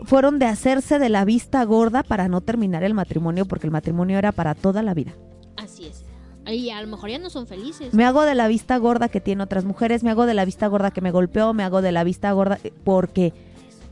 fueron 0.05 0.39
de 0.39 0.47
hacerse 0.47 0.99
de 0.99 1.09
la 1.09 1.25
vista 1.25 1.65
gorda 1.65 2.03
para 2.03 2.29
no 2.29 2.41
terminar 2.41 2.85
el 2.85 2.95
matrimonio, 2.95 3.47
porque 3.47 3.67
el 3.67 3.73
matrimonio 3.73 4.19
era 4.19 4.33
para 4.33 4.55
toda 4.55 4.83
la 4.83 4.95
vida. 4.95 5.13
Así 5.57 5.87
es. 5.87 6.05
Y 6.47 6.71
a 6.71 6.81
lo 6.81 6.89
mejor 6.89 7.11
ya 7.11 7.19
no 7.19 7.29
son 7.29 7.47
felices. 7.47 7.93
Me 7.93 8.05
hago 8.05 8.23
de 8.23 8.35
la 8.35 8.49
vista 8.49 8.77
gorda 8.79 9.09
que 9.09 9.21
tiene 9.21 9.43
otras 9.43 9.65
mujeres, 9.65 10.03
me 10.03 10.11
hago 10.11 10.25
de 10.25 10.35
la 10.35 10.45
vista 10.45 10.67
gorda 10.67 10.91
que 10.91 11.01
me 11.01 11.11
golpeó, 11.11 11.53
me 11.53 11.63
hago 11.63 11.83
de 11.83 11.93
la 11.93 12.05
vista 12.05 12.33
gorda 12.33 12.59
eh, 12.65 12.73
porque 12.85 13.35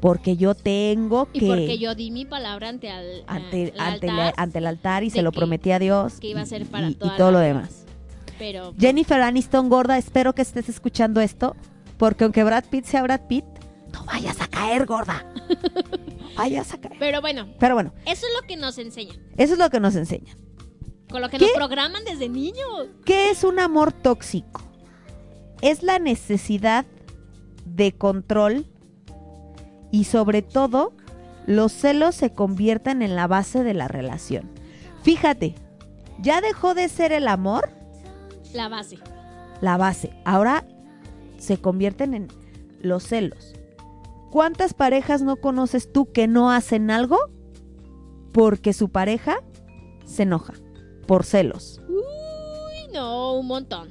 porque 0.01 0.37
yo 0.37 0.55
tengo 0.55 1.27
que 1.33 1.39
Y 1.39 1.49
porque 1.49 1.79
yo 1.79 1.95
di 1.95 2.11
mi 2.11 2.25
palabra 2.27 2.69
ante, 2.69 2.91
al, 2.91 3.25
ante, 3.27 3.73
al 3.79 3.95
ante, 3.95 4.07
el, 4.07 4.13
altar, 4.13 4.35
ante 4.37 4.59
el 4.59 4.67
altar 4.67 5.05
y 5.05 5.11
se 5.11 5.23
lo 5.23 5.33
prometí 5.33 5.71
a 5.73 5.79
Dios 5.79 6.21
que 6.21 6.29
iba 6.29 6.43
a 6.43 6.47
ser 6.47 6.67
para 6.67 6.89
y, 6.89 6.93
y 6.93 7.11
todo 7.17 7.33
lo 7.33 7.39
demás. 7.39 7.85
Pero 8.39 8.75
Jennifer 8.79 9.21
Aniston 9.21 9.69
gorda, 9.69 9.99
espero 9.99 10.35
que 10.35 10.43
estés 10.43 10.69
escuchando 10.69 11.21
esto, 11.21 11.57
porque 11.99 12.25
aunque 12.25 12.45
Brad 12.45 12.65
Pitt 12.71 12.85
sea 12.85 13.03
Brad 13.03 13.23
Pitt, 13.29 13.45
no 13.93 14.05
vayas 14.05 14.41
a 14.41 14.49
caer 14.49 14.87
gorda. 14.87 15.25
No 16.37 16.43
vayas 16.43 16.75
a 16.75 16.79
caer. 16.79 16.97
pero 16.99 17.23
bueno, 17.23 17.49
Pero 17.59 17.75
bueno, 17.75 17.95
eso 18.05 18.27
es 18.27 18.33
lo 18.39 18.47
que 18.47 18.57
nos 18.57 18.77
enseñan. 18.77 19.17
eso 19.39 19.55
es 19.55 19.59
lo 19.59 19.71
que 19.71 19.81
nos 19.81 19.97
enseñan. 19.97 20.37
Con 21.11 21.23
lo 21.23 21.31
que 21.31 21.39
¿Qué? 21.39 21.47
nos 21.47 21.55
programan 21.55 22.05
desde 22.05 22.29
niños. 22.29 22.89
¿Qué 23.07 23.31
es 23.31 23.43
un 23.43 23.59
amor 23.59 23.93
tóxico? 23.93 24.61
Es 25.63 25.83
la 25.83 25.99
necesidad 25.99 26.85
de 27.65 27.93
control 27.93 28.67
y 29.91 30.05
sobre 30.05 30.43
todo 30.43 30.93
los 31.47 31.73
celos 31.73 32.15
se 32.17 32.35
convierten 32.35 33.01
en 33.01 33.17
la 33.17 33.27
base 33.29 33.63
de 33.65 33.73
la 33.73 33.89
relación. 33.89 34.51
Fíjate, 35.03 35.55
ya 36.21 36.43
dejó 36.43 36.75
de 36.75 36.89
ser 36.91 37.13
el 37.13 37.29
amor 37.29 37.71
La 38.53 38.69
base. 38.69 38.99
la 39.63 39.79
base. 39.79 40.11
Ahora 40.27 40.67
se 41.47 41.59
convierten 41.59 42.13
en 42.13 42.29
los 42.81 43.05
celos. 43.05 43.55
¿Cuántas 44.31 44.75
parejas 44.75 45.23
no 45.23 45.37
conoces 45.37 45.93
tú 45.93 46.13
que 46.13 46.27
no 46.27 46.51
hacen 46.51 46.91
algo 46.91 47.19
porque 48.33 48.73
su 48.73 48.91
pareja 48.91 49.37
se 50.05 50.25
enoja 50.25 50.55
por 51.07 51.25
celos? 51.25 51.81
Uy, 51.89 52.93
no, 52.93 53.39
un 53.39 53.47
montón. 53.47 53.89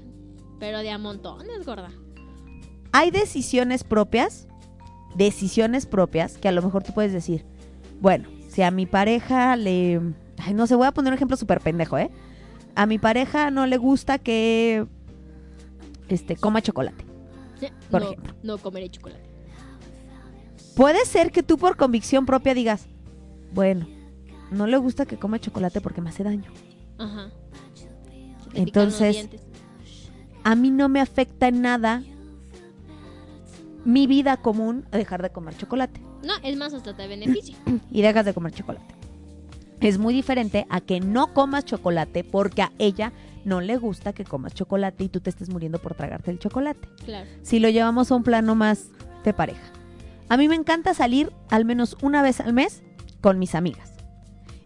Pero 0.60 0.80
de 0.80 0.91
a 0.91 0.98
montones, 0.98 1.65
gorda. 1.65 1.89
Hay 2.91 3.12
decisiones 3.12 3.84
propias, 3.84 4.48
decisiones 5.15 5.86
propias 5.86 6.38
que 6.38 6.48
a 6.48 6.52
lo 6.52 6.62
mejor 6.62 6.84
tú 6.84 6.94
puedes 6.94 7.13
decir, 7.13 7.46
bueno, 8.02 8.28
si 8.50 8.62
a 8.62 8.72
mi 8.72 8.86
pareja 8.86 9.56
le... 9.56 10.02
Ay, 10.38 10.54
no 10.54 10.68
sé, 10.68 10.76
voy 10.76 10.88
a 10.88 10.94
poner 10.94 11.12
un 11.12 11.15
ejemplo 11.15 11.38
súper 11.38 11.62
pendejo, 11.62 11.98
¿eh? 11.98 12.12
A 12.76 12.86
mi 12.86 13.00
pareja 13.00 13.52
no 13.52 13.65
le 13.65 13.78
gusta 13.78 14.20
que 14.20 14.86
este, 16.10 16.36
coma 16.36 16.62
chocolate. 16.62 17.14
Por 17.89 18.02
no, 18.02 18.08
ejemplo. 18.08 18.34
no 18.44 18.58
comeré 18.58 18.89
chocolate. 18.89 19.30
Puede 20.76 21.06
ser 21.06 21.32
que 21.32 21.44
tú 21.44 21.58
por 21.58 21.78
convicción 21.78 22.26
propia 22.26 22.54
digas, 22.54 22.88
bueno, 23.54 23.88
no 24.52 24.68
le 24.68 24.78
gusta 24.78 25.06
que 25.06 25.18
coma 25.18 25.39
chocolate 25.39 25.82
porque 25.82 26.02
me 26.02 26.10
hace 26.10 26.24
daño. 26.24 26.52
Ajá. 26.98 27.32
Entonces-. 28.54 29.30
A 30.44 30.56
mí 30.56 30.70
no 30.70 30.89
me 30.89 31.02
afecta 31.02 31.48
en 31.48 31.62
nada 31.62 32.04
mi 33.84 34.08
vida 34.08 34.38
común 34.38 34.86
a 34.91 34.98
dejar 34.98 35.22
de 35.22 35.30
comer 35.30 35.58
chocolate. 35.58 36.02
No, 36.24 36.34
es 36.44 36.58
más, 36.58 36.74
hasta 36.74 36.96
te 36.96 37.08
beneficia. 37.08 37.56
y 37.91 38.02
dejas 38.02 38.26
de 38.26 38.34
comer 38.34 38.52
chocolate. 38.52 38.94
Es 39.80 39.98
muy 39.98 40.13
diferente 40.13 40.65
a 40.70 40.82
que 40.82 41.00
no 41.00 41.34
comas 41.34 41.65
chocolate 41.65 42.24
porque 42.24 42.63
a 42.63 42.72
ella 42.80 43.12
no 43.46 43.62
le 43.62 43.78
gusta 43.78 44.12
que 44.12 44.26
comas 44.26 44.54
chocolate 44.54 45.06
y 45.06 45.10
tú 45.10 45.22
te 45.22 45.30
estés 45.30 45.50
muriendo 45.50 45.80
por 45.80 45.94
tragarte 45.94 46.32
el 46.32 46.40
chocolate. 46.40 46.90
Claro. 47.06 47.30
Si 47.44 47.60
lo 47.60 47.70
llevamos 47.70 48.12
a 48.12 48.16
un 48.16 48.24
plano 48.24 48.56
más 48.56 48.90
de 49.24 49.34
pareja. 49.34 49.72
A 50.28 50.38
mí 50.38 50.48
me 50.50 50.56
encanta 50.56 50.94
salir 50.94 51.32
al 51.50 51.66
menos 51.66 51.96
una 52.02 52.22
vez 52.22 52.42
al 52.42 52.54
mes 52.54 52.84
con 53.22 53.40
mis 53.40 53.56
amigas. 53.56 53.94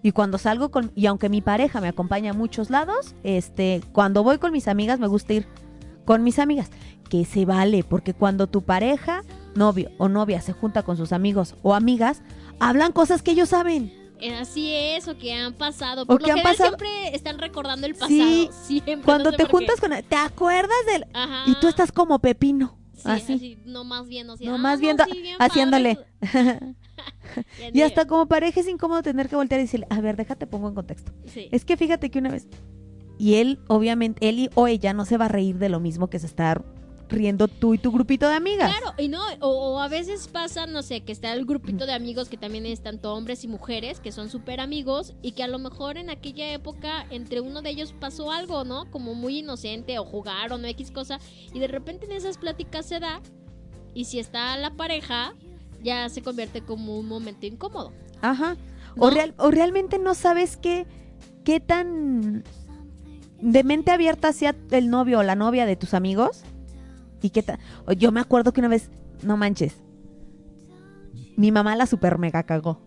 Y 0.02 0.14
cuando 0.14 0.38
salgo 0.38 0.72
con 0.72 0.92
y 0.96 1.06
aunque 1.08 1.30
mi 1.30 1.42
pareja 1.42 1.82
me 1.82 1.90
acompaña 1.90 2.32
a 2.32 2.34
muchos 2.34 2.70
lados, 2.70 3.16
este, 3.24 3.82
cuando 3.92 4.24
voy 4.24 4.38
con 4.38 4.54
mis 4.54 4.68
amigas 4.68 5.00
me 5.00 5.08
gusta 5.08 5.34
ir 5.34 5.48
con 6.06 6.24
mis 6.24 6.40
amigas, 6.40 6.72
que 7.10 7.26
se 7.26 7.46
vale, 7.46 7.84
porque 7.84 8.14
cuando 8.14 8.48
tu 8.48 8.62
pareja, 8.64 9.24
novio 9.56 9.92
o 9.98 10.08
novia 10.08 10.42
se 10.42 10.54
junta 10.54 10.84
con 10.84 10.96
sus 10.96 11.12
amigos 11.12 11.56
o 11.62 11.76
amigas, 11.76 12.22
hablan 12.60 12.94
cosas 12.94 13.22
que 13.22 13.32
ellos 13.32 13.50
saben. 13.50 13.99
Así 14.40 14.74
es, 14.74 15.08
o 15.08 15.18
que 15.18 15.34
han 15.34 15.54
pasado. 15.54 16.04
O 16.04 16.06
Por 16.06 16.20
que 16.22 16.28
lo 16.28 16.34
han 16.34 16.38
general 16.40 16.58
pasado- 16.58 16.78
siempre 16.78 17.16
están 17.16 17.38
recordando 17.40 17.88
el 17.88 17.94
pasado. 17.94 18.10
Sí, 18.10 18.50
Siempre. 18.64 19.06
Cuando 19.06 19.26
no 19.26 19.32
sé 19.32 19.38
te 19.38 19.46
por 19.46 19.60
qué. 19.62 19.68
juntas 19.68 19.80
con 19.82 20.04
¿te 20.10 20.16
acuerdas 20.16 20.78
del 20.92 21.06
Ajá. 21.14 21.44
y 21.48 21.56
tú 21.60 21.68
estás 21.68 21.92
como 21.92 22.20
pepino, 22.20 22.78
Sí, 22.94 23.02
así, 23.06 23.34
así. 23.34 23.58
no 23.66 23.84
más 23.84 24.08
viendo 24.08 24.34
así. 24.34 24.46
No 24.46 24.56
ah, 24.56 24.58
más 24.58 24.80
viendo- 24.80 25.06
sí, 25.06 25.22
bien 25.22 25.36
haciéndole. 25.40 25.98
y 27.74 27.82
hasta 27.82 28.06
como 28.06 28.26
pareja 28.28 28.60
es 28.60 28.68
incómodo 28.68 29.02
tener 29.02 29.30
que 29.30 29.36
voltear 29.36 29.60
y 29.62 29.64
decirle, 29.64 29.88
a 29.90 30.02
ver, 30.02 30.18
déjate 30.18 30.48
pongo 30.48 30.68
en 30.68 30.76
contexto. 30.76 31.12
Sí. 31.26 31.48
Es 31.52 31.64
que 31.66 31.78
fíjate 31.78 32.10
que 32.12 32.20
una 32.20 32.30
vez 32.30 32.48
y 33.18 33.36
él 33.36 33.60
obviamente 33.68 34.28
él 34.30 34.40
y- 34.40 34.50
o 34.56 34.68
ella 34.68 34.94
no 34.94 35.06
se 35.06 35.18
va 35.18 35.26
a 35.26 35.30
reír 35.30 35.58
de 35.58 35.70
lo 35.70 35.80
mismo 35.80 36.10
que 36.10 36.20
se 36.20 36.26
está 36.26 36.62
riendo 37.10 37.48
tú 37.48 37.74
y 37.74 37.78
tu 37.78 37.92
grupito 37.92 38.30
de 38.30 38.36
amigas. 38.36 38.72
Claro, 38.72 38.96
y 38.98 39.08
no, 39.08 39.20
o, 39.42 39.50
o 39.50 39.80
a 39.80 39.88
veces 39.88 40.28
pasa, 40.28 40.68
no 40.68 40.82
sé, 40.84 41.02
que 41.02 41.12
está 41.12 41.34
el 41.34 41.46
grupito 41.46 41.86
de 41.86 41.94
amigos 41.94 42.30
que 42.30 42.38
también 42.38 42.66
es 42.66 42.82
tanto 42.82 43.14
hombres 43.14 43.44
y 43.44 43.48
mujeres, 43.48 44.00
que 44.00 44.12
son 44.12 44.30
súper 44.30 44.60
amigos, 44.60 45.14
y 45.22 45.32
que 45.32 45.44
a 45.44 45.48
lo 45.48 45.60
mejor 45.60 45.98
en 45.98 46.10
aquella 46.10 46.52
época 46.54 47.06
entre 47.10 47.42
uno 47.42 47.62
de 47.62 47.72
ellos 47.72 47.94
pasó 48.00 48.32
algo, 48.32 48.64
¿no? 48.64 48.90
Como 48.92 49.16
muy 49.16 49.40
inocente, 49.40 49.98
o 50.00 50.06
jugaron, 50.06 50.64
o 50.64 50.68
X 50.68 50.92
cosa, 50.92 51.20
y 51.54 51.60
de 51.60 51.68
repente 51.68 52.06
en 52.06 52.12
esas 52.12 52.38
pláticas 52.38 52.86
se 52.86 53.00
da, 53.00 53.22
y 53.94 54.06
si 54.06 54.20
está 54.20 54.56
la 54.58 54.72
pareja, 54.76 55.34
ya 55.84 56.08
se 56.10 56.22
convierte 56.22 56.62
como 56.62 56.98
un 57.00 57.08
momento 57.08 57.46
incómodo. 57.46 57.92
Ajá. 58.22 58.56
¿No? 58.96 59.06
O, 59.06 59.10
real- 59.10 59.34
o 59.38 59.50
realmente 59.50 59.98
no 59.98 60.14
sabes 60.14 60.58
qué, 60.58 60.86
qué 61.44 61.60
tan 61.60 62.44
de 63.42 63.64
mente 63.64 63.92
abierta 63.92 64.34
sea 64.34 64.56
el 64.72 64.90
novio 64.90 65.20
o 65.20 65.24
la 65.24 65.36
novia 65.36 65.66
de 65.66 65.76
tus 65.76 65.94
amigos. 65.94 66.44
Y 67.22 67.30
qué 67.32 67.44
tan... 67.44 67.60
o 67.86 67.92
Yo 67.94 68.12
me 68.12 68.20
acuerdo 68.20 68.54
que 68.54 68.62
una 68.62 68.68
vez, 68.70 68.90
no 69.24 69.36
manches, 69.38 69.82
mi 71.38 71.52
mamá 71.52 71.76
la 71.76 71.86
super 71.86 72.18
mega 72.18 72.44
cagó. 72.44 72.82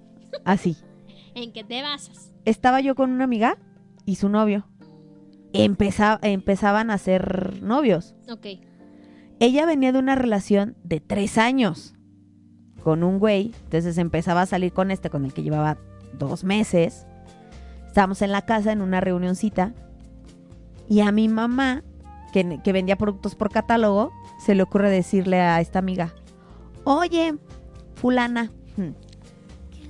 Así. 0.45 0.77
¿En 1.35 1.53
qué 1.53 1.65
te 1.65 1.83
basas? 1.83 2.31
Estaba 2.45 2.81
yo 2.81 2.95
con 2.95 3.11
una 3.11 3.25
amiga 3.25 3.57
y 4.05 4.17
su 4.17 4.29
novio. 4.29 4.67
Empeza- 5.53 6.19
empezaban 6.23 6.91
a 6.91 6.99
ser 6.99 7.63
novios. 7.63 8.15
Ok. 8.31 8.47
Ella 9.41 9.67
venía 9.67 9.93
de 9.93 9.99
una 9.99 10.15
relación 10.15 10.77
de 10.85 11.01
tres 11.01 11.37
años 11.39 11.95
con 12.83 13.03
un 13.05 13.19
güey. 13.19 13.53
Entonces 13.65 13.99
empezaba 13.99 14.43
a 14.43 14.47
salir 14.47 14.73
con 14.73 14.91
este, 14.91 15.11
con 15.11 15.25
el 15.25 15.33
que 15.33 15.43
llevaba 15.43 15.79
dos 16.19 16.45
meses. 16.45 17.07
Estábamos 17.87 18.23
en 18.23 18.33
la 18.33 18.43
casa 18.43 18.73
en 18.73 18.81
una 18.83 19.01
reunioncita. 19.01 19.75
Y 20.89 21.01
a 21.01 21.13
mi 21.13 21.29
mamá, 21.29 21.83
que, 22.33 22.61
que 22.63 22.73
vendía 22.73 22.97
productos 22.97 23.35
por 23.35 23.51
catálogo, 23.51 24.13
se 24.45 24.55
le 24.55 24.63
ocurre 24.63 24.91
decirle 24.91 25.41
a 25.41 25.61
esta 25.61 25.79
amiga: 25.79 26.15
Oye, 26.85 27.35
Fulana. 27.95 28.51
hmm, 28.77 28.91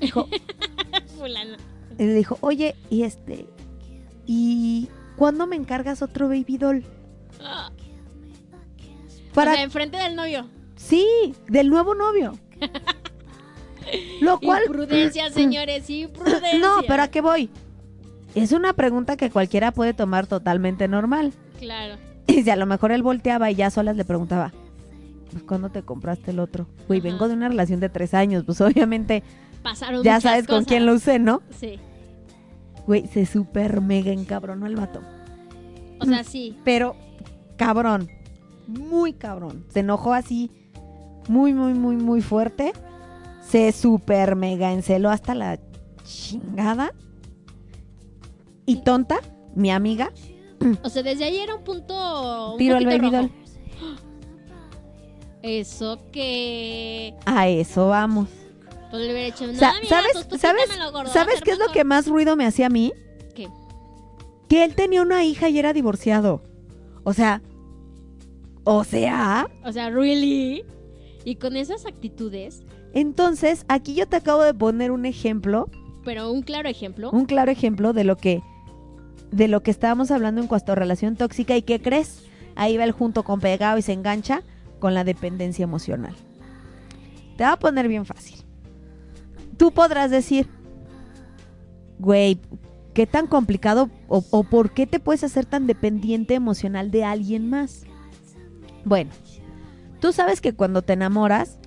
Dijo, 0.00 0.26
Fulano. 1.18 1.56
y 1.98 2.04
le 2.04 2.14
dijo, 2.14 2.36
oye, 2.40 2.74
y 2.90 3.04
este, 3.04 3.46
¿y 4.26 4.88
cuándo 5.16 5.46
me 5.46 5.56
encargas 5.56 6.02
otro 6.02 6.28
baby 6.28 6.58
doll? 6.58 6.84
Ah, 7.40 7.70
Para 9.34 9.52
O 9.52 9.54
sea, 9.54 9.62
enfrente 9.62 9.96
del 9.96 10.16
novio. 10.16 10.46
Sí, 10.76 11.06
del 11.48 11.68
nuevo 11.70 11.94
novio. 11.94 12.36
Lo 14.20 14.38
cual. 14.40 14.62
Imprudencia, 14.66 15.30
señores, 15.32 15.88
imprudencia. 15.90 16.58
No, 16.58 16.80
pero 16.86 17.02
¿a 17.04 17.08
qué 17.08 17.20
voy? 17.20 17.50
Es 18.34 18.52
una 18.52 18.72
pregunta 18.72 19.16
que 19.16 19.30
cualquiera 19.30 19.72
puede 19.72 19.92
tomar 19.94 20.26
totalmente 20.26 20.88
normal. 20.88 21.32
Claro. 21.58 21.96
Y 22.26 22.42
si 22.42 22.50
a 22.50 22.56
lo 22.56 22.66
mejor 22.66 22.92
él 22.92 23.02
volteaba 23.02 23.50
y 23.50 23.54
ya 23.56 23.70
solas 23.70 23.96
le 23.96 24.04
preguntaba, 24.04 24.52
pues 25.30 25.42
¿cuándo 25.42 25.70
te 25.70 25.82
compraste 25.82 26.30
el 26.30 26.38
otro? 26.38 26.66
Güey, 26.88 27.00
Ajá. 27.00 27.08
vengo 27.08 27.28
de 27.28 27.34
una 27.34 27.48
relación 27.48 27.80
de 27.80 27.88
tres 27.88 28.14
años, 28.14 28.44
pues 28.44 28.60
obviamente 28.60 29.22
Pasaron 29.62 30.02
ya 30.02 30.20
sabes 30.20 30.46
con 30.46 30.64
quién 30.64 30.86
lo 30.86 30.94
usé, 30.94 31.18
¿no? 31.18 31.42
Sí. 31.50 31.78
Güey, 32.86 33.06
se 33.06 33.26
súper 33.26 33.80
mega 33.80 34.12
encabronó 34.12 34.66
el 34.66 34.76
vato. 34.76 35.00
O 36.00 36.04
sea, 36.04 36.24
sí. 36.24 36.58
Pero, 36.64 36.96
cabrón, 37.56 38.10
muy 38.66 39.12
cabrón. 39.12 39.64
Se 39.68 39.80
enojó 39.80 40.14
así, 40.14 40.50
muy, 41.28 41.54
muy, 41.54 41.74
muy, 41.74 41.96
muy 41.96 42.20
fuerte. 42.22 42.72
Se 43.40 43.70
súper 43.70 44.34
mega 44.34 44.72
enceló 44.72 45.10
hasta 45.10 45.34
la 45.34 45.60
chingada. 46.02 46.92
Y 48.66 48.82
tonta, 48.82 49.18
mi 49.54 49.70
amiga, 49.70 50.10
O 50.82 50.88
sea, 50.88 51.02
desde 51.02 51.24
ahí 51.24 51.38
era 51.38 51.54
un 51.56 51.64
punto. 51.64 52.54
Un 52.54 52.60
el 52.60 52.72
poquito 52.72 52.90
baby 52.90 52.98
rojo. 53.10 53.16
doll. 53.16 53.30
Eso 55.42 55.98
que. 56.12 57.14
A 57.26 57.48
eso 57.48 57.88
vamos. 57.88 58.28
Pues 58.90 59.02
le 59.02 59.12
hubiera 59.12 59.28
hecho. 59.28 59.52
¿Sabes, 59.54 59.88
¿sabes, 59.88 61.12
¿sabes 61.12 61.40
qué 61.42 61.52
es 61.52 61.58
lo 61.58 61.72
que 61.72 61.84
más 61.84 62.06
ruido 62.06 62.36
me 62.36 62.46
hacía 62.46 62.66
a 62.66 62.70
mí? 62.70 62.92
¿Qué? 63.34 63.48
Que 64.48 64.64
él 64.64 64.74
tenía 64.74 65.02
una 65.02 65.24
hija 65.24 65.48
y 65.48 65.58
era 65.58 65.72
divorciado. 65.72 66.42
O 67.04 67.12
sea, 67.12 67.42
o 68.64 68.84
sea, 68.84 69.48
O 69.64 69.72
sea, 69.72 69.90
really. 69.90 70.64
Y 71.24 71.36
con 71.36 71.56
esas 71.56 71.86
actitudes, 71.86 72.64
entonces 72.94 73.64
aquí 73.68 73.94
yo 73.94 74.06
te 74.06 74.16
acabo 74.16 74.42
de 74.42 74.54
poner 74.54 74.90
un 74.90 75.06
ejemplo 75.06 75.68
pero 76.04 76.30
un 76.32 76.42
claro 76.42 76.68
ejemplo. 76.68 77.10
un 77.12 77.26
claro 77.26 77.50
ejemplo 77.52 77.92
de 77.92 78.02
lo 78.04 78.16
que 78.16 78.42
de 79.32 79.48
lo 79.48 79.62
que 79.62 79.70
estábamos 79.70 80.10
hablando 80.10 80.40
en 80.40 80.46
cuanto 80.46 80.72
a 80.72 80.74
relación 80.74 81.16
tóxica 81.16 81.56
y 81.56 81.62
qué 81.62 81.80
crees, 81.80 82.24
ahí 82.54 82.76
va 82.76 82.84
el 82.84 82.92
junto 82.92 83.24
con 83.24 83.40
pegado 83.40 83.78
y 83.78 83.82
se 83.82 83.92
engancha 83.92 84.42
con 84.78 84.94
la 84.94 85.04
dependencia 85.04 85.64
emocional. 85.64 86.14
Te 87.36 87.44
va 87.44 87.52
a 87.52 87.58
poner 87.58 87.88
bien 87.88 88.04
fácil. 88.04 88.36
Tú 89.56 89.72
podrás 89.72 90.10
decir, 90.10 90.48
güey, 91.98 92.40
¿qué 92.94 93.06
tan 93.06 93.26
complicado 93.26 93.90
o, 94.08 94.24
o 94.30 94.44
por 94.44 94.72
qué 94.72 94.86
te 94.86 95.00
puedes 95.00 95.24
hacer 95.24 95.46
tan 95.46 95.66
dependiente 95.66 96.34
emocional 96.34 96.90
de 96.90 97.04
alguien 97.04 97.48
más? 97.48 97.84
Bueno, 98.84 99.10
tú 100.00 100.12
sabes 100.12 100.40
que 100.40 100.52
cuando 100.52 100.82
te 100.82 100.92
enamoras, 100.92 101.58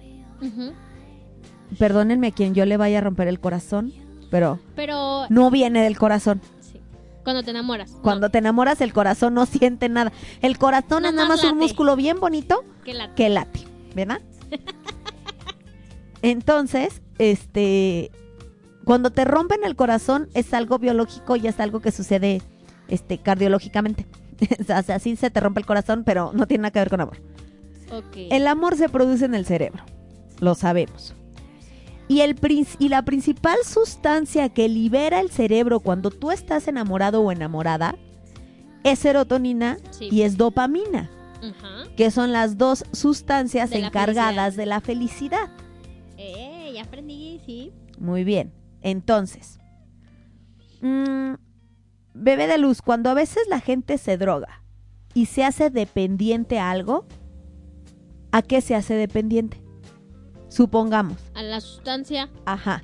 perdónenme 1.80 2.28
a 2.28 2.32
quien 2.32 2.53
yo 2.53 2.66
le 2.66 2.78
vaya 2.78 2.99
a 2.99 3.01
romper 3.01 3.28
el 3.28 3.39
corazón, 3.39 3.91
pero 4.30 4.59
Pero 4.76 5.26
no 5.30 5.49
viene 5.49 5.82
del 5.82 5.97
corazón. 5.97 6.41
Cuando 7.26 7.44
te 7.44 7.50
enamoras. 7.52 7.92
no, 7.92 8.02
Cuando 8.02 8.30
te 8.30 8.38
enamoras, 8.38 8.80
el 8.80 8.94
corazón 8.94 9.34
no 9.34 9.46
siente 9.46 9.90
nada. 9.90 10.14
El 10.42 10.58
corazón 10.58 11.06
es 11.06 11.14
nada 11.14 11.28
más 11.28 11.42
un 11.44 11.50
late. 11.50 11.60
músculo 11.60 11.96
bien 11.98 12.20
bonito 12.20 12.64
que 12.86 12.94
la 12.94 13.14
que 13.16 13.28
late, 13.30 13.60
¿verdad? 13.94 14.22
Entonces, 16.22 17.02
este, 17.18 18.12
cuando 18.86 19.12
te 19.12 19.26
rompen 19.26 19.64
el 19.66 19.76
corazón 19.76 20.30
es 20.34 20.54
algo 20.54 20.80
biológico 20.80 21.36
y 21.36 21.48
es 21.48 21.60
algo 21.60 21.82
que 21.82 21.92
sucede, 21.92 22.42
este, 22.88 23.18
cardiológicamente. 23.18 24.06
o 24.70 24.84
sea, 24.84 25.00
sí 25.00 25.16
se 25.16 25.30
te 25.32 25.40
rompe 25.40 25.60
el 25.60 25.66
corazón, 25.66 26.04
pero 26.06 26.32
no 26.34 26.48
tiene 26.48 26.62
nada 26.62 26.72
que 26.72 26.80
ver 26.80 26.90
con 26.90 27.02
amor. 27.02 27.18
El 28.16 28.48
amor 28.48 28.76
se 28.76 28.88
produce 28.90 29.26
en 29.26 29.36
el 29.36 29.46
cerebro, 29.46 29.84
lo 30.40 30.54
sabemos. 30.56 31.16
Y, 32.08 32.22
el, 32.22 32.36
y 32.80 32.89
la 32.89 33.01
principal 33.03 33.58
sustancia 33.66 34.49
que 34.49 34.70
libera 34.70 35.20
el 35.20 35.32
cerebro 35.32 35.80
cuando 35.80 36.12
tú 36.12 36.32
estás 36.32 36.68
enamorado 36.68 37.22
o 37.22 37.32
enamorada 37.32 37.95
es 38.84 38.99
serotonina 38.99 39.78
Sí. 39.89 40.10
y 40.12 40.22
es 40.22 40.38
dopamina, 40.38 41.10
que 41.97 42.12
son 42.12 42.32
las 42.32 42.58
dos 42.58 42.86
sustancias 42.91 43.72
De 43.72 43.80
la 43.80 43.88
encargadas 43.88 44.56
de 44.56 44.68
la 44.68 44.82
felicidad. 44.82 45.49
Eh, 46.18 46.72
ya 46.76 46.84
aprendí, 46.84 47.41
sí. 47.45 47.72
Muy 47.97 48.24
bien. 48.24 48.53
Entonces, 48.82 49.60
mm, 50.82 51.34
bebé 52.14 52.45
de 52.45 52.60
luz, 52.60 52.84
cuando 52.84 53.10
a 53.10 53.16
veces 53.16 53.43
la 53.49 53.60
gente 53.60 53.97
se 53.97 54.18
droga 54.18 54.62
y 55.16 55.26
se 55.26 55.43
hace 55.43 55.72
dependiente 55.72 56.60
a 56.60 56.70
algo, 56.70 57.08
¿a 58.32 58.43
qué 58.43 58.62
se 58.62 58.76
hace 58.76 58.93
dependiente? 58.93 59.64
Supongamos, 60.56 61.18
A 61.34 61.43
la 61.43 61.60
sustancia, 61.60 62.30
ajá. 62.45 62.82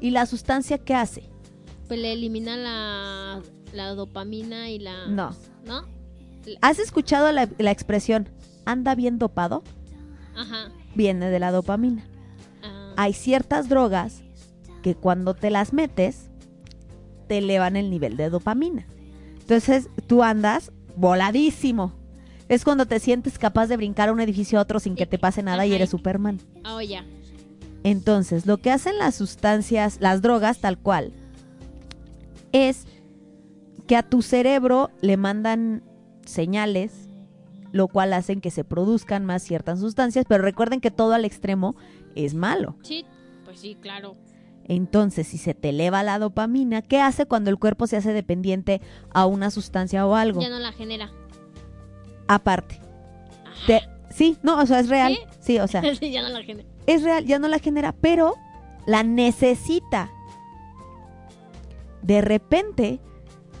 ¿Y 0.00 0.10
la 0.10 0.26
sustancia 0.26 0.78
qué 0.78 0.94
hace? 0.96 1.30
pues 1.86 2.00
le 2.00 2.12
elimina 2.12 2.56
la, 2.56 3.40
la 3.72 3.94
dopamina 3.94 4.68
y 4.70 4.78
la. 4.80 5.06
No. 5.06 5.30
¿No? 5.64 5.84
¿Has 6.60 6.78
escuchado 6.80 7.30
la, 7.30 7.48
la 7.58 7.70
expresión 7.70 8.28
anda 8.64 8.94
bien 8.96 9.18
dopado? 9.18 9.62
Ajá. 10.34 10.70
Viene 10.96 11.30
de 11.30 11.38
la 11.38 11.52
dopamina. 11.52 12.04
Ah, 12.64 12.94
Hay 12.96 13.12
ciertas 13.12 13.68
drogas 13.68 14.22
que 14.82 14.94
cuando 14.96 15.34
te 15.34 15.50
las 15.50 15.72
metes, 15.72 16.30
te 17.28 17.38
elevan 17.38 17.76
el 17.76 17.90
nivel 17.90 18.16
de 18.16 18.28
dopamina. 18.30 18.86
Entonces 19.40 19.88
tú 20.08 20.22
andas 20.24 20.72
voladísimo. 20.96 21.92
Es 22.48 22.64
cuando 22.64 22.86
te 22.86 23.00
sientes 23.00 23.38
capaz 23.38 23.66
de 23.68 23.76
brincar 23.76 24.08
a 24.08 24.12
un 24.12 24.20
edificio 24.20 24.58
a 24.58 24.62
otro 24.62 24.80
sin 24.80 24.96
que 24.96 25.06
te 25.06 25.18
pase 25.18 25.42
nada 25.42 25.66
y 25.66 25.72
eres 25.72 25.90
Superman. 25.90 26.40
ah, 26.64 26.76
oh, 26.76 26.80
ya. 26.80 27.04
Entonces, 27.84 28.46
lo 28.46 28.56
que 28.56 28.70
hacen 28.70 28.98
las 28.98 29.14
sustancias, 29.14 29.98
las 30.00 30.22
drogas 30.22 30.58
tal 30.58 30.78
cual, 30.78 31.12
es 32.52 32.86
que 33.86 33.96
a 33.96 34.02
tu 34.02 34.22
cerebro 34.22 34.90
le 35.02 35.16
mandan 35.18 35.82
señales, 36.24 37.08
lo 37.72 37.88
cual 37.88 38.14
hacen 38.14 38.40
que 38.40 38.50
se 38.50 38.64
produzcan 38.64 39.26
más 39.26 39.42
ciertas 39.42 39.80
sustancias, 39.80 40.24
pero 40.26 40.42
recuerden 40.42 40.80
que 40.80 40.90
todo 40.90 41.12
al 41.12 41.26
extremo 41.26 41.76
es 42.14 42.34
malo. 42.34 42.76
Sí, 42.82 43.04
pues 43.44 43.60
sí, 43.60 43.76
claro. 43.80 44.16
Entonces, 44.66 45.26
si 45.26 45.36
se 45.36 45.52
te 45.52 45.68
eleva 45.68 46.02
la 46.02 46.18
dopamina, 46.18 46.80
¿qué 46.80 47.00
hace 47.00 47.26
cuando 47.26 47.50
el 47.50 47.58
cuerpo 47.58 47.86
se 47.86 47.98
hace 47.98 48.14
dependiente 48.14 48.80
a 49.12 49.26
una 49.26 49.50
sustancia 49.50 50.06
o 50.06 50.14
algo? 50.14 50.40
Ya 50.40 50.48
no 50.48 50.58
la 50.58 50.72
genera. 50.72 51.12
Aparte. 52.28 52.80
Te- 53.66 53.82
sí, 54.10 54.36
no, 54.42 54.58
o 54.60 54.66
sea, 54.66 54.80
es 54.80 54.88
real. 54.88 55.14
¿Sí? 55.14 55.20
Sí, 55.40 55.58
o 55.58 55.66
sea, 55.68 55.82
Sí, 56.00 56.10
ya 56.10 56.22
no 56.22 56.28
la 56.30 56.42
genera. 56.42 56.68
es 56.86 57.02
real, 57.02 57.24
ya 57.24 57.38
no 57.38 57.48
la 57.48 57.58
genera, 57.58 57.92
pero 57.92 58.34
la 58.86 59.02
necesita. 59.02 60.10
De 62.02 62.20
repente, 62.20 63.00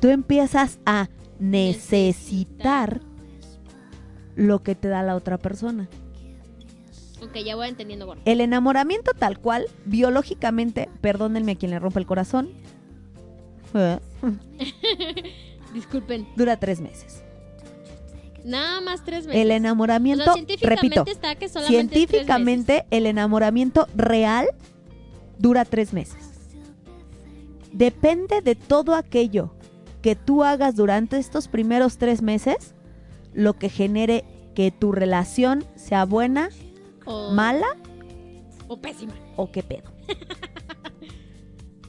tú 0.00 0.08
empiezas 0.08 0.78
a 0.84 1.08
necesitar 1.38 3.00
lo 4.36 4.62
que 4.62 4.74
te 4.74 4.88
da 4.88 5.02
la 5.02 5.16
otra 5.16 5.38
persona. 5.38 5.88
Ok, 7.22 7.36
ya 7.44 7.56
voy 7.56 7.68
entendiendo, 7.68 8.04
Borja. 8.04 8.22
El 8.26 8.42
enamoramiento 8.42 9.12
tal 9.18 9.38
cual, 9.38 9.64
biológicamente, 9.86 10.90
perdónenme 11.00 11.52
a 11.52 11.54
quien 11.54 11.70
le 11.70 11.78
rompe 11.78 12.00
el 12.00 12.06
corazón, 12.06 12.50
eh, 13.72 13.98
Disculpen. 15.72 16.28
dura 16.36 16.58
tres 16.58 16.80
meses. 16.80 17.23
Nada 18.44 18.80
más 18.82 19.04
tres 19.04 19.26
meses. 19.26 19.40
El 19.40 19.46
O 19.46 19.48
sea, 19.48 19.56
enamoramiento, 19.56 20.32
científicamente 20.34 20.82
repito, 20.98 21.04
está 21.10 21.34
que 21.34 21.48
solamente 21.48 21.80
es 21.80 21.90
tres 21.90 21.90
meses. 21.90 22.08
científicamente 22.10 22.86
el 22.90 23.06
enamoramiento 23.06 23.86
real 23.96 24.46
dura 25.38 25.64
tres 25.64 25.92
meses. 25.92 26.18
Depende 27.72 28.40
de 28.42 28.54
todo 28.54 28.94
aquello 28.94 29.54
que 30.02 30.14
tú 30.14 30.44
hagas 30.44 30.76
durante 30.76 31.18
estos 31.18 31.48
primeros 31.48 31.96
tres 31.98 32.22
meses, 32.22 32.74
lo 33.32 33.54
que 33.54 33.68
genere 33.68 34.24
que 34.54 34.70
tu 34.70 34.92
relación 34.92 35.64
sea 35.74 36.04
buena, 36.04 36.50
O, 37.06 37.32
mala 37.32 37.66
o 38.68 38.76
pésima. 38.80 39.14
o 39.36 39.50
qué 39.50 39.62
pedo. 39.62 39.90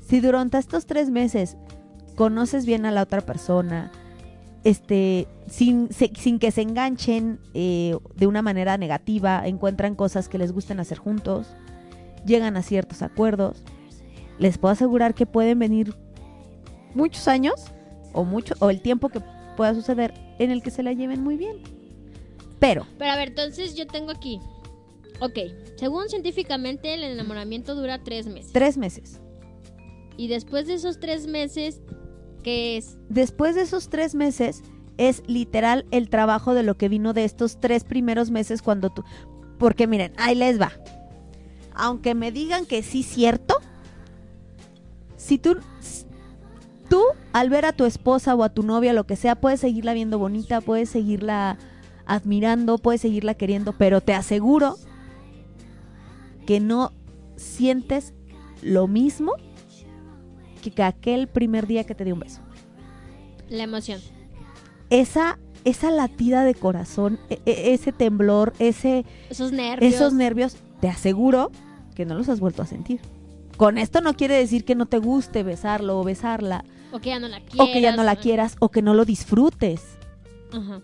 si 0.07 0.19
durante 0.21 0.57
estos 0.57 0.85
tres 0.85 1.09
meses 1.09 1.57
conoces 2.15 2.65
bien 2.65 2.85
a 2.85 2.91
la 2.91 3.03
otra 3.03 3.21
persona, 3.21 3.91
este, 4.65 5.27
sin, 5.47 5.89
se- 5.93 6.11
sin 6.17 6.39
que 6.39 6.51
se 6.51 6.61
enganchen 6.61 7.39
eh, 7.53 7.95
de 8.17 8.27
una 8.27 8.41
manera 8.41 8.77
negativa, 8.77 9.47
encuentran 9.47 9.95
cosas 9.95 10.27
que 10.27 10.37
les 10.37 10.51
gusten 10.51 10.79
hacer 10.81 10.97
juntos, 10.97 11.47
llegan 12.25 12.57
a 12.57 12.61
ciertos 12.63 13.01
acuerdos, 13.01 13.63
les 14.39 14.57
puedo 14.57 14.73
asegurar 14.73 15.13
que 15.13 15.25
pueden 15.25 15.59
venir 15.59 15.93
muchos 16.93 17.27
años 17.29 17.53
o 18.11 18.23
mucho 18.25 18.55
o 18.59 18.69
el 18.69 18.81
tiempo 18.81 19.09
que 19.09 19.21
pueda 19.55 19.73
suceder 19.73 20.13
en 20.39 20.51
el 20.51 20.61
que 20.61 20.71
se 20.71 20.83
la 20.83 20.91
lleven 20.93 21.23
muy 21.23 21.37
bien. 21.37 21.57
Pero 22.59 22.85
Pero 22.97 23.11
a 23.11 23.15
ver, 23.15 23.29
entonces 23.29 23.75
yo 23.75 23.85
tengo 23.87 24.11
aquí. 24.11 24.39
Ok, 25.21 25.37
según 25.77 26.09
científicamente 26.09 26.93
el 26.93 27.03
enamoramiento 27.03 27.75
dura 27.75 28.03
tres 28.03 28.27
meses. 28.27 28.51
tres 28.51 28.77
meses. 28.77 29.21
Y 30.17 30.27
después 30.27 30.65
de 30.67 30.73
esos 30.73 30.99
tres 30.99 31.27
meses, 31.27 31.81
¿qué 32.45 32.77
es? 32.77 32.99
Después 33.09 33.55
de 33.55 33.63
esos 33.63 33.89
tres 33.89 34.13
meses 34.13 34.61
es 34.99 35.23
literal 35.25 35.87
el 35.89 36.09
trabajo 36.09 36.53
de 36.53 36.61
lo 36.61 36.77
que 36.77 36.89
vino 36.89 37.11
de 37.11 37.23
estos 37.23 37.59
tres 37.59 37.83
primeros 37.83 38.29
meses 38.29 38.61
cuando 38.61 38.91
tú... 38.91 39.03
Porque 39.57 39.87
miren, 39.87 40.13
ahí 40.17 40.35
les 40.35 40.61
va. 40.61 40.71
Aunque 41.73 42.13
me 42.13 42.31
digan 42.31 42.67
que 42.67 42.83
sí 42.83 43.01
cierto, 43.01 43.55
si 45.17 45.39
tú, 45.39 45.57
tú 46.87 47.01
al 47.33 47.49
ver 47.49 47.65
a 47.65 47.73
tu 47.73 47.85
esposa 47.85 48.35
o 48.35 48.43
a 48.43 48.49
tu 48.49 48.61
novia, 48.61 48.93
lo 48.93 49.07
que 49.07 49.15
sea, 49.15 49.35
puedes 49.35 49.59
seguirla 49.59 49.95
viendo 49.95 50.19
bonita, 50.19 50.61
puedes 50.61 50.89
seguirla 50.89 51.57
admirando, 52.05 52.77
puedes 52.77 53.01
seguirla 53.01 53.33
queriendo, 53.33 53.73
pero 53.73 54.01
te 54.01 54.13
aseguro 54.13 54.77
que 56.45 56.59
no 56.59 56.93
sientes 57.37 58.13
lo 58.61 58.87
mismo 58.87 59.33
que, 60.65 60.71
que 60.71 60.83
aquel 60.83 61.27
primer 61.27 61.67
día 61.67 61.83
que 61.83 61.95
te 61.95 62.03
dio 62.03 62.13
un 62.15 62.19
beso 62.21 62.41
La 63.49 63.63
emoción. 63.63 64.01
esa, 64.89 65.37
esa 65.63 65.91
latida 65.91 66.43
de 66.43 66.55
corazón, 66.55 67.19
e- 67.29 67.39
e- 67.45 67.73
ese 67.73 67.91
temblor, 67.91 68.53
ese, 68.59 69.05
Esos 69.29 69.51
nervios. 69.51 69.93
esos 69.93 70.13
nervios, 70.13 70.57
te 70.81 70.87
aseguro 70.89 71.51
que 71.95 72.05
no 72.05 72.15
los 72.15 72.27
has 72.29 72.39
vuelto 72.39 72.61
a 72.61 72.65
sentir. 72.65 72.99
Con 73.57 73.77
esto 73.77 74.01
no 74.01 74.15
quiere 74.15 74.35
decir 74.35 74.65
que 74.65 74.75
no 74.75 74.85
te 74.85 74.97
guste 74.97 75.43
besarlo 75.43 75.97
o 75.99 76.03
besarla, 76.03 76.65
O 76.91 76.99
que 76.99 77.09
ya 77.09 77.19
no 77.19 77.27
la 77.29 77.39
quieras. 77.39 77.59
o 77.59 77.71
que 77.71 77.81
ya 77.81 77.95
no 77.95 78.03
la 78.03 78.15
quieras, 78.17 78.55
o 78.59 78.69
que 78.69 78.81
no 78.81 78.93
lo 78.93 79.05
disfrutes. 79.05 79.81
Ajá. 80.51 80.81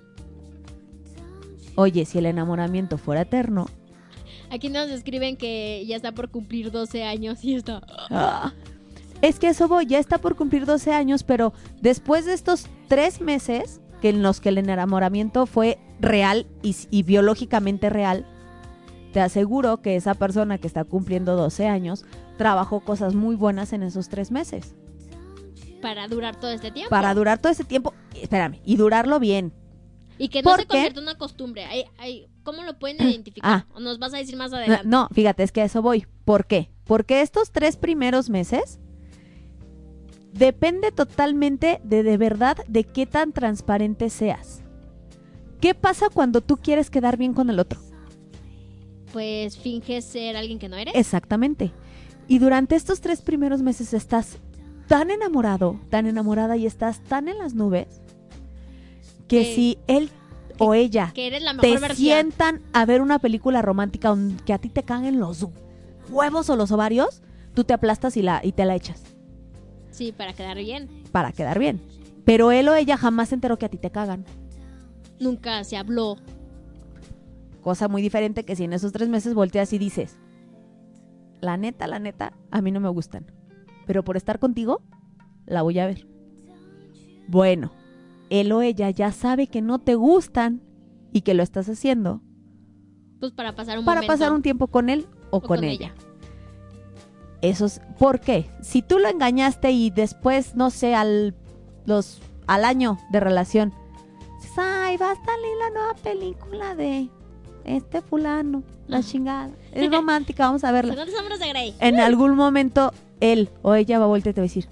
Oye, 1.75 2.05
si 2.05 2.17
el 2.17 2.25
enamoramiento 2.27 2.97
fuera 2.97 3.21
eterno, 3.21 3.67
Aquí 4.49 4.67
nos 4.67 4.89
escriben 4.89 5.38
que 5.38 5.86
ya 5.88 5.95
está 5.95 6.11
por 6.11 6.29
cumplir 6.29 6.71
12 6.71 7.03
años 7.05 7.41
y 7.45 7.55
está... 7.55 7.82
ah, 8.09 8.51
es 9.22 9.39
que 9.39 9.49
eso 9.49 9.67
voy, 9.67 9.86
ya 9.86 9.99
está 9.99 10.17
por 10.17 10.36
cumplir 10.36 10.65
12 10.65 10.91
años, 10.93 11.24
pero 11.24 11.53
después 11.82 12.26
de 12.26 12.34
estos 12.34 12.67
tres 12.88 13.22
meses 13.22 13.82
que 14.01 14.09
en 14.09 14.24
los 14.24 14.41
que 14.41 14.49
el 14.49 14.57
enamoramiento 14.57 15.45
fue 15.45 15.78
real 15.99 16.47
y, 16.63 16.76
y 16.89 17.03
biológicamente 17.03 17.89
real, 17.89 18.26
te 19.13 19.19
aseguro 19.19 19.82
que 19.82 19.95
esa 19.95 20.15
persona 20.15 20.57
que 20.57 20.67
está 20.67 20.84
cumpliendo 20.84 21.36
12 21.36 21.67
años 21.67 22.05
trabajó 22.38 22.80
cosas 22.80 23.13
muy 23.13 23.36
buenas 23.36 23.74
en 23.74 23.84
esos 23.84 24.09
tres 24.09 24.32
meses. 24.32 24.74
Para 25.82 26.07
durar 26.07 26.39
todo 26.39 26.51
este 26.51 26.72
tiempo. 26.72 26.89
para 26.89 27.13
durar 27.13 27.39
todo 27.39 27.51
ese 27.51 27.63
tiempo. 27.63 27.93
Espérame, 28.15 28.59
y 28.63 28.78
durarlo 28.78 29.19
bien. 29.19 29.53
Y 30.17 30.30
que 30.30 30.41
no 30.43 30.51
¿Por 30.51 30.61
se 30.61 30.65
convierta 30.67 30.99
en 30.99 31.03
una 31.03 31.17
costumbre. 31.17 31.65
Ay, 31.65 31.86
ay, 31.97 32.28
¿Cómo 32.43 32.63
lo 32.63 32.78
pueden 32.78 32.97
identificar? 33.09 33.51
Ah. 33.51 33.65
¿O 33.74 33.80
nos 33.80 33.99
vas 33.99 34.13
a 34.13 34.17
decir 34.17 34.36
más 34.36 34.53
adelante? 34.53 34.88
no, 34.88 35.07
fíjate, 35.13 35.43
es 35.43 35.51
que 35.51 35.61
a 35.61 35.65
eso 35.65 35.82
voy. 35.82 36.05
¿Por 36.26 36.45
qué? 36.45 36.72
Porque 36.86 37.22
estos 37.22 37.51
tres 37.51 37.78
primeros 37.78 38.30
meses 38.30 38.80
depende 40.34 40.91
totalmente 40.91 41.82
de 41.84 42.03
de 42.03 42.17
verdad 42.17 42.57
de 42.67 42.84
qué 42.84 43.05
tan 43.05 43.32
transparente 43.34 44.09
seas. 44.09 44.61
¿Qué 45.59 45.73
pasa 45.75 46.07
cuando 46.11 46.41
tú 46.41 46.57
quieres 46.57 46.89
quedar 46.89 47.17
bien 47.17 47.34
con 47.34 47.49
el 47.49 47.59
otro? 47.59 47.79
Pues 49.13 49.57
finges 49.57 50.05
ser 50.05 50.38
alguien 50.38 50.57
que 50.57 50.69
no 50.69 50.77
eres. 50.77 50.95
Exactamente. 50.95 51.71
Y 52.27 52.39
durante 52.39 52.75
estos 52.75 53.01
tres 53.01 53.21
primeros 53.21 53.61
meses 53.61 53.93
estás 53.93 54.38
tan 54.88 55.11
enamorado, 55.11 55.79
tan 55.89 56.05
enamorada 56.07 56.55
y 56.57 56.65
estás 56.65 57.01
tan 57.03 57.27
en 57.27 57.38
las 57.38 57.53
nubes 57.53 57.88
que 59.27 59.39
Que- 59.43 59.55
si 59.55 59.77
él 59.88 60.09
o 60.57 60.73
ella 60.73 61.11
Que 61.13 61.27
eres 61.27 61.41
la 61.41 61.53
mejor 61.53 61.69
te 61.69 61.79
versión. 61.79 61.95
sientan 61.97 62.61
a 62.73 62.86
ver 62.86 63.01
una 63.01 63.19
película 63.19 63.61
romántica 63.61 64.15
que 64.45 64.53
a 64.53 64.57
ti 64.59 64.69
te 64.69 64.84
caguen 64.84 65.19
los 65.19 65.45
huevos 66.09 66.49
o 66.49 66.55
los 66.55 66.71
ovarios, 66.71 67.21
tú 67.53 67.63
te 67.63 67.73
aplastas 67.73 68.15
y, 68.17 68.21
la, 68.21 68.41
y 68.43 68.51
te 68.51 68.65
la 68.65 68.75
echas 68.75 69.03
Sí, 69.91 70.11
para 70.11 70.33
quedar 70.33 70.57
bien. 70.57 70.89
para 71.11 71.31
quedar 71.31 71.59
bien. 71.59 71.79
Pero 72.25 72.51
él 72.51 72.67
o 72.69 72.75
ella 72.75 72.97
jamás 72.97 73.29
se 73.29 73.35
enteró 73.35 73.57
que 73.57 73.65
a 73.65 73.69
ti 73.69 73.77
te 73.77 73.91
cagan. 73.91 74.25
Nunca 75.19 75.63
se 75.63 75.77
habló. 75.77 76.17
Cosa 77.61 77.87
muy 77.87 78.01
diferente 78.01 78.43
que 78.43 78.55
si 78.55 78.63
en 78.63 78.73
esos 78.73 78.91
tres 78.91 79.09
meses 79.09 79.33
volteas 79.33 79.71
y 79.73 79.77
dices, 79.77 80.17
la 81.41 81.57
neta, 81.57 81.87
la 81.87 81.99
neta, 81.99 82.33
a 82.51 82.61
mí 82.61 82.71
no 82.71 82.79
me 82.79 82.89
gustan. 82.89 83.25
Pero 83.85 84.03
por 84.03 84.17
estar 84.17 84.39
contigo, 84.39 84.81
la 85.45 85.61
voy 85.61 85.77
a 85.79 85.87
ver. 85.87 86.07
Bueno, 87.27 87.71
él 88.29 88.51
o 88.51 88.61
ella 88.61 88.89
ya 88.89 89.11
sabe 89.11 89.47
que 89.47 89.61
no 89.61 89.79
te 89.79 89.95
gustan 89.95 90.61
y 91.11 91.21
que 91.21 91.33
lo 91.33 91.43
estás 91.43 91.67
haciendo 91.69 92.21
Pues 93.19 93.31
para 93.33 93.55
pasar 93.55 93.77
un 93.79 93.85
para 93.85 94.01
momento. 94.01 94.13
pasar 94.13 94.31
un 94.31 94.41
tiempo 94.41 94.67
con 94.67 94.89
él 94.89 95.07
o, 95.31 95.37
o 95.37 95.41
con, 95.41 95.63
ella. 95.63 95.93
Eso 97.41 97.65
es, 97.65 97.81
¿por 97.97 98.19
qué? 98.19 98.49
Si 98.61 98.81
tú 98.81 98.99
lo 98.99 99.07
engañaste 99.07 99.71
y 99.71 99.89
después, 99.89 100.55
no 100.55 100.69
sé, 100.69 100.93
al, 100.93 101.33
los, 101.85 102.19
al 102.47 102.65
año 102.65 102.99
de 103.11 103.19
relación, 103.19 103.73
dices, 104.39 104.57
ay, 104.57 104.97
va 104.97 105.11
a 105.11 105.15
salir 105.15 105.57
la 105.59 105.69
nueva 105.71 105.93
película 105.95 106.75
de 106.75 107.09
este 107.65 108.01
fulano, 108.01 108.63
la 108.87 109.01
chingada. 109.01 109.49
Es 109.71 109.89
romántica, 109.91 110.45
vamos 110.45 110.63
a 110.63 110.71
verla. 110.71 110.95
De 110.95 111.49
Grey. 111.49 111.75
En 111.79 111.99
algún 111.99 112.35
momento, 112.35 112.93
él 113.19 113.49
o 113.63 113.73
ella 113.73 113.97
va 113.97 114.05
a 114.05 114.07
voltear 114.07 114.33
y 114.33 114.35
te 114.35 114.41
va 114.41 114.45
a 114.45 114.47
decir, 114.47 114.67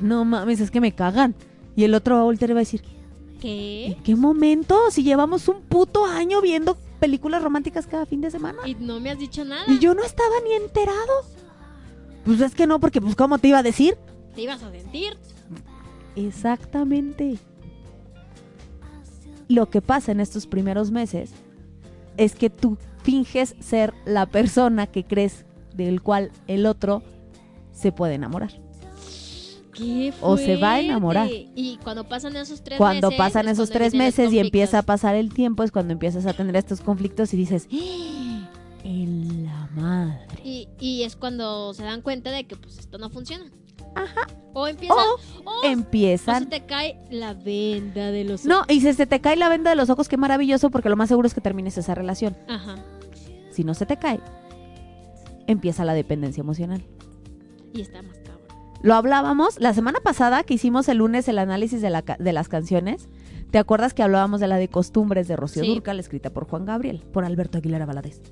no 0.00 0.24
mames, 0.24 0.60
es 0.60 0.70
que 0.70 0.80
me 0.80 0.92
cagan. 0.92 1.34
Y 1.76 1.84
el 1.84 1.94
otro 1.94 2.16
va 2.16 2.22
a 2.22 2.24
voltear 2.24 2.50
y 2.50 2.54
va 2.54 2.60
a 2.60 2.62
decir, 2.62 2.82
¿Qué? 3.40 3.86
¿en 3.86 4.02
qué 4.02 4.16
momento? 4.16 4.90
Si 4.90 5.02
llevamos 5.02 5.46
un 5.48 5.60
puto 5.62 6.04
año 6.06 6.40
viendo 6.40 6.76
películas 6.98 7.42
románticas 7.42 7.86
cada 7.86 8.06
fin 8.06 8.20
de 8.20 8.30
semana. 8.30 8.66
Y 8.66 8.74
no 8.74 8.98
me 8.98 9.10
has 9.10 9.18
dicho 9.18 9.44
nada. 9.44 9.64
Y 9.68 9.78
yo 9.78 9.94
no 9.94 10.02
estaba 10.02 10.34
ni 10.44 10.54
enterado. 10.54 11.24
Pues 12.26 12.40
es 12.40 12.54
que 12.54 12.66
no, 12.66 12.78
porque 12.80 13.00
pues 13.00 13.16
¿cómo 13.16 13.38
te 13.38 13.48
iba 13.48 13.60
a 13.60 13.62
decir? 13.62 13.96
Te 14.34 14.42
ibas 14.42 14.62
a 14.62 14.70
sentir. 14.70 15.16
Exactamente. 16.16 17.38
Lo 19.48 19.70
que 19.70 19.80
pasa 19.80 20.12
en 20.12 20.20
estos 20.20 20.46
primeros 20.46 20.90
meses 20.90 21.30
es 22.16 22.34
que 22.34 22.50
tú 22.50 22.76
finges 23.02 23.54
ser 23.60 23.94
la 24.04 24.26
persona 24.26 24.86
que 24.88 25.04
crees 25.04 25.46
del 25.74 26.02
cual 26.02 26.32
el 26.48 26.66
otro 26.66 27.02
se 27.72 27.92
puede 27.92 28.14
enamorar. 28.14 28.50
¿Qué 29.72 30.12
O 30.22 30.36
se 30.38 30.56
va 30.56 30.72
a 30.72 30.80
enamorar. 30.80 31.28
Y 31.30 31.78
cuando 31.84 32.08
pasan 32.08 32.34
esos 32.34 32.64
tres 32.64 32.78
Cuando 32.78 33.08
meses. 33.10 33.18
pasan 33.18 33.46
es 33.46 33.52
esos 33.52 33.68
cuando 33.68 33.78
tres 33.78 33.94
meses 33.94 34.32
y 34.32 34.38
empieza 34.38 34.78
a 34.78 34.82
pasar 34.82 35.14
el 35.14 35.32
tiempo 35.32 35.62
es 35.62 35.70
cuando 35.70 35.92
empiezas 35.92 36.24
a 36.26 36.32
tener 36.32 36.56
estos 36.56 36.80
conflictos 36.80 37.32
y 37.34 37.36
dices, 37.36 37.68
¡Ah! 37.70 38.50
en 38.82 39.44
la 39.44 39.68
madre. 39.76 40.25
Y, 40.46 40.68
y 40.78 41.02
es 41.02 41.16
cuando 41.16 41.74
se 41.74 41.82
dan 41.82 42.02
cuenta 42.02 42.30
de 42.30 42.46
que 42.46 42.54
pues 42.54 42.78
esto 42.78 42.98
no 42.98 43.10
funciona. 43.10 43.50
Ajá. 43.96 44.28
O 44.54 44.68
empiezan. 44.68 44.96
O 44.96 45.16
o, 45.44 45.58
o 45.58 45.60
se 45.62 45.72
empiezan 45.72 46.48
te 46.48 46.64
cae 46.64 47.00
la 47.10 47.34
venda 47.34 48.12
de 48.12 48.22
los 48.22 48.44
No, 48.44 48.62
y 48.68 48.80
si 48.80 48.92
se 48.92 49.06
te 49.06 49.20
cae 49.20 49.34
la 49.34 49.48
venda 49.48 49.70
de 49.70 49.76
los 49.76 49.90
ojos, 49.90 50.08
qué 50.08 50.16
maravilloso, 50.16 50.70
porque 50.70 50.88
lo 50.88 50.94
más 50.94 51.08
seguro 51.08 51.26
es 51.26 51.34
que 51.34 51.40
termines 51.40 51.76
esa 51.78 51.96
relación. 51.96 52.36
Ajá. 52.48 52.76
Si 53.50 53.64
no 53.64 53.74
se 53.74 53.86
te 53.86 53.96
cae, 53.96 54.20
empieza 55.48 55.84
la 55.84 55.94
dependencia 55.94 56.42
emocional. 56.42 56.84
Y 57.74 57.80
está 57.80 58.02
más 58.02 58.16
cabrón. 58.18 58.46
Lo 58.82 58.94
hablábamos 58.94 59.58
la 59.58 59.74
semana 59.74 59.98
pasada 59.98 60.44
que 60.44 60.54
hicimos 60.54 60.88
el 60.88 60.98
lunes 60.98 61.26
el 61.26 61.40
análisis 61.40 61.82
de, 61.82 61.90
la 61.90 62.02
de 62.02 62.32
las 62.32 62.48
canciones. 62.48 63.08
¿Te 63.50 63.58
acuerdas 63.58 63.94
que 63.94 64.04
hablábamos 64.04 64.38
de 64.40 64.46
la 64.46 64.58
de 64.58 64.68
costumbres 64.68 65.26
de 65.26 65.34
Rocío 65.34 65.64
Sí. 65.64 65.68
Dúrcal, 65.70 65.98
escrita 65.98 66.30
por 66.30 66.48
Juan 66.48 66.66
Gabriel, 66.66 67.02
por 67.12 67.24
Alberto 67.24 67.58
Aguilera 67.58 67.84
Valadez? 67.84 68.22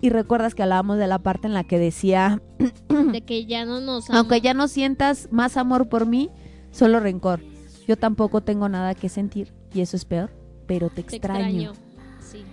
Y 0.00 0.10
recuerdas 0.10 0.54
que 0.54 0.62
hablábamos 0.62 0.98
de 0.98 1.06
la 1.08 1.18
parte 1.18 1.46
en 1.48 1.54
la 1.54 1.64
que 1.64 1.78
decía, 1.78 2.40
De 3.12 3.20
que 3.22 3.46
ya 3.46 3.64
no 3.64 3.80
nos. 3.80 4.08
aunque 4.10 4.36
ama. 4.36 4.42
ya 4.44 4.54
no 4.54 4.68
sientas 4.68 5.28
más 5.32 5.56
amor 5.56 5.88
por 5.88 6.06
mí, 6.06 6.30
solo 6.70 7.00
rencor. 7.00 7.40
Yo 7.86 7.96
tampoco 7.96 8.40
tengo 8.42 8.68
nada 8.68 8.94
que 8.94 9.08
sentir 9.08 9.52
y 9.74 9.80
eso 9.80 9.96
es 9.96 10.04
peor, 10.04 10.30
pero 10.66 10.88
te 10.88 11.02
Te 11.02 11.16
extraño. 11.16 11.70
extraño. 11.70 11.72
Sí. 12.20 12.44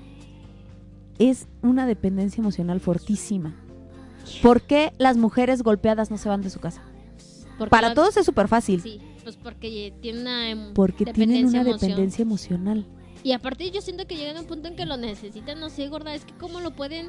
es 1.20 1.48
una 1.62 1.86
dependencia 1.86 2.42
emocional 2.42 2.80
fortísima. 2.80 3.56
¿Por 4.42 4.62
qué 4.62 4.92
las 4.98 5.18
mujeres 5.18 5.62
golpeadas 5.62 6.10
no 6.10 6.18
se 6.18 6.30
van 6.30 6.42
de 6.42 6.50
su 6.50 6.60
casa? 6.60 6.82
Porque 7.58 7.70
Para 7.70 7.90
la- 7.90 7.94
todos 7.94 8.18
es 8.18 8.26
súper 8.26 8.48
fácil. 8.48 8.82
Sí, 8.82 9.00
pues 9.24 9.38
porque 9.38 9.94
tiene 10.02 10.22
una. 10.22 10.50
em, 10.50 10.74
Porque 10.74 11.06
tienen 11.06 11.46
una 11.46 11.62
emoción. 11.62 11.80
dependencia 11.80 12.22
emocional. 12.24 12.86
Y 13.24 13.32
aparte 13.32 13.70
yo 13.72 13.82
siento 13.82 14.06
que 14.08 14.16
llegan 14.18 14.38
a 14.38 14.42
un 14.42 14.46
punto 14.48 14.68
en 14.68 14.76
que 14.76 14.86
lo 14.86 14.98
necesitan, 14.98 15.60
no 15.60 15.70
sé, 15.70 15.88
gorda, 15.88 16.14
es 16.14 16.26
que 16.26 16.34
cómo 16.34 16.60
lo 16.60 16.72
pueden 16.72 17.08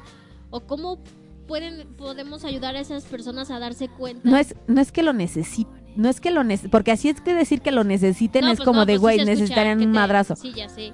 o 0.51 0.61
cómo 0.61 0.99
pueden 1.47 1.87
podemos 1.97 2.45
ayudar 2.45 2.77
a 2.77 2.81
esas 2.81 3.05
personas 3.05 3.51
a 3.51 3.59
darse 3.59 3.89
cuenta. 3.89 4.29
No 4.29 4.37
es, 4.37 4.55
no 4.67 4.81
es 4.81 4.93
que 4.93 5.03
lo 5.03 5.13
necesiten, 5.13 5.75
no 5.97 6.09
es 6.09 6.21
que 6.21 6.31
lo 6.31 6.43
porque 6.71 6.93
así 6.93 7.09
es 7.09 7.21
que 7.21 7.35
decir 7.35 7.61
que 7.61 7.73
lo 7.73 7.85
necesiten 7.85 8.45
No, 8.45 8.51
es 8.51 8.59
pues 8.59 8.67
como 8.67 8.81
no, 8.81 8.87
de, 8.87 8.95
pues 8.95 8.99
sí 8.99 9.01
güey, 9.01 9.17
escucha 9.19 9.33
necesitarían 9.33 9.83
un 9.83 9.93
madrazo. 9.93 10.37
Sí, 10.37 10.53
ya 10.55 10.69
sé. 10.69 10.93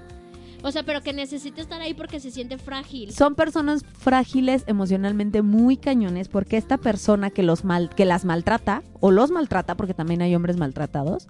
O 0.64 0.70
sea, 0.70 0.84
pero 0.84 1.02
que 1.02 1.12
necesita 1.12 1.60
estar 1.60 1.80
ahí 1.80 1.92
porque 1.92 2.20
se 2.20 2.30
siente 2.30 2.56
frágil. 2.56 3.12
Son 3.12 3.34
personas 3.34 3.84
frágiles 3.98 4.62
emocionalmente 4.68 5.42
muy 5.42 5.76
cañones 5.76 6.28
porque 6.28 6.56
esta 6.56 6.78
persona 6.78 7.30
que 7.30 7.42
los 7.42 7.64
mal, 7.64 7.90
que 7.90 8.04
las 8.04 8.24
maltrata 8.24 8.82
o 9.00 9.10
los 9.10 9.32
maltrata, 9.32 9.76
porque 9.76 9.92
también 9.92 10.22
hay 10.22 10.36
hombres 10.36 10.56
maltratados, 10.56 11.26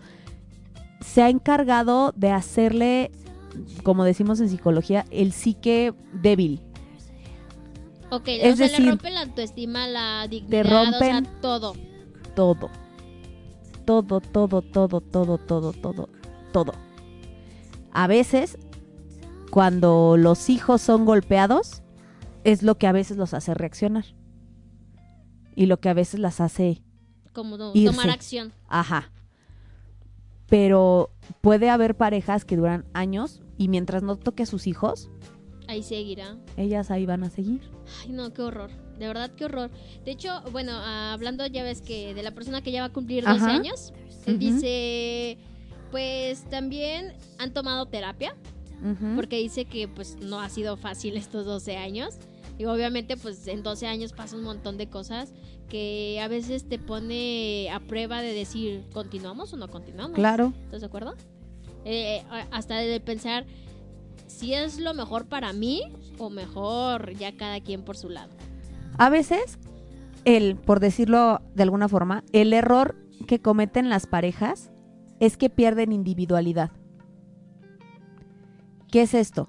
se 1.00 1.22
ha 1.22 1.30
encargado 1.30 2.12
de 2.14 2.30
hacerle, 2.30 3.10
como 3.82 4.04
decimos 4.04 4.38
en 4.40 4.50
psicología, 4.50 5.06
el 5.10 5.32
psique 5.32 5.94
débil. 6.12 6.60
Ok, 8.14 8.28
es 8.28 8.54
o 8.54 8.56
sea, 8.56 8.66
decir, 8.68 8.84
le 8.84 8.90
rompen 8.90 9.14
la 9.14 9.20
autoestima, 9.22 9.86
la 9.86 10.26
dignidad, 10.28 10.66
o 10.66 10.68
rompen- 10.68 11.24
sea, 11.24 11.40
todo. 11.40 11.74
todo. 12.36 12.70
Todo, 13.86 14.20
todo, 14.20 14.60
todo, 14.62 15.00
todo, 15.00 15.38
todo, 15.38 15.72
todo, 15.72 16.08
todo. 16.52 16.72
A 17.92 18.06
veces, 18.06 18.58
cuando 19.50 20.16
los 20.16 20.48
hijos 20.50 20.80
son 20.82 21.04
golpeados, 21.04 21.82
es 22.44 22.62
lo 22.62 22.76
que 22.78 22.86
a 22.86 22.92
veces 22.92 23.16
los 23.16 23.34
hace 23.34 23.54
reaccionar. 23.54 24.04
Y 25.54 25.66
lo 25.66 25.80
que 25.80 25.88
a 25.88 25.94
veces 25.94 26.20
las 26.20 26.40
hace, 26.40 26.82
Como 27.32 27.56
no- 27.56 27.72
Irse. 27.74 27.94
tomar 27.96 28.10
acción. 28.10 28.52
ajá. 28.68 29.10
Pero 30.48 31.10
puede 31.40 31.70
haber 31.70 31.96
parejas 31.96 32.44
que 32.44 32.56
duran 32.56 32.84
años 32.92 33.40
y 33.56 33.68
mientras 33.68 34.02
no 34.02 34.16
toque 34.16 34.42
a 34.42 34.46
sus 34.46 34.66
hijos, 34.66 35.08
Ahí 35.68 35.82
seguirá. 35.82 36.36
ellas 36.56 36.90
ahí 36.90 37.06
van 37.06 37.24
a 37.24 37.30
seguir. 37.30 37.60
Ay, 38.02 38.10
no, 38.10 38.32
qué 38.32 38.42
horror. 38.42 38.70
De 38.98 39.06
verdad, 39.06 39.30
qué 39.36 39.44
horror. 39.46 39.70
De 40.04 40.10
hecho, 40.12 40.42
bueno, 40.52 40.72
hablando 40.72 41.46
ya 41.46 41.62
ves 41.64 41.82
que 41.82 42.14
de 42.14 42.22
la 42.22 42.30
persona 42.32 42.62
que 42.62 42.72
ya 42.72 42.80
va 42.80 42.86
a 42.86 42.92
cumplir 42.92 43.24
12 43.24 43.36
Ajá. 43.36 43.54
años, 43.54 43.92
él 44.26 44.38
dice, 44.38 45.38
pues 45.90 46.44
también 46.50 47.12
han 47.38 47.52
tomado 47.52 47.86
terapia, 47.86 48.36
porque 49.16 49.38
dice 49.38 49.64
que 49.64 49.86
pues 49.88 50.16
no 50.20 50.40
ha 50.40 50.48
sido 50.48 50.76
fácil 50.76 51.16
estos 51.16 51.46
12 51.46 51.76
años. 51.76 52.16
Y 52.58 52.64
obviamente 52.66 53.16
pues 53.16 53.46
en 53.48 53.62
12 53.62 53.86
años 53.86 54.12
pasa 54.12 54.36
un 54.36 54.42
montón 54.42 54.76
de 54.76 54.88
cosas 54.88 55.32
que 55.68 56.20
a 56.20 56.28
veces 56.28 56.68
te 56.68 56.78
pone 56.78 57.70
a 57.72 57.80
prueba 57.80 58.20
de 58.20 58.34
decir, 58.34 58.84
¿continuamos 58.92 59.52
o 59.52 59.56
no 59.56 59.68
continuamos? 59.68 60.14
Claro. 60.16 60.52
¿Estás 60.64 60.80
de 60.82 60.86
acuerdo? 60.86 61.14
Eh, 61.84 62.22
hasta 62.50 62.76
de 62.78 63.00
pensar 63.00 63.46
si 64.32 64.54
es 64.54 64.78
lo 64.78 64.94
mejor 64.94 65.26
para 65.26 65.52
mí 65.52 65.82
o 66.18 66.30
mejor 66.30 67.12
ya 67.14 67.36
cada 67.36 67.60
quien 67.60 67.84
por 67.84 67.96
su 67.96 68.08
lado. 68.08 68.30
A 68.98 69.08
veces, 69.08 69.58
el, 70.24 70.56
por 70.56 70.80
decirlo 70.80 71.40
de 71.54 71.62
alguna 71.62 71.88
forma, 71.88 72.24
el 72.32 72.52
error 72.52 72.96
que 73.26 73.40
cometen 73.40 73.88
las 73.88 74.06
parejas 74.06 74.70
es 75.20 75.36
que 75.36 75.50
pierden 75.50 75.92
individualidad. 75.92 76.70
¿Qué 78.90 79.02
es 79.02 79.14
esto? 79.14 79.48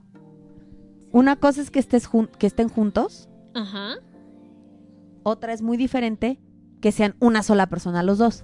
Una 1.11 1.36
cosa 1.36 1.61
es 1.61 1.69
que, 1.71 1.79
estés 1.79 2.07
jun- 2.07 2.29
que 2.39 2.47
estén 2.47 2.69
juntos, 2.69 3.29
Ajá. 3.53 3.95
otra 5.23 5.53
es 5.53 5.61
muy 5.61 5.77
diferente 5.77 6.39
que 6.81 6.91
sean 6.91 7.15
una 7.19 7.43
sola 7.43 7.67
persona 7.67 8.03
los 8.03 8.17
dos. 8.17 8.43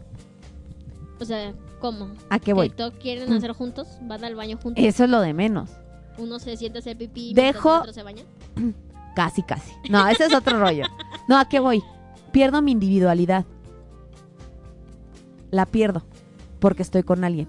O 1.20 1.26
sea, 1.26 1.54
¿cómo? 1.80 2.10
¿A 2.30 2.40
qué 2.40 2.54
voy? 2.54 2.70
¿Que 2.70 2.76
todo 2.76 2.92
quieren 2.94 3.30
Mm. 3.30 3.34
hacer 3.38 3.52
juntos? 3.54 3.88
¿Van 4.04 4.24
al 4.24 4.36
baño 4.36 4.58
juntos? 4.62 4.84
Eso 4.84 5.04
es 5.06 5.10
lo 5.10 5.20
de 5.22 5.34
menos. 5.34 5.72
Uno 6.20 6.40
se 6.40 6.56
siente 6.58 6.80
a 6.80 6.82
hacer 6.82 6.98
pipí 6.98 7.34
Dejo- 7.34 7.36
mientras 7.36 7.66
el 7.66 7.80
otro 7.82 7.94
se 7.94 8.04
baña. 8.04 8.24
Casi, 9.16 9.42
casi. 9.44 9.72
No, 9.90 10.08
ese 10.08 10.26
es 10.26 10.34
otro 10.34 10.60
rollo. 10.60 10.86
No, 11.28 11.38
¿a 11.38 11.50
qué 11.50 11.60
voy? 11.60 11.84
Pierdo 12.32 12.62
mi 12.62 12.72
individualidad. 12.72 13.46
La 15.52 15.66
pierdo 15.66 16.04
porque 16.60 16.84
estoy 16.84 17.04
con 17.04 17.24
alguien. 17.24 17.48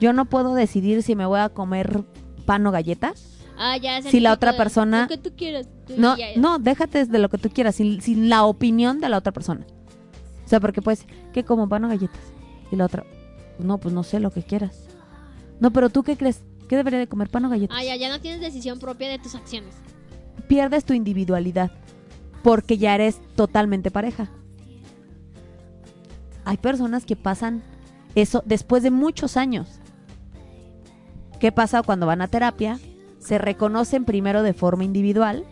Yo 0.00 0.12
no 0.12 0.26
puedo 0.26 0.54
decidir 0.54 1.02
si 1.02 1.16
me 1.16 1.26
voy 1.26 1.40
a 1.40 1.48
comer 1.48 2.04
pan 2.44 2.66
o 2.66 2.70
galletas. 2.70 3.32
Ah, 3.58 3.76
ya 3.78 4.00
Si 4.02 4.20
la 4.20 4.32
otra 4.32 4.52
de, 4.52 4.58
persona- 4.58 5.02
Lo 5.02 5.08
que 5.08 5.18
tú 5.18 5.34
quieras. 5.36 5.68
tú 5.86 5.94
No, 5.96 6.16
ya- 6.16 6.28
no, 6.36 6.58
déjate 6.58 7.06
de 7.06 7.18
lo 7.18 7.28
que 7.30 7.38
tú 7.38 7.48
quieras, 7.50 7.74
sin, 7.76 8.00
sin 8.02 8.28
la 8.28 8.44
opinión 8.44 9.00
de 9.00 9.08
la 9.08 9.18
otra 9.18 9.32
persona. 9.32 9.66
O 10.44 10.48
sea, 10.48 10.60
porque 10.60 10.82
pues, 10.82 11.06
¿qué 11.32 11.44
como 11.44 11.68
pan 11.68 11.84
o 11.84 11.88
galletas? 11.88 12.20
Y 12.70 12.76
la 12.76 12.84
otra, 12.84 13.04
no, 13.58 13.78
pues 13.78 13.94
no 13.94 14.02
sé 14.02 14.20
lo 14.20 14.30
que 14.30 14.42
quieras. 14.42 14.86
No, 15.58 15.72
pero 15.72 15.88
tú 15.90 16.02
qué 16.02 16.16
crees? 16.16 16.42
¿Qué 16.68 16.76
debería 16.76 16.98
de 16.98 17.08
comer 17.08 17.28
pan 17.28 17.44
o 17.44 17.48
galletas? 17.48 17.76
Ah, 17.78 17.84
ya, 17.84 17.96
ya 17.96 18.08
no 18.08 18.20
tienes 18.20 18.40
decisión 18.40 18.78
propia 18.78 19.08
de 19.08 19.18
tus 19.18 19.34
acciones. 19.34 19.74
Pierdes 20.48 20.84
tu 20.84 20.94
individualidad 20.94 21.70
porque 22.42 22.78
ya 22.78 22.94
eres 22.94 23.20
totalmente 23.34 23.90
pareja. 23.90 24.30
Hay 26.44 26.58
personas 26.58 27.04
que 27.04 27.16
pasan 27.16 27.62
eso 28.14 28.42
después 28.46 28.82
de 28.82 28.90
muchos 28.90 29.36
años. 29.36 29.80
¿Qué 31.40 31.52
pasa 31.52 31.82
cuando 31.82 32.06
van 32.06 32.22
a 32.22 32.28
terapia? 32.28 32.78
Se 33.18 33.38
reconocen 33.38 34.04
primero 34.04 34.42
de 34.42 34.54
forma 34.54 34.84
individual 34.84 35.44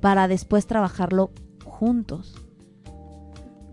para 0.00 0.26
después 0.26 0.66
trabajarlo 0.66 1.32
juntos. 1.64 2.34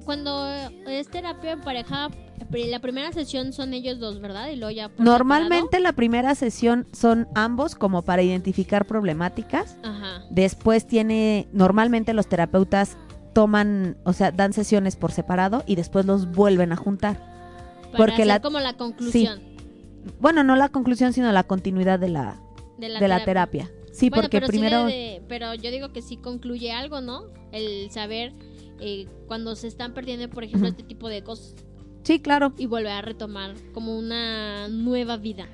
Cuando 0.07 0.47
es 0.87 1.09
terapia 1.09 1.51
en 1.51 1.59
pareja, 1.59 2.09
la 2.49 2.79
primera 2.79 3.11
sesión 3.11 3.51
son 3.51 3.73
ellos 3.73 3.99
dos, 3.99 4.21
¿verdad? 4.21 4.47
Y 4.51 4.55
luego 4.55 4.71
ya 4.71 4.89
Normalmente 4.97 5.81
la 5.81 5.91
primera 5.91 6.33
sesión 6.33 6.87
son 6.93 7.27
ambos 7.35 7.75
como 7.75 8.03
para 8.03 8.23
identificar 8.23 8.85
problemáticas. 8.87 9.75
Ajá. 9.83 10.23
Después 10.29 10.87
tiene, 10.87 11.49
normalmente 11.51 12.13
los 12.13 12.27
terapeutas 12.29 12.95
toman, 13.33 13.97
o 14.05 14.13
sea, 14.13 14.31
dan 14.31 14.53
sesiones 14.53 14.95
por 14.95 15.11
separado 15.11 15.63
y 15.67 15.75
después 15.75 16.05
los 16.05 16.31
vuelven 16.31 16.71
a 16.71 16.77
juntar. 16.77 17.17
Para 17.91 17.97
Porque 17.97 18.13
hacer 18.13 18.27
la- 18.27 18.41
como 18.41 18.61
la 18.61 18.73
conclusión 18.77 19.41
Bueno, 20.21 20.41
no 20.45 20.55
la 20.55 20.69
conclusión, 20.69 21.11
sino 21.11 21.29
la 21.33 21.43
continuidad 21.43 21.99
de 21.99 22.07
la, 22.07 22.39
de 22.77 22.87
la 22.87 22.99
de 23.01 23.07
la 23.09 23.25
terapia. 23.25 23.69
Sí, 23.91 24.09
Bueno, 24.09 24.21
porque 24.23 24.37
pero 24.37 24.47
sí 24.47 24.51
primero... 24.51 24.85
de- 24.85 25.21
pero 25.27 25.53
yo 25.53 25.69
digo 25.69 25.91
que 25.91 26.01
sí 26.01 26.15
concluye 26.15 26.71
algo, 26.71 27.01
¿no? 27.01 27.23
El 27.51 27.91
saber 27.91 28.31
eh, 28.79 29.07
cuando 29.27 29.55
se 29.55 29.67
están 29.67 29.93
perdiendo, 29.93 30.29
por 30.29 30.43
ejemplo, 30.43 30.67
este 30.67 30.83
tipo 30.83 31.09
de 31.09 31.23
cosas 31.23 31.55
Sí, 32.03 32.19
claro. 32.19 32.53
y 32.57 32.65
volver 32.67 32.91
a 32.93 33.01
retomar 33.01 33.53
como 33.73 33.97
una 33.97 34.67
nueva 34.69 35.17
vida. 35.17 35.47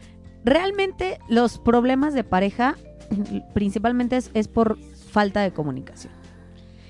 Realmente 0.46 1.20
los 1.30 1.58
problemas 1.58 2.14
de 2.14 2.24
pareja 2.24 2.76
principalmente 3.54 4.18
es, 4.18 4.30
es 4.34 4.48
por 4.48 4.78
falta 5.10 5.42
de 5.42 5.52
comunicación. 5.52 6.14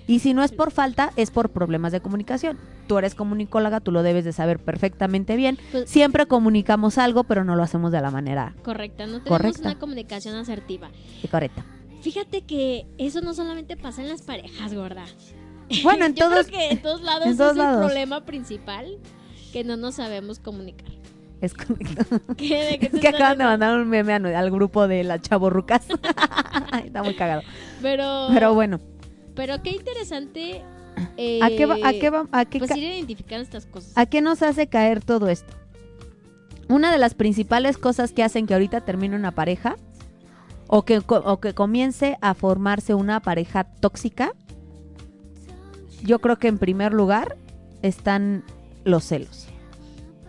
Y 0.05 0.19
si 0.19 0.33
no 0.33 0.43
es 0.43 0.51
por 0.51 0.71
falta, 0.71 1.13
es 1.15 1.31
por 1.31 1.49
problemas 1.51 1.93
de 1.93 2.01
comunicación. 2.01 2.57
Tú 2.87 2.97
eres 2.97 3.15
comunicóloga, 3.15 3.79
tú 3.79 3.91
lo 3.93 4.03
debes 4.03 4.25
de 4.25 4.33
saber 4.33 4.59
perfectamente 4.59 5.37
bien. 5.37 5.57
Pues- 5.71 5.89
Siempre 5.89 6.25
comunicamos 6.25 6.97
algo, 6.97 7.23
pero 7.23 7.45
no 7.45 7.55
lo 7.55 7.63
hacemos 7.63 7.93
de 7.93 8.01
la 8.01 8.11
manera 8.11 8.53
Correcta, 8.63 9.05
no 9.05 9.19
tenemos 9.19 9.29
Correcta. 9.29 9.61
una 9.61 9.79
comunicación 9.79 10.35
asertiva. 10.35 10.89
correcta. 11.31 11.65
Fíjate 12.01 12.41
que 12.41 12.85
eso 12.97 13.21
no 13.21 13.33
solamente 13.33 13.77
pasa 13.77 14.01
en 14.01 14.09
las 14.09 14.23
parejas, 14.23 14.73
gorda. 14.73 15.05
Bueno, 15.83 16.05
en 16.05 16.13
Yo 16.15 16.29
todos 16.29 16.47
creo 16.47 16.59
que 16.59 16.69
en 16.71 16.81
todos 16.81 17.01
lados 17.01 17.27
en 17.27 17.37
todos 17.37 17.51
es 17.51 17.57
lados. 17.57 17.79
el 17.81 17.85
problema 17.85 18.25
principal 18.25 18.97
que 19.51 19.63
no 19.63 19.77
nos 19.77 19.95
sabemos 19.95 20.39
comunicar. 20.39 20.87
es 21.41 21.53
correcto. 21.53 22.19
¿Qué, 22.37 22.63
de 22.65 22.79
qué 22.79 22.89
Es 22.93 22.99
que 23.01 23.07
acaban 23.07 23.37
de 23.37 23.43
mandar 23.43 23.77
un 23.79 23.87
meme 23.89 24.13
al 24.13 24.51
grupo 24.51 24.87
de 24.87 25.03
las 25.03 25.21
chavorrucas. 25.21 25.85
Está 26.85 27.03
muy 27.03 27.15
cagado. 27.15 27.41
Pero, 27.81 28.27
Pero 28.33 28.53
bueno, 28.53 28.79
pero 29.35 29.61
qué 29.63 29.71
interesante. 29.71 30.61
¿a 31.41 31.49
qué 31.49 31.65
va, 31.65 31.75
a 31.83 31.89
eh, 31.91 31.99
qué 31.99 32.09
va, 32.11 32.27
a 32.31 32.45
qué 32.45 32.59
Pues 32.59 32.71
ir 32.77 32.83
identificando 32.83 33.41
estas 33.43 33.65
cosas. 33.65 33.91
¿A 33.95 34.05
qué 34.05 34.21
nos 34.21 34.41
hace 34.43 34.67
caer 34.67 35.03
todo 35.03 35.27
esto? 35.29 35.53
Una 36.69 36.91
de 36.91 36.97
las 36.99 37.13
principales 37.15 37.77
cosas 37.77 38.11
que 38.13 38.23
hacen 38.23 38.45
que 38.47 38.53
ahorita 38.53 38.81
termine 38.81 39.15
una 39.15 39.31
pareja 39.31 39.75
o 40.67 40.85
que, 40.85 41.01
co- 41.01 41.23
o 41.25 41.39
que 41.39 41.53
comience 41.53 42.17
a 42.21 42.33
formarse 42.35 42.93
una 42.93 43.19
pareja 43.21 43.63
tóxica, 43.65 44.33
yo 46.03 46.19
creo 46.19 46.37
que 46.37 46.47
en 46.47 46.57
primer 46.57 46.93
lugar 46.93 47.37
están 47.81 48.43
los 48.83 49.03
celos. 49.05 49.47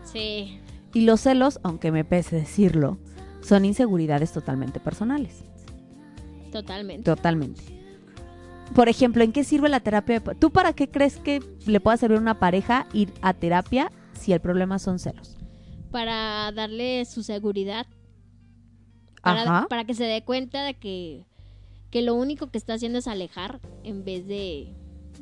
Sí, 0.04 0.60
Y 0.92 1.02
los 1.02 1.20
celos, 1.22 1.58
aunque 1.64 1.90
me 1.90 2.04
pese 2.04 2.36
decirlo, 2.36 2.98
son 3.42 3.64
inseguridades 3.64 4.32
totalmente 4.32 4.78
personales. 4.80 5.42
totalmente. 6.52 7.02
Totalmente. 7.02 7.62
Por 8.74 8.88
ejemplo, 8.88 9.22
¿en 9.24 9.32
qué 9.32 9.42
sirve 9.44 9.68
la 9.68 9.80
terapia? 9.80 10.20
¿Tú 10.20 10.50
para 10.50 10.72
qué 10.72 10.88
crees 10.88 11.16
que 11.18 11.42
le 11.66 11.80
pueda 11.80 11.96
servir 11.96 12.18
a 12.18 12.20
una 12.20 12.38
pareja 12.38 12.86
ir 12.92 13.12
a 13.22 13.34
terapia 13.34 13.90
si 14.12 14.32
el 14.32 14.40
problema 14.40 14.78
son 14.78 14.98
celos? 14.98 15.36
Para 15.90 16.50
darle 16.52 17.04
su 17.04 17.22
seguridad. 17.22 17.86
Para, 19.22 19.42
Ajá. 19.42 19.66
para 19.68 19.84
que 19.84 19.94
se 19.94 20.04
dé 20.04 20.22
cuenta 20.22 20.62
de 20.64 20.74
que, 20.74 21.24
que 21.90 22.02
lo 22.02 22.14
único 22.14 22.50
que 22.50 22.58
está 22.58 22.74
haciendo 22.74 22.98
es 22.98 23.08
alejar 23.08 23.60
en 23.82 24.04
vez 24.04 24.26
de, 24.26 24.72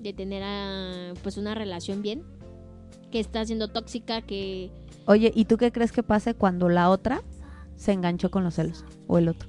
de 0.03 0.13
tener 0.13 0.43
a, 0.45 1.15
pues 1.23 1.37
una 1.37 1.55
relación 1.55 2.03
bien. 2.03 2.25
Que 3.11 3.21
está 3.21 3.45
siendo 3.45 3.69
tóxica, 3.69 4.23
que 4.23 4.71
Oye, 5.07 5.33
¿y 5.35 5.45
tú 5.47 5.57
qué 5.57 5.73
crees 5.73 5.93
que 5.93 6.03
pase 6.03 6.35
cuando 6.35 6.69
la 6.69 6.91
otra 6.91 7.23
se 7.77 7.93
enganchó 7.93 8.31
con 8.31 8.45
los 8.45 8.55
celos? 8.55 8.85
O 9.07 9.19
el 9.19 9.29
otro. 9.29 9.49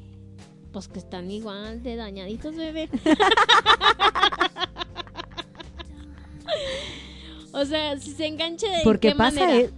pues 0.72 0.88
que 0.88 1.00
están 1.00 1.30
igual 1.32 1.82
de 1.84 1.96
dañaditos, 1.96 2.56
bebé. 2.56 2.90
o 7.54 7.66
sea, 7.66 7.98
si 8.00 8.12
se 8.12 8.26
engancha 8.28 8.68
de 8.70 8.80
Porque 8.84 9.10
qué 9.10 9.16
pasa 9.16 9.40
manera? 9.42 9.60
eh, 9.60 9.70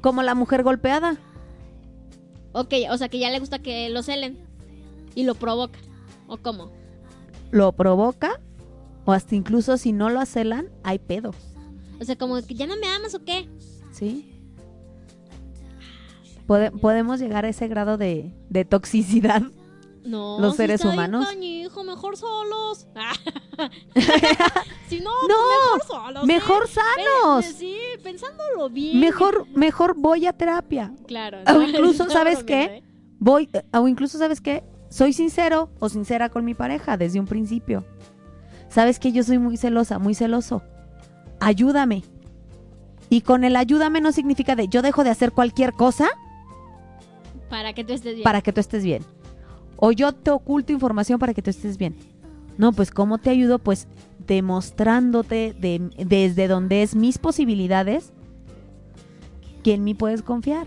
como 0.00 0.22
la 0.22 0.34
mujer 0.34 0.62
golpeada. 0.62 1.16
Ok, 2.52 2.74
o 2.90 2.96
sea 2.96 3.08
que 3.08 3.18
ya 3.18 3.30
le 3.30 3.38
gusta 3.40 3.58
que 3.58 3.90
lo 3.90 4.02
celen 4.02 4.38
y 5.14 5.24
lo 5.24 5.34
provoca. 5.34 5.78
¿O 6.28 6.36
cómo? 6.38 6.70
Lo 7.50 7.72
provoca 7.72 8.40
o 9.06 9.12
hasta 9.12 9.34
incluso 9.34 9.78
si 9.78 9.92
no 9.92 10.10
lo 10.10 10.20
acelan, 10.20 10.68
hay 10.84 10.98
pedo. 10.98 11.32
O 11.98 12.04
sea, 12.04 12.16
como 12.16 12.36
que 12.44 12.54
ya 12.54 12.66
no 12.66 12.76
me 12.76 12.86
amas 12.88 13.14
o 13.14 13.24
qué. 13.24 13.48
¿Sí? 13.92 14.30
Pode- 16.46 16.70
podemos 16.70 17.18
llegar 17.18 17.44
a 17.44 17.48
ese 17.48 17.66
grado 17.68 17.96
de, 17.96 18.32
de 18.50 18.64
toxicidad. 18.64 19.42
No, 20.06 20.38
Los 20.38 20.54
seres 20.54 20.84
humanos. 20.84 21.26
canijo, 21.26 21.82
mejor 21.82 22.16
solos. 22.16 22.86
si 24.88 25.00
no, 25.00 25.10
No, 25.10 25.34
pues 25.34 25.82
mejor 25.82 25.84
solos. 25.88 26.24
Mejor 26.26 26.62
¿eh? 26.64 26.68
sanos. 26.68 27.44
Pe- 27.46 27.52
Sí, 27.54 27.76
pensándolo 28.04 28.70
bien. 28.70 29.00
Mejor, 29.00 29.48
mejor 29.56 29.96
voy 29.98 30.26
a 30.26 30.32
terapia. 30.32 30.94
Claro. 31.08 31.38
O 31.48 31.52
no, 31.54 31.62
incluso, 31.62 32.04
no 32.04 32.10
¿sabes 32.12 32.44
qué? 32.44 32.62
¿eh? 32.62 32.82
Voy, 33.18 33.48
eh, 33.52 33.64
o 33.76 33.88
incluso, 33.88 34.16
¿sabes 34.16 34.40
qué? 34.40 34.62
Soy 34.90 35.12
sincero 35.12 35.70
o 35.80 35.88
sincera 35.88 36.28
con 36.28 36.44
mi 36.44 36.54
pareja 36.54 36.96
desde 36.96 37.18
un 37.18 37.26
principio. 37.26 37.84
¿Sabes 38.76 38.98
que 38.98 39.10
Yo 39.10 39.22
soy 39.22 39.38
muy 39.38 39.56
celosa, 39.56 39.98
muy 39.98 40.14
celoso. 40.14 40.62
Ayúdame. 41.40 42.04
Y 43.08 43.22
con 43.22 43.42
el 43.42 43.56
ayúdame 43.56 44.02
no 44.02 44.12
significa 44.12 44.54
de 44.54 44.68
yo 44.68 44.82
dejo 44.82 45.02
de 45.02 45.08
hacer 45.08 45.32
cualquier 45.32 45.72
cosa 45.72 46.08
Para 47.48 47.72
que 47.72 47.84
tú 47.84 47.94
estés 47.94 48.16
bien. 48.16 48.22
para 48.24 48.42
que 48.42 48.52
tú 48.52 48.60
estés 48.60 48.84
bien. 48.84 49.02
O 49.76 49.92
yo 49.92 50.12
te 50.12 50.30
oculto 50.30 50.74
información 50.74 51.18
para 51.18 51.32
que 51.32 51.40
tú 51.40 51.48
estés 51.48 51.78
bien. 51.78 51.96
No, 52.58 52.70
pues 52.74 52.90
¿cómo 52.90 53.16
te 53.16 53.30
ayudo? 53.30 53.58
Pues 53.58 53.88
demostrándote 54.26 55.56
de- 55.58 55.88
desde 56.04 56.46
donde 56.46 56.82
es 56.82 56.94
mis 56.94 57.16
posibilidades 57.16 58.12
que 59.64 59.72
en 59.72 59.84
mí 59.84 59.94
puedes 59.94 60.20
confiar. 60.20 60.66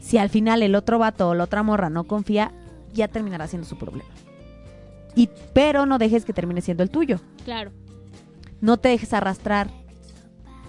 Si 0.00 0.16
al 0.16 0.30
final 0.30 0.62
el 0.62 0.74
otro 0.74 0.98
vato 0.98 1.28
o 1.28 1.34
la 1.34 1.44
otra 1.44 1.62
morra 1.62 1.90
no 1.90 2.04
confía, 2.04 2.52
ya 2.94 3.08
terminará 3.08 3.48
siendo 3.48 3.68
su 3.68 3.76
problema. 3.76 4.08
Y, 5.16 5.28
pero 5.52 5.84
no 5.86 5.98
dejes 5.98 6.24
que 6.24 6.32
termine 6.32 6.60
siendo 6.60 6.82
el 6.84 6.90
tuyo. 6.90 7.18
Claro. 7.44 7.72
No 8.60 8.76
te 8.76 8.90
dejes 8.90 9.12
arrastrar 9.12 9.70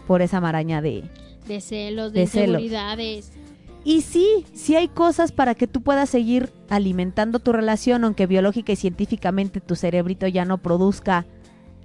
por 0.07 0.21
esa 0.23 0.41
maraña 0.41 0.81
de, 0.81 1.03
De 1.47 1.61
celos, 1.61 2.13
de, 2.13 2.21
De 2.21 2.27
celos. 2.27 2.61
inseguridades. 2.61 3.31
Y 3.83 4.01
sí, 4.01 4.45
sí 4.53 4.75
hay 4.75 4.87
cosas 4.89 5.31
para 5.31 5.53
que 5.55 5.67
tú 5.67 5.81
puedas 5.81 6.09
seguir 6.09 6.51
alimentando 6.69 7.39
tu 7.39 7.53
relación, 7.53 8.03
aunque 8.03 8.25
biológica 8.27 8.73
y 8.73 8.75
científicamente 8.75 9.61
tu 9.61 9.75
cerebrito 9.75 10.27
ya 10.27 10.43
no 10.45 10.57
produzca 10.57 11.25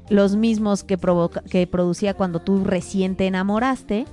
los 0.09 0.35
mismos 0.35 0.83
que, 0.83 0.99
provoca- 0.99 1.43
que 1.49 1.67
producía 1.69 2.15
cuando 2.15 2.41
tú 2.41 2.65
recién 2.65 3.15
te 3.17 3.27
enamoraste. 3.29 4.05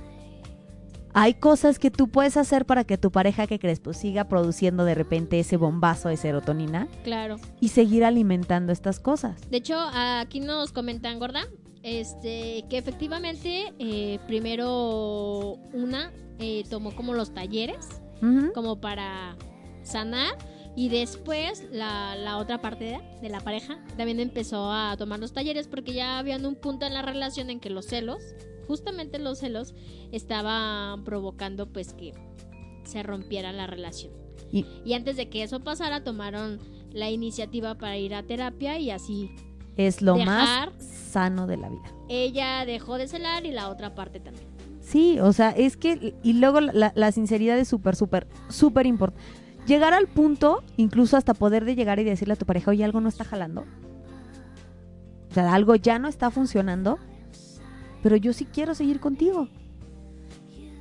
Hay 1.12 1.34
cosas 1.34 1.78
que 1.78 1.90
tú 1.90 2.08
puedes 2.08 2.36
hacer 2.36 2.66
para 2.66 2.84
que 2.84 2.96
tu 2.98 3.10
pareja 3.10 3.46
que 3.46 3.58
crees 3.58 3.80
pues 3.80 3.96
siga 3.96 4.28
produciendo 4.28 4.84
de 4.84 4.94
repente 4.94 5.40
ese 5.40 5.56
bombazo 5.56 6.08
de 6.08 6.16
serotonina 6.16 6.86
Claro. 7.04 7.36
y 7.60 7.68
seguir 7.68 8.04
alimentando 8.04 8.72
estas 8.72 9.00
cosas. 9.00 9.40
De 9.50 9.56
hecho, 9.56 9.76
aquí 9.92 10.40
nos 10.40 10.72
comentan, 10.72 11.18
gorda, 11.18 11.42
Este, 11.82 12.64
que 12.68 12.76
efectivamente, 12.78 13.72
eh, 13.78 14.18
primero 14.26 15.54
una 15.72 16.12
eh, 16.38 16.64
tomó 16.68 16.94
como 16.94 17.14
los 17.14 17.32
talleres, 17.34 17.86
como 18.54 18.80
para 18.80 19.36
sanar. 19.82 20.34
Y 20.76 20.88
después 20.88 21.64
la, 21.72 22.14
la 22.16 22.36
otra 22.36 22.60
parte 22.60 22.84
de, 22.84 23.00
de 23.22 23.28
la 23.28 23.40
pareja 23.40 23.78
también 23.96 24.20
empezó 24.20 24.70
a 24.70 24.94
tomar 24.96 25.18
los 25.18 25.32
talleres 25.32 25.66
porque 25.66 25.92
ya 25.94 26.18
habían 26.18 26.46
un 26.46 26.54
punto 26.54 26.86
en 26.86 26.94
la 26.94 27.02
relación 27.02 27.50
en 27.50 27.58
que 27.60 27.70
los 27.70 27.86
celos, 27.86 28.22
justamente 28.70 29.18
los 29.18 29.38
celos, 29.40 29.74
estaban 30.12 31.02
provocando 31.02 31.66
pues 31.72 31.92
que 31.92 32.12
se 32.84 33.02
rompiera 33.02 33.52
la 33.52 33.66
relación. 33.66 34.12
Y- 34.52 34.64
Y 34.84 34.92
antes 34.94 35.16
de 35.16 35.28
que 35.28 35.42
eso 35.42 35.58
pasara, 35.60 36.04
tomaron 36.04 36.60
la 36.92 37.10
iniciativa 37.10 37.76
para 37.76 37.96
ir 37.98 38.14
a 38.14 38.22
terapia 38.22 38.78
y 38.78 38.90
así 38.90 39.30
Es 39.76 40.02
lo 40.02 40.14
Dejar- 40.14 40.72
más 40.72 40.84
sano 40.84 41.46
de 41.48 41.56
la 41.56 41.68
vida. 41.68 41.92
ella 42.08 42.64
dejó 42.66 42.96
de 42.98 43.08
celar 43.08 43.44
y 43.46 43.50
la 43.50 43.68
otra 43.70 43.94
parte 43.94 44.20
también. 44.20 44.46
Sí, 44.80 45.18
o 45.20 45.32
sea, 45.32 45.50
es 45.50 45.76
que, 45.76 46.14
y 46.22 46.32
luego 46.34 46.60
la, 46.60 46.92
la 46.94 47.12
sinceridad 47.12 47.58
es 47.58 47.68
súper, 47.68 47.96
súper, 47.96 48.26
súper 48.48 48.86
importante. 48.86 49.22
Llegar 49.66 49.92
al 49.94 50.06
punto, 50.08 50.62
incluso 50.76 51.16
hasta 51.16 51.34
poder 51.34 51.64
de 51.64 51.74
llegar 51.76 51.98
y 52.00 52.04
decirle 52.04 52.34
a 52.34 52.36
tu 52.36 52.46
pareja, 52.46 52.70
oye, 52.72 52.84
algo 52.84 53.00
no 53.00 53.08
está 53.08 53.24
jalando. 53.24 53.64
O 55.30 55.34
sea, 55.34 55.54
algo 55.54 55.76
ya 55.76 55.98
no 55.98 56.08
está 56.08 56.30
funcionando, 56.30 56.98
pero 58.02 58.16
yo 58.16 58.32
sí 58.32 58.44
quiero 58.46 58.74
seguir 58.74 59.00
contigo. 59.00 59.48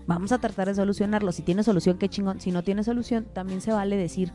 Vamos 0.07 0.31
a 0.31 0.39
tratar 0.39 0.67
de 0.67 0.75
solucionarlo. 0.75 1.31
Si 1.31 1.43
tiene 1.43 1.63
solución, 1.63 1.97
qué 1.97 2.09
chingón. 2.09 2.41
Si 2.41 2.51
no 2.51 2.63
tiene 2.63 2.83
solución, 2.83 3.27
también 3.33 3.61
se 3.61 3.71
vale 3.71 3.95
decir, 3.95 4.31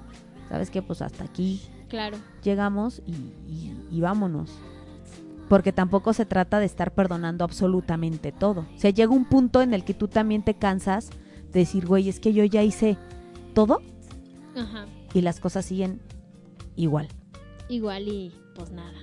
¿sabes 0.49 0.70
qué? 0.70 0.82
Pues 0.82 1.03
hasta 1.03 1.24
aquí 1.24 1.61
Claro. 1.89 2.16
llegamos 2.43 3.03
y, 3.07 3.12
y- 3.53 3.76
y 3.91 4.01
vámonos. 4.01 4.53
Porque 5.49 5.72
tampoco 5.72 6.12
se 6.12 6.26
trata 6.26 6.59
de 6.61 6.66
estar 6.66 6.95
perdonando 6.95 7.45
absolutamente 7.45 8.30
todo. 8.32 8.61
O 8.74 8.78
sea, 8.78 8.91
llega 8.91 9.11
un 9.12 9.24
punto 9.24 9.62
en 9.62 9.74
el 9.74 9.85
que 9.85 9.95
tú 9.95 10.07
también 10.09 10.45
te 10.45 10.55
cansas 10.55 11.11
de 11.53 11.61
decir, 11.61 11.87
güey, 11.87 12.09
es 12.09 12.20
que 12.20 12.32
yo 12.32 12.45
ya 12.45 12.62
hice 12.62 12.97
todo 13.53 13.82
Ajá. 14.57 14.87
y 15.12 15.20
las 15.22 15.41
cosas 15.41 15.64
siguen 15.66 16.01
igual. 16.76 17.09
Igual 17.68 18.09
y 18.09 18.32
pues 18.55 18.70
nada. 18.70 18.99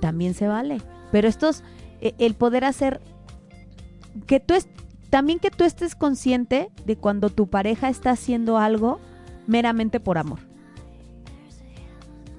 También 0.00 0.34
se 0.34 0.48
vale. 0.48 0.78
Pero 1.12 1.28
estos, 1.28 1.62
el 2.18 2.34
poder 2.34 2.64
hacer 2.64 3.00
que 4.26 4.40
tú 4.40 4.54
es, 4.54 4.68
también 5.10 5.38
que 5.38 5.50
tú 5.50 5.64
estés 5.64 5.94
consciente 5.94 6.70
de 6.84 6.96
cuando 6.96 7.30
tu 7.30 7.48
pareja 7.48 7.88
está 7.88 8.10
haciendo 8.10 8.58
algo 8.58 9.00
meramente 9.46 10.00
por 10.00 10.18
amor. 10.18 10.40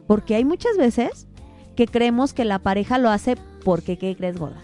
Porque 0.08 0.36
hay 0.36 0.46
muchas 0.46 0.78
veces 0.78 1.28
que 1.76 1.88
creemos 1.88 2.34
que 2.34 2.46
la 2.46 2.60
pareja 2.60 2.98
lo 2.98 3.10
hace 3.10 3.38
porque, 3.64 3.98
¿qué 3.98 4.16
crees, 4.16 4.38
gorda? 4.38 4.62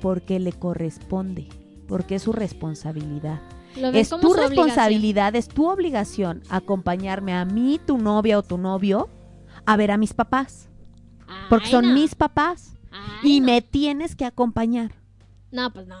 Porque 0.00 0.38
le 0.38 0.52
corresponde, 0.52 1.48
porque 1.88 2.16
es 2.16 2.22
su 2.22 2.32
responsabilidad. 2.32 3.40
Es 3.76 4.10
tu 4.10 4.34
responsabilidad, 4.34 5.36
es 5.36 5.48
tu 5.48 5.68
obligación 5.68 6.42
acompañarme 6.48 7.34
a 7.34 7.44
mí, 7.44 7.80
tu 7.84 7.98
novia 7.98 8.38
o 8.38 8.42
tu 8.42 8.58
novio, 8.58 9.08
a 9.66 9.76
ver 9.76 9.90
a 9.90 9.96
mis 9.96 10.12
papás. 10.12 10.68
Porque 11.48 11.68
son 11.68 11.94
mis 11.94 12.14
papás. 12.14 12.76
Ay, 12.90 13.36
Y 13.36 13.40
no. 13.40 13.46
me 13.46 13.62
tienes 13.62 14.16
que 14.16 14.24
acompañar. 14.24 14.92
No, 15.50 15.72
pues 15.72 15.86
no. 15.86 15.96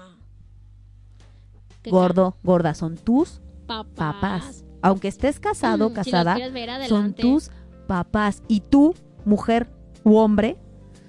¿Qué 1.82 1.90
Gordo, 1.90 2.36
gorda, 2.42 2.74
son 2.74 2.96
tus 2.96 3.40
papás. 3.66 4.64
Aunque 4.82 5.08
estés 5.08 5.40
casado, 5.40 5.90
Mm, 5.90 5.92
casada, 5.92 6.34
ver 6.50 6.88
son 6.88 7.14
tus 7.14 7.50
papás. 7.86 8.42
Y 8.48 8.60
tú, 8.60 8.94
mujer 9.24 9.68
u 10.04 10.16
hombre, 10.16 10.56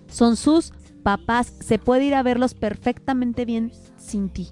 son 0.08 0.36
sus 0.38 0.72
papás. 1.04 1.54
Se 1.60 1.80
puede 1.80 2.06
ir 2.06 2.16
a 2.16 2.24
verlos 2.24 2.54
perfectamente 2.54 3.46
bien 3.46 3.72
sin 3.98 4.30
ti. 4.30 4.50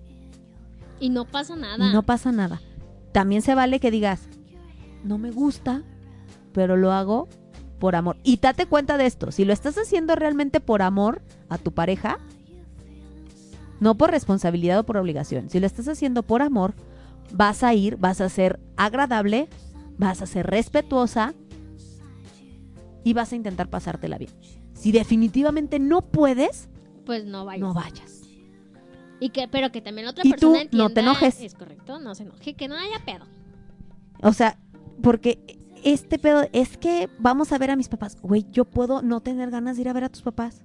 Y 1.00 1.10
no 1.10 1.26
pasa 1.26 1.56
nada. 1.56 1.88
Y 1.90 1.94
no 1.94 2.04
pasa 2.04 2.32
nada. 2.32 2.62
También 3.14 3.42
se 3.42 3.56
vale 3.56 3.80
que 3.80 3.92
digas, 3.92 4.28
no 5.04 5.18
me 5.18 5.32
gusta, 5.32 5.84
pero 6.54 6.76
lo 6.78 6.92
hago 6.92 7.28
por 7.80 7.96
amor. 7.96 8.18
Y 8.24 8.38
date 8.38 8.66
cuenta 8.66 8.98
de 8.98 9.06
esto, 9.06 9.32
si 9.32 9.46
lo 9.46 9.54
estás 9.54 9.78
haciendo 9.78 10.16
realmente 10.16 10.60
por 10.60 10.82
amor 10.82 11.22
a 11.50 11.58
tu 11.58 11.72
pareja, 11.72 12.20
no 13.80 13.96
por 13.96 14.12
responsabilidad 14.12 14.80
o 14.80 14.84
por 14.86 14.98
obligación, 14.98 15.50
si 15.50 15.60
lo 15.60 15.66
estás 15.66 15.88
haciendo 15.88 16.24
por 16.24 16.42
amor, 16.42 16.74
vas 17.32 17.64
a 17.64 17.74
ir, 17.74 17.96
vas 17.98 18.22
a 18.22 18.30
ser 18.30 18.60
agradable, 18.78 19.48
vas 19.98 20.22
a 20.22 20.26
ser 20.26 20.48
respetuosa 20.48 21.34
y 23.04 23.14
vas 23.14 23.32
a 23.32 23.36
intentar 23.36 23.70
pasártela 23.70 24.18
bien. 24.18 24.32
Si 24.74 24.92
definitivamente 24.92 25.80
no 25.80 26.02
puedes, 26.02 26.70
Pues 27.06 27.26
no 27.26 27.46
vayas. 27.46 27.62
no 27.62 27.74
vayas. 27.74 28.22
Y 29.22 29.30
que, 29.32 29.48
pero 29.50 29.72
que 29.72 29.82
también 29.82 30.08
otra 30.08 30.24
Y 30.26 30.30
tú, 30.32 30.32
persona 30.32 30.62
entienda. 30.62 30.84
no 30.88 30.94
te 30.94 31.00
enojes. 31.02 31.42
Es 31.42 31.54
correcto, 31.54 32.00
no 32.00 32.16
se 32.16 32.24
enoje, 32.24 32.54
que 32.56 32.68
no 32.68 32.76
haya 32.76 33.04
pedo. 33.06 33.26
O 34.22 34.32
sea, 34.34 34.58
porque 35.02 35.59
este 35.84 36.20
pedo 36.20 36.48
es 36.54 36.78
que 36.78 37.10
vamos 37.20 37.52
a 37.52 37.58
ver 37.58 37.72
a 37.72 37.76
mis 37.76 37.88
papás. 37.90 38.18
Güey, 38.22 38.46
yo 38.52 38.66
puedo 38.66 39.02
no 39.02 39.22
tener 39.22 39.52
ganas 39.52 39.76
de 39.76 39.82
ir 39.84 39.90
a 39.90 39.94
ver 39.94 40.04
a 40.06 40.10
tus 40.10 40.22
papás. 40.22 40.64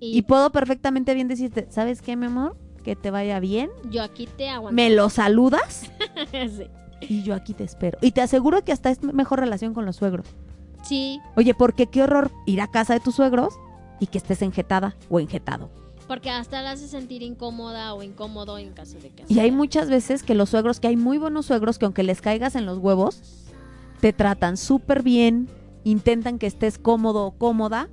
Y, 0.00 0.16
Y 0.18 0.22
puedo 0.22 0.50
perfectamente 0.50 1.14
bien 1.14 1.28
decirte, 1.28 1.66
¿sabes 1.70 2.00
qué, 2.02 2.16
mi 2.16 2.26
amor? 2.26 2.56
Que 2.84 2.96
te 2.96 3.10
vaya 3.10 3.38
bien. 3.40 3.70
yo 3.90 4.02
aquí 4.02 4.26
te 4.26 4.48
aguanto. 4.48 4.74
Me 4.74 4.88
lo 4.90 5.10
saludas 5.10 5.90
sí. 6.32 6.66
y 7.02 7.22
yo 7.22 7.34
aquí 7.34 7.52
te 7.54 7.64
espero. 7.64 7.98
Y 8.00 8.12
te 8.12 8.22
aseguro 8.22 8.64
que 8.64 8.72
hasta 8.72 8.90
es 8.90 9.02
mejor 9.02 9.40
relación 9.40 9.74
con 9.74 9.84
los 9.86 9.96
suegros. 9.96 10.26
Sí, 10.82 11.20
Oye, 11.36 11.52
porque 11.54 11.86
qué 11.88 12.02
horror 12.02 12.30
ir 12.46 12.62
a 12.62 12.70
casa 12.70 12.94
de 12.94 13.00
tus 13.00 13.14
suegros 13.16 13.52
y 14.00 14.06
que 14.06 14.16
estés 14.16 14.40
enjetada 14.40 14.96
o 15.10 15.20
enjetado. 15.20 15.68
porque 16.08 16.30
hasta 16.30 16.62
la 16.62 16.70
hace 16.72 16.88
sentir 16.88 17.22
incómoda 17.22 17.92
o 17.94 18.02
incómodo 18.02 18.56
en 18.56 18.72
caso 18.72 18.98
de 18.98 19.10
que 19.10 19.24
Y 19.28 19.38
hay 19.40 19.50
muchas 19.52 19.90
veces 19.90 20.22
que 20.22 20.34
los 20.34 20.48
suegros, 20.48 20.80
que 20.80 20.88
hay 20.88 20.96
muy 20.96 21.18
buenos 21.18 21.44
suegros 21.46 21.78
que 21.78 21.84
aunque 21.84 22.02
les 22.02 22.22
caigas 22.22 22.56
en 22.56 22.64
los 22.64 22.78
huevos, 22.78 23.20
te 24.00 24.12
tratan 24.12 24.56
súper 24.56 25.02
bien, 25.02 25.48
intentan 25.84 26.38
que 26.38 26.46
estés 26.46 26.78
cómodo 26.78 27.26
o 27.26 27.32
cómoda, 27.32 27.88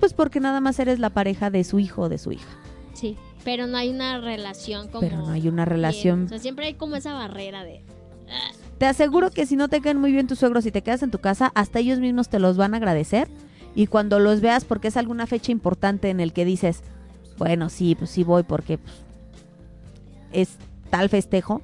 pues 0.00 0.12
porque 0.12 0.40
nada 0.40 0.60
más 0.60 0.78
eres 0.78 0.98
la 0.98 1.10
pareja 1.10 1.50
de 1.50 1.64
su 1.64 1.78
hijo 1.78 2.02
o 2.02 2.08
de 2.08 2.18
su 2.18 2.32
hija. 2.32 2.58
Sí, 2.92 3.16
pero 3.44 3.66
no 3.66 3.76
hay 3.76 3.88
una 3.88 4.20
relación 4.20 4.88
como. 4.88 5.00
Pero 5.00 5.18
no 5.18 5.30
hay 5.30 5.48
una 5.48 5.64
bien. 5.64 5.76
relación. 5.76 6.24
O 6.24 6.28
sea, 6.28 6.38
siempre 6.38 6.66
hay 6.66 6.74
como 6.74 6.96
esa 6.96 7.14
barrera 7.14 7.64
de. 7.64 7.82
Te 8.78 8.86
aseguro 8.86 9.30
que 9.30 9.46
si 9.46 9.56
no 9.56 9.68
te 9.68 9.80
caen 9.80 9.98
muy 9.98 10.12
bien 10.12 10.26
tus 10.26 10.40
suegros 10.40 10.66
y 10.66 10.72
te 10.72 10.82
quedas 10.82 11.02
en 11.02 11.10
tu 11.10 11.18
casa, 11.18 11.52
hasta 11.54 11.78
ellos 11.78 12.00
mismos 12.00 12.28
te 12.28 12.38
los 12.38 12.56
van 12.56 12.74
a 12.74 12.78
agradecer. 12.78 13.28
Y 13.74 13.86
cuando 13.86 14.18
los 14.18 14.40
veas, 14.40 14.64
porque 14.64 14.88
es 14.88 14.96
alguna 14.96 15.26
fecha 15.26 15.52
importante 15.52 16.10
en 16.10 16.20
el 16.20 16.32
que 16.32 16.44
dices, 16.44 16.82
bueno, 17.38 17.68
sí, 17.68 17.94
pues 17.94 18.10
sí 18.10 18.24
voy 18.24 18.42
porque 18.42 18.78
pues, 18.78 18.94
es 20.32 20.56
tal 20.90 21.08
festejo. 21.08 21.60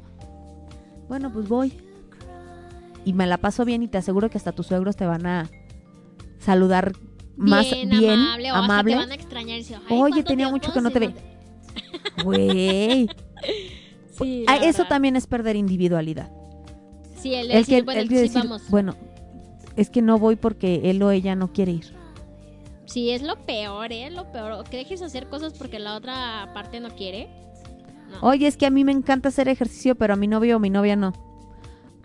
Bueno, 1.09 1.33
pues 1.33 1.49
voy. 1.49 1.73
Y 3.05 3.13
me 3.15 3.27
la 3.27 3.39
paso 3.39 3.65
bien 3.65 3.83
y 3.83 3.89
te 3.89 3.99
aseguro 3.99 4.29
que 4.31 4.39
hasta 4.39 4.53
tus 4.53 4.67
suegros 4.67 4.97
te 4.97 5.07
van 5.07 5.27
a 5.27 5.49
saludar 6.39 6.93
más 7.37 7.71
bien, 7.71 7.93
amable. 7.93 8.53
O 8.53 8.55
hasta 8.55 8.65
amable. 8.65 8.93
te 8.93 8.99
van 8.99 9.11
a 9.13 9.15
extrañar 9.15 9.57
y 9.57 9.61
decir, 9.63 9.77
"Ay, 9.89 9.97
Oye, 9.99 10.13
¿cuánto 10.13 10.29
tenía 10.29 10.49
mucho 10.51 10.73
que 10.73 10.81
no 10.81 10.91
te 10.91 10.99
ve. 10.99 11.07
verte?" 11.09 11.23
Güey. 12.25 13.09
Sí, 14.19 14.45
Ah, 14.49 14.57
Eso 14.57 14.79
verdad. 14.83 14.89
también 14.91 15.17
es 15.17 15.27
perder 15.27 15.57
individualidad. 15.57 16.31
Sí, 17.17 17.35
el, 17.35 17.51
El 17.51 17.65
que, 17.65 17.81
bueno, 17.81 18.03
el 18.03 18.09
decir, 18.09 18.33
vamos. 18.43 18.69
bueno, 18.69 18.95
es 19.77 19.89
que 19.89 20.03
no 20.03 20.19
voy 20.19 20.37
porque 20.37 20.91
él 20.91 21.03
o 21.03 21.11
ella 21.11 21.35
no 21.37 21.53
quiere 21.55 21.73
ir. 21.73 21.95
Sí, 22.85 23.11
es 23.13 23.23
lo 23.23 23.37
peor, 23.47 23.93
¿eh? 23.93 24.11
Lo 24.11 24.31
peor. 24.31 24.65
Que 24.69 24.77
dejes 24.77 25.01
hacer 25.01 25.29
cosas 25.29 25.55
porque 25.55 25.79
la 25.79 25.95
otra 25.97 26.51
parte 26.53 26.81
no 26.81 26.91
quiere. 26.91 27.31
No. 28.11 28.29
Oye, 28.29 28.47
es 28.47 28.59
que 28.59 28.67
a 28.67 28.71
mí 28.71 28.85
me 28.85 28.93
encanta 28.93 29.29
hacer 29.31 29.49
ejercicio, 29.49 29.95
pero 29.95 30.13
a 30.13 30.17
mi 30.17 30.27
novio 30.27 30.57
o 30.57 30.61
mi 30.61 30.69
novia 30.69 30.97
no. 30.97 31.15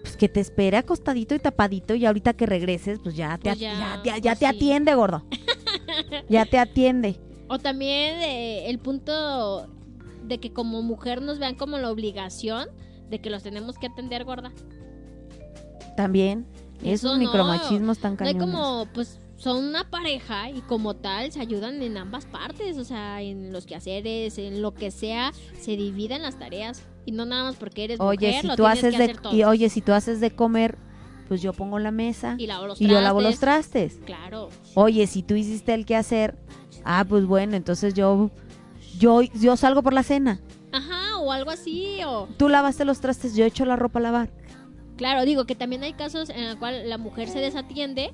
Pues 0.06 0.18
que 0.18 0.30
te 0.30 0.39
espere 0.39 0.78
acostadito 0.78 1.34
y 1.34 1.39
tapadito 1.39 1.95
y 1.95 2.06
ahorita 2.06 2.34
que 2.34 2.45
regreses, 2.45 2.99
pues 3.01 3.16
ya 3.16 3.38
te, 3.39 3.49
Pues 3.49 3.60
ya, 3.60 4.01
ya, 4.03 4.22
pues 4.22 4.22
te 4.22 4.36
sí. 4.39 4.45
atiende, 4.45 4.93
gordo. 4.93 5.24
ya 6.30 6.45
te 6.45 6.60
atiende. 6.60 7.20
O 7.47 7.58
también 7.58 8.22
eh, 8.22 8.70
el 8.70 8.78
punto 8.78 9.68
de 10.24 10.39
que 10.39 10.53
como 10.53 10.84
mujer 10.84 11.22
nos 11.24 11.39
vean 11.39 11.56
como 11.56 11.78
la 11.80 11.89
obligación 11.91 12.70
de 13.10 13.20
que 13.20 13.30
los 13.32 13.41
tenemos 13.43 13.78
que 13.80 13.88
atender, 13.88 14.26
gorda. 14.26 14.51
También. 15.97 16.45
Eso 16.84 17.08
Esos 17.08 17.14
no. 17.14 17.18
micromachismos 17.26 17.97
tan 17.99 18.16
No 18.20 18.26
hay 18.26 18.34
cañones. 18.34 18.56
como, 18.56 18.88
pues, 18.93 19.20
son 19.38 19.64
una 19.66 19.90
pareja 19.90 20.50
y 20.50 20.62
como 20.62 20.96
tal 20.96 21.32
se 21.32 21.42
ayudan 21.42 21.82
en 21.82 21.98
ambas 21.98 22.26
partes, 22.26 22.78
o 22.78 22.84
sea, 22.84 23.22
en 23.22 23.52
los 23.52 23.66
quehaceres, 23.66 24.38
en 24.38 24.62
lo 24.62 24.74
que 24.74 24.92
sea, 24.92 25.34
se 25.60 25.76
dividen 25.76 26.22
las 26.22 26.40
tareas. 26.40 26.84
Y 27.06 27.12
no 27.12 27.26
nada 27.26 27.44
más 27.44 27.56
porque 27.56 27.84
eres 27.84 28.00
Oye, 28.00 28.28
mujer, 28.28 28.42
si 28.42 28.48
lo 28.48 28.56
tú 28.56 28.66
haces 28.66 28.92
que 28.94 28.98
de 28.98 29.04
hacer 29.04 29.18
todo. 29.22 29.36
y 29.36 29.44
oye, 29.44 29.70
si 29.70 29.82
tú 29.82 29.92
haces 29.94 30.20
de 30.22 30.32
comer, 30.32 30.78
pues 31.28 31.42
yo 31.42 31.54
pongo 31.54 31.80
la 31.80 31.92
mesa 31.92 32.36
Y 32.38 32.48
lavo 32.48 32.66
los 32.68 32.80
y 32.82 32.88
yo 32.88 33.02
lavo 33.02 33.22
los 33.22 33.40
trastes. 33.40 33.94
trastes. 34.00 34.06
Claro. 34.06 34.50
Oye, 34.74 35.06
si 35.08 35.22
tú 35.22 35.36
hiciste 35.36 35.74
el 35.74 35.86
quehacer, 35.86 36.38
ah, 36.84 37.06
pues 37.08 37.26
bueno, 37.26 37.56
entonces 37.56 37.94
yo 37.94 38.32
yo 38.98 39.22
yo 39.22 39.58
salgo 39.58 39.84
por 39.84 39.94
la 39.94 40.04
cena. 40.04 40.40
Ajá, 40.72 41.18
o 41.20 41.32
algo 41.32 41.52
así, 41.52 42.00
o... 42.06 42.28
Tú 42.38 42.50
lavaste 42.50 42.86
los 42.86 43.00
trastes, 43.02 43.36
yo 43.36 43.46
echo 43.46 43.66
la 43.66 43.76
ropa 43.76 44.00
a 44.00 44.02
lavar. 44.02 44.30
Claro, 44.98 45.26
digo 45.26 45.46
que 45.46 45.56
también 45.56 45.84
hay 45.84 45.94
casos 45.94 46.30
en 46.30 46.40
el 46.44 46.58
cual 46.58 46.90
la 46.90 46.98
mujer 46.98 47.28
se 47.30 47.40
desatiende 47.40 48.14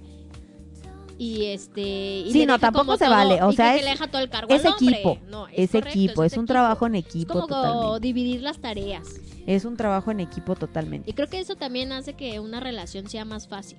y 1.24 1.46
este 1.46 1.82
y 2.26 2.32
Sí, 2.32 2.48
no, 2.48 2.58
tampoco 2.58 2.86
como 2.86 2.98
se 2.98 3.06
todo- 3.06 3.14
vale, 3.14 3.44
o 3.44 3.52
sea, 3.52 3.76
es- 3.76 4.00
que 4.00 4.08
todo 4.08 4.24
el 4.24 4.30
cargo 4.32 4.52
es 4.52 4.66
equipo, 4.66 5.20
No, 5.30 5.48
es 5.50 5.70
correcto, 5.70 5.90
equipo, 5.90 6.24
es 6.24 6.36
un 6.36 6.48
trabajo 6.48 6.88
en 6.88 6.96
Es 6.96 7.06
equipo 7.06 7.34
como 7.34 7.46
totalmente. 7.48 8.00
dividir 8.08 8.42
las 8.42 8.58
tareas. 8.60 9.08
Es 9.46 9.66
un 9.66 9.78
trabajo 9.78 10.10
en 10.10 10.20
equipo 10.20 10.56
totalmente. 10.56 11.08
Y 11.08 11.14
creo 11.14 11.28
que 11.30 11.40
eso 11.40 11.56
también 11.56 11.92
hace 11.92 12.14
que 12.16 12.40
una 12.40 12.60
relación 12.60 13.08
sea 13.08 13.24
más 13.24 13.48
fácil, 13.48 13.78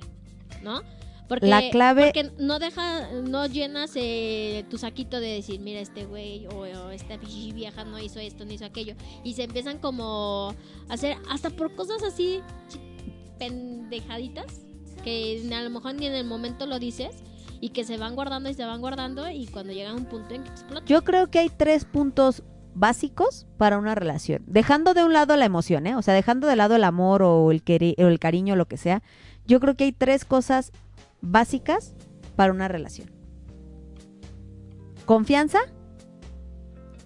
¿no? 0.63 0.83
Porque, 1.29 1.47
La 1.49 1.63
clave- 1.71 2.05
porque 2.13 2.31
no 2.39 2.61
deja, 2.61 3.11
no 3.13 3.47
llenas 3.47 3.91
eh, 3.97 4.65
tu 4.71 4.79
saquito 4.79 5.19
de 5.19 5.29
decir, 5.29 5.59
mira, 5.61 5.81
este 5.81 6.05
güey 6.05 6.47
o, 6.47 6.59
o 6.61 6.91
esta 6.91 7.17
vieja 7.17 7.85
no 7.85 7.99
hizo 7.99 8.21
esto, 8.21 8.45
no 8.45 8.53
hizo 8.53 8.67
aquello. 8.67 8.95
Y 9.25 9.33
se 9.35 9.43
empiezan 9.45 9.79
como 9.79 10.55
a 10.89 10.93
hacer, 10.95 11.17
hasta 11.29 11.51
por 11.51 11.75
cosas 11.75 12.03
así 12.05 12.41
pendejaditas, 13.39 14.61
que 15.03 15.43
a 15.55 15.61
lo 15.63 15.71
mejor 15.71 15.95
ni 15.95 16.07
en 16.07 16.15
el 16.15 16.27
momento 16.27 16.67
lo 16.67 16.79
dices, 16.79 17.15
y 17.61 17.71
que 17.71 17.85
se 17.85 17.97
van 17.97 18.15
guardando 18.15 18.49
y 18.51 18.55
se 18.55 18.65
van 18.65 18.81
guardando, 18.81 19.31
y 19.31 19.47
cuando 19.47 19.73
llega 19.73 19.95
un 19.95 20.07
punto 20.07 20.35
en 20.35 20.43
que 20.43 20.51
explota. 20.51 20.85
Yo 20.87 21.05
creo 21.05 21.31
que 21.31 21.39
hay 21.39 21.49
tres 21.49 21.85
puntos 21.85 22.43
básicos 22.75 23.47
para 23.59 23.79
una 23.79 23.95
relación. 23.95 24.43
Dejando 24.47 24.95
de 24.95 25.05
un 25.05 25.13
lado 25.13 25.37
la 25.37 25.45
emoción, 25.45 25.87
¿eh? 25.87 25.95
O 25.95 26.03
sea, 26.03 26.15
dejando 26.15 26.47
de 26.49 26.57
lado 26.57 26.75
el 26.75 26.85
amor 26.85 27.23
o 27.23 27.51
el, 27.53 27.65
queri- 27.65 27.95
o 28.03 28.09
el 28.09 28.19
cariño, 28.19 28.57
lo 28.57 28.67
que 28.67 28.79
sea. 28.79 29.03
Yo 29.47 29.61
creo 29.61 29.77
que 29.77 29.85
hay 29.85 29.93
tres 29.93 30.25
cosas 30.25 30.73
básicas 31.21 31.95
para 32.35 32.53
una 32.53 32.67
relación. 32.69 33.11
Confianza, 35.05 35.59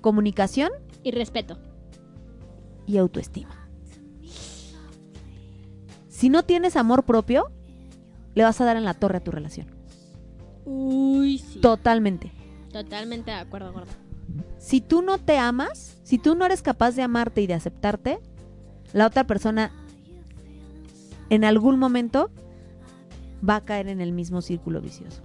comunicación 0.00 0.70
Y 1.02 1.10
respeto. 1.10 1.58
y 2.86 2.96
autoestima. 2.98 3.68
Si 6.08 6.28
no 6.30 6.44
tienes 6.44 6.76
amor 6.76 7.04
propio, 7.04 7.50
le 8.36 8.44
vas 8.44 8.60
a 8.60 8.64
dar 8.64 8.76
en 8.76 8.84
la 8.84 8.94
torre 8.94 9.16
a 9.16 9.24
tu 9.24 9.32
relación. 9.32 9.66
Uy, 10.64 11.38
sí. 11.38 11.60
Totalmente. 11.60 12.30
Totalmente 12.70 13.30
de 13.30 13.38
acuerdo, 13.38 13.72
gordo. 13.72 13.90
si 14.58 14.80
tú 14.80 15.00
no 15.00 15.18
te 15.18 15.38
amas, 15.38 15.96
si 16.02 16.18
tú 16.18 16.34
no 16.34 16.44
eres 16.44 16.60
capaz 16.60 16.94
de 16.94 17.02
amarte 17.02 17.40
y 17.40 17.46
de 17.46 17.54
aceptarte, 17.54 18.18
la 18.92 19.06
otra 19.06 19.24
persona 19.24 19.72
en 21.30 21.44
algún 21.44 21.78
momento 21.78 22.30
va 23.46 23.56
a 23.56 23.64
caer 23.64 23.88
en 23.88 24.00
el 24.00 24.12
mismo 24.12 24.42
círculo 24.42 24.82
vicioso. 24.82 25.22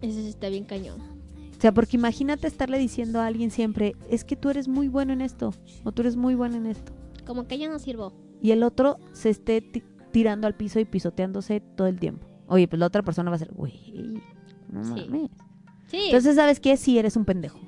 Ese 0.00 0.22
sí 0.22 0.28
está 0.28 0.48
bien 0.48 0.64
cañón. 0.64 1.00
O 1.56 1.60
sea, 1.60 1.72
porque 1.72 1.96
imagínate 1.96 2.48
estarle 2.48 2.78
diciendo 2.78 3.20
a 3.20 3.26
alguien 3.26 3.52
siempre, 3.52 3.94
es 4.10 4.24
que 4.24 4.34
tú 4.34 4.50
eres 4.50 4.66
muy 4.66 4.88
bueno 4.88 5.12
en 5.12 5.20
esto, 5.20 5.54
o 5.84 5.92
tú 5.92 6.02
eres 6.02 6.16
muy 6.16 6.34
bueno 6.34 6.56
en 6.56 6.66
esto. 6.66 6.92
Como 7.24 7.46
que 7.46 7.58
ya 7.58 7.68
no 7.68 7.78
sirvo. 7.78 8.12
Y 8.42 8.50
el 8.50 8.64
otro 8.64 8.98
se 9.12 9.30
esté 9.30 9.62
tirando 10.12 10.46
al 10.46 10.54
piso 10.54 10.78
y 10.80 10.84
pisoteándose 10.84 11.60
todo 11.60 11.86
el 11.88 11.98
tiempo. 11.98 12.26
Oye, 12.46 12.68
pues 12.68 12.78
la 12.78 12.86
otra 12.86 13.02
persona 13.02 13.30
va 13.30 13.36
a 13.36 13.38
ser, 13.38 13.52
güey, 13.52 14.20
no 14.70 14.84
Sí. 14.84 15.06
mames. 15.08 15.30
Sí. 15.86 16.00
Entonces, 16.06 16.36
¿sabes 16.36 16.60
qué? 16.60 16.76
Si 16.76 16.98
eres 16.98 17.16
un 17.16 17.24
pendejo. 17.24 17.58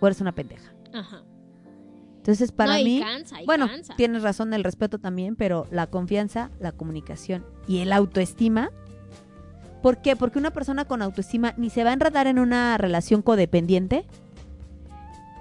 O 0.00 0.06
eres 0.06 0.20
una 0.20 0.32
pendeja. 0.32 0.72
Ajá. 0.94 1.22
Entonces, 2.18 2.52
para 2.52 2.74
No, 2.74 2.78
y 2.80 2.84
mí, 2.84 3.00
cansa, 3.00 3.42
y 3.42 3.46
bueno, 3.46 3.66
cansa. 3.66 3.94
tienes 3.96 4.22
razón, 4.22 4.52
el 4.52 4.62
respeto 4.64 4.98
también, 4.98 5.36
pero 5.36 5.66
la 5.70 5.86
confianza, 5.86 6.50
la 6.60 6.72
comunicación 6.72 7.44
y 7.66 7.78
el 7.78 7.92
autoestima. 7.92 8.70
¿Por 9.82 10.02
qué? 10.02 10.16
Porque 10.16 10.38
una 10.38 10.50
persona 10.50 10.84
con 10.84 11.00
autoestima 11.00 11.54
ni 11.56 11.70
se 11.70 11.82
va 11.84 11.90
a 11.90 11.92
enredar 11.94 12.26
en 12.26 12.38
una 12.38 12.76
relación 12.76 13.22
codependiente, 13.22 14.04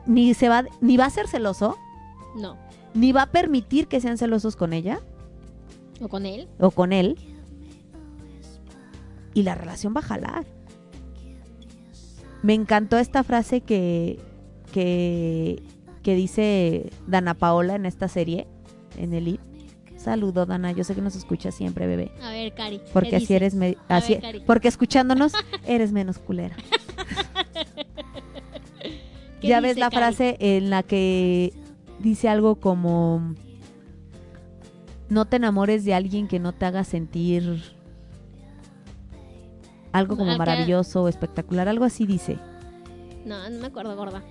ni 0.06 0.34
se 0.34 0.48
va, 0.50 0.64
ni 0.82 0.96
va 0.98 1.06
a 1.06 1.10
ser 1.10 1.28
celoso, 1.28 1.78
No. 2.36 2.58
ni 2.94 3.12
va 3.12 3.24
a 3.24 3.32
permitir 3.32 3.88
que 3.88 4.00
sean 4.00 4.18
celosos 4.18 4.56
con 4.56 4.72
ella 4.74 5.02
O 6.02 6.08
con 6.08 6.26
él. 6.26 6.48
o 6.60 6.72
con 6.72 6.94
él. 6.94 7.18
Y 9.34 9.44
la 9.44 9.56
relación 9.56 9.94
va 9.96 10.00
a 10.00 10.04
jalar. 10.04 10.46
Me 12.42 12.54
encantó 12.54 12.98
esta 12.98 13.24
frase 13.24 13.62
que, 13.62 14.20
que, 14.72 15.62
que 16.04 16.16
dice 16.16 16.90
Dana 17.08 17.34
Paola 17.34 17.76
en 17.76 17.86
esta 17.86 18.08
serie, 18.08 18.48
en 18.98 19.14
Elite. 19.14 19.44
Saludo, 19.98 20.46
Dana. 20.46 20.72
Yo 20.72 20.86
sé 20.86 20.96
que 20.96 21.02
nos 21.02 21.16
escuchas 21.18 21.54
siempre, 21.54 21.86
bebé. 21.86 22.12
A 22.24 22.32
ver, 22.32 22.54
Cari. 22.54 22.80
¿qué 22.80 22.86
Porque 22.94 23.16
así 23.18 23.24
dice? 23.26 23.36
eres. 23.36 23.56
me- 23.56 23.76
así, 23.90 24.14
ver, 24.14 24.22
Cari. 24.22 24.40
porque 24.46 24.68
escuchándonos 24.70 25.34
eres 25.68 25.92
menos 25.92 26.18
culera. 26.18 26.56
¿Qué 29.42 29.48
ya 29.48 29.60
ves 29.62 29.78
la 29.78 29.90
Cari? 29.90 29.96
frase 29.98 30.38
en 30.40 30.70
la 30.70 30.84
que 30.84 31.54
dice 32.00 32.30
algo 32.30 32.56
como. 32.56 33.36
No 35.10 35.26
te 35.26 35.38
enamores 35.38 35.86
de 35.86 35.94
alguien 35.94 36.28
que 36.28 36.40
no 36.40 36.54
te 36.54 36.66
haga 36.66 36.84
sentir 36.84 37.64
algo 39.92 40.16
como 40.18 40.30
Ah, 40.32 40.34
que- 40.36 40.40
maravilloso 40.40 41.04
o 41.04 41.08
espectacular. 41.08 41.68
Algo 41.68 41.86
así 41.86 42.06
dice. 42.06 42.38
No, 43.26 43.50
no 43.50 43.60
me 43.60 43.68
acuerdo, 43.68 43.96
gorda. 43.96 44.24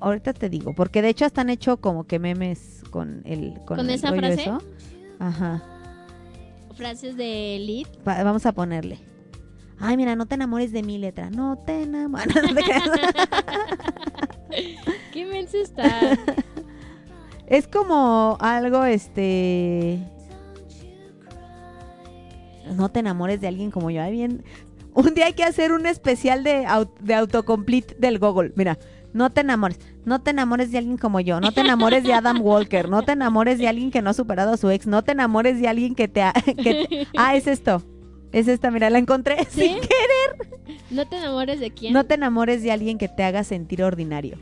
Ahorita 0.00 0.32
te 0.32 0.48
digo, 0.50 0.74
porque 0.74 1.00
de 1.02 1.08
hecho 1.08 1.24
hasta 1.24 1.40
han 1.42 1.50
hecho 1.50 1.76
como 1.78 2.04
que 2.04 2.18
memes 2.18 2.82
con 2.90 3.22
el 3.24 3.54
con, 3.64 3.76
¿Con 3.78 3.88
el 3.88 3.94
esa 3.94 4.12
frase? 4.12 4.42
eso. 4.42 4.58
Ajá. 5.18 5.62
Frases 6.74 7.16
de. 7.16 7.86
Va- 8.06 8.22
vamos 8.24 8.44
a 8.44 8.52
ponerle. 8.52 8.98
Ay, 9.78 9.96
mira, 9.96 10.14
no 10.16 10.26
te 10.26 10.34
enamores 10.34 10.72
de 10.72 10.82
mi 10.82 10.98
letra. 10.98 11.30
No 11.30 11.58
te 11.58 11.82
enamores. 11.84 12.26
No 12.34 12.54
te 12.54 12.62
creas. 12.62 12.90
¿Qué 15.12 15.24
mensa 15.26 15.56
está? 15.58 15.88
es 17.46 17.66
como 17.68 18.36
algo, 18.40 18.84
este... 18.84 20.00
No 22.72 22.90
te 22.90 23.00
enamores 23.00 23.40
de 23.40 23.48
alguien 23.48 23.70
como 23.70 23.90
yo. 23.90 24.02
Ay, 24.02 24.12
bien. 24.12 24.44
Un 24.94 25.12
día 25.14 25.26
hay 25.26 25.32
que 25.32 25.44
hacer 25.44 25.72
un 25.72 25.86
especial 25.86 26.44
de, 26.44 26.64
au- 26.66 26.90
de 27.00 27.14
autocomplete 27.14 27.96
del 27.98 28.18
Google. 28.18 28.52
Mira, 28.56 28.78
no 29.12 29.30
te 29.30 29.40
enamores. 29.40 29.78
No 30.04 30.20
te 30.20 30.30
enamores 30.30 30.70
de 30.70 30.78
alguien 30.78 30.96
como 30.98 31.20
yo. 31.20 31.40
No 31.40 31.52
te 31.52 31.60
enamores 31.62 32.04
de 32.04 32.12
Adam 32.12 32.40
Walker. 32.42 32.88
No 32.88 33.02
te 33.02 33.12
enamores 33.12 33.58
de 33.58 33.68
alguien 33.68 33.90
que 33.90 34.02
no 34.02 34.10
ha 34.10 34.14
superado 34.14 34.52
a 34.52 34.56
su 34.56 34.70
ex. 34.70 34.86
No 34.86 35.02
te 35.02 35.12
enamores 35.12 35.60
de 35.60 35.68
alguien 35.68 35.94
que 35.94 36.08
te... 36.08 36.22
ha- 36.22 36.32
que 36.44 36.54
te- 36.54 37.06
Ah, 37.16 37.34
es 37.36 37.46
esto. 37.46 37.82
Es 38.32 38.48
esta, 38.48 38.70
mira, 38.70 38.90
la 38.90 38.98
encontré 38.98 39.44
¿Sí? 39.48 39.60
sin 39.62 39.74
querer. 39.76 40.78
¿No 40.90 41.06
te 41.06 41.16
enamores 41.18 41.60
de 41.60 41.70
quién? 41.70 41.92
No 41.92 42.04
te 42.04 42.14
enamores 42.14 42.62
de 42.62 42.72
alguien 42.72 42.98
que 42.98 43.08
te 43.08 43.22
haga 43.24 43.44
sentir 43.44 43.82
ordinario. 43.82 44.38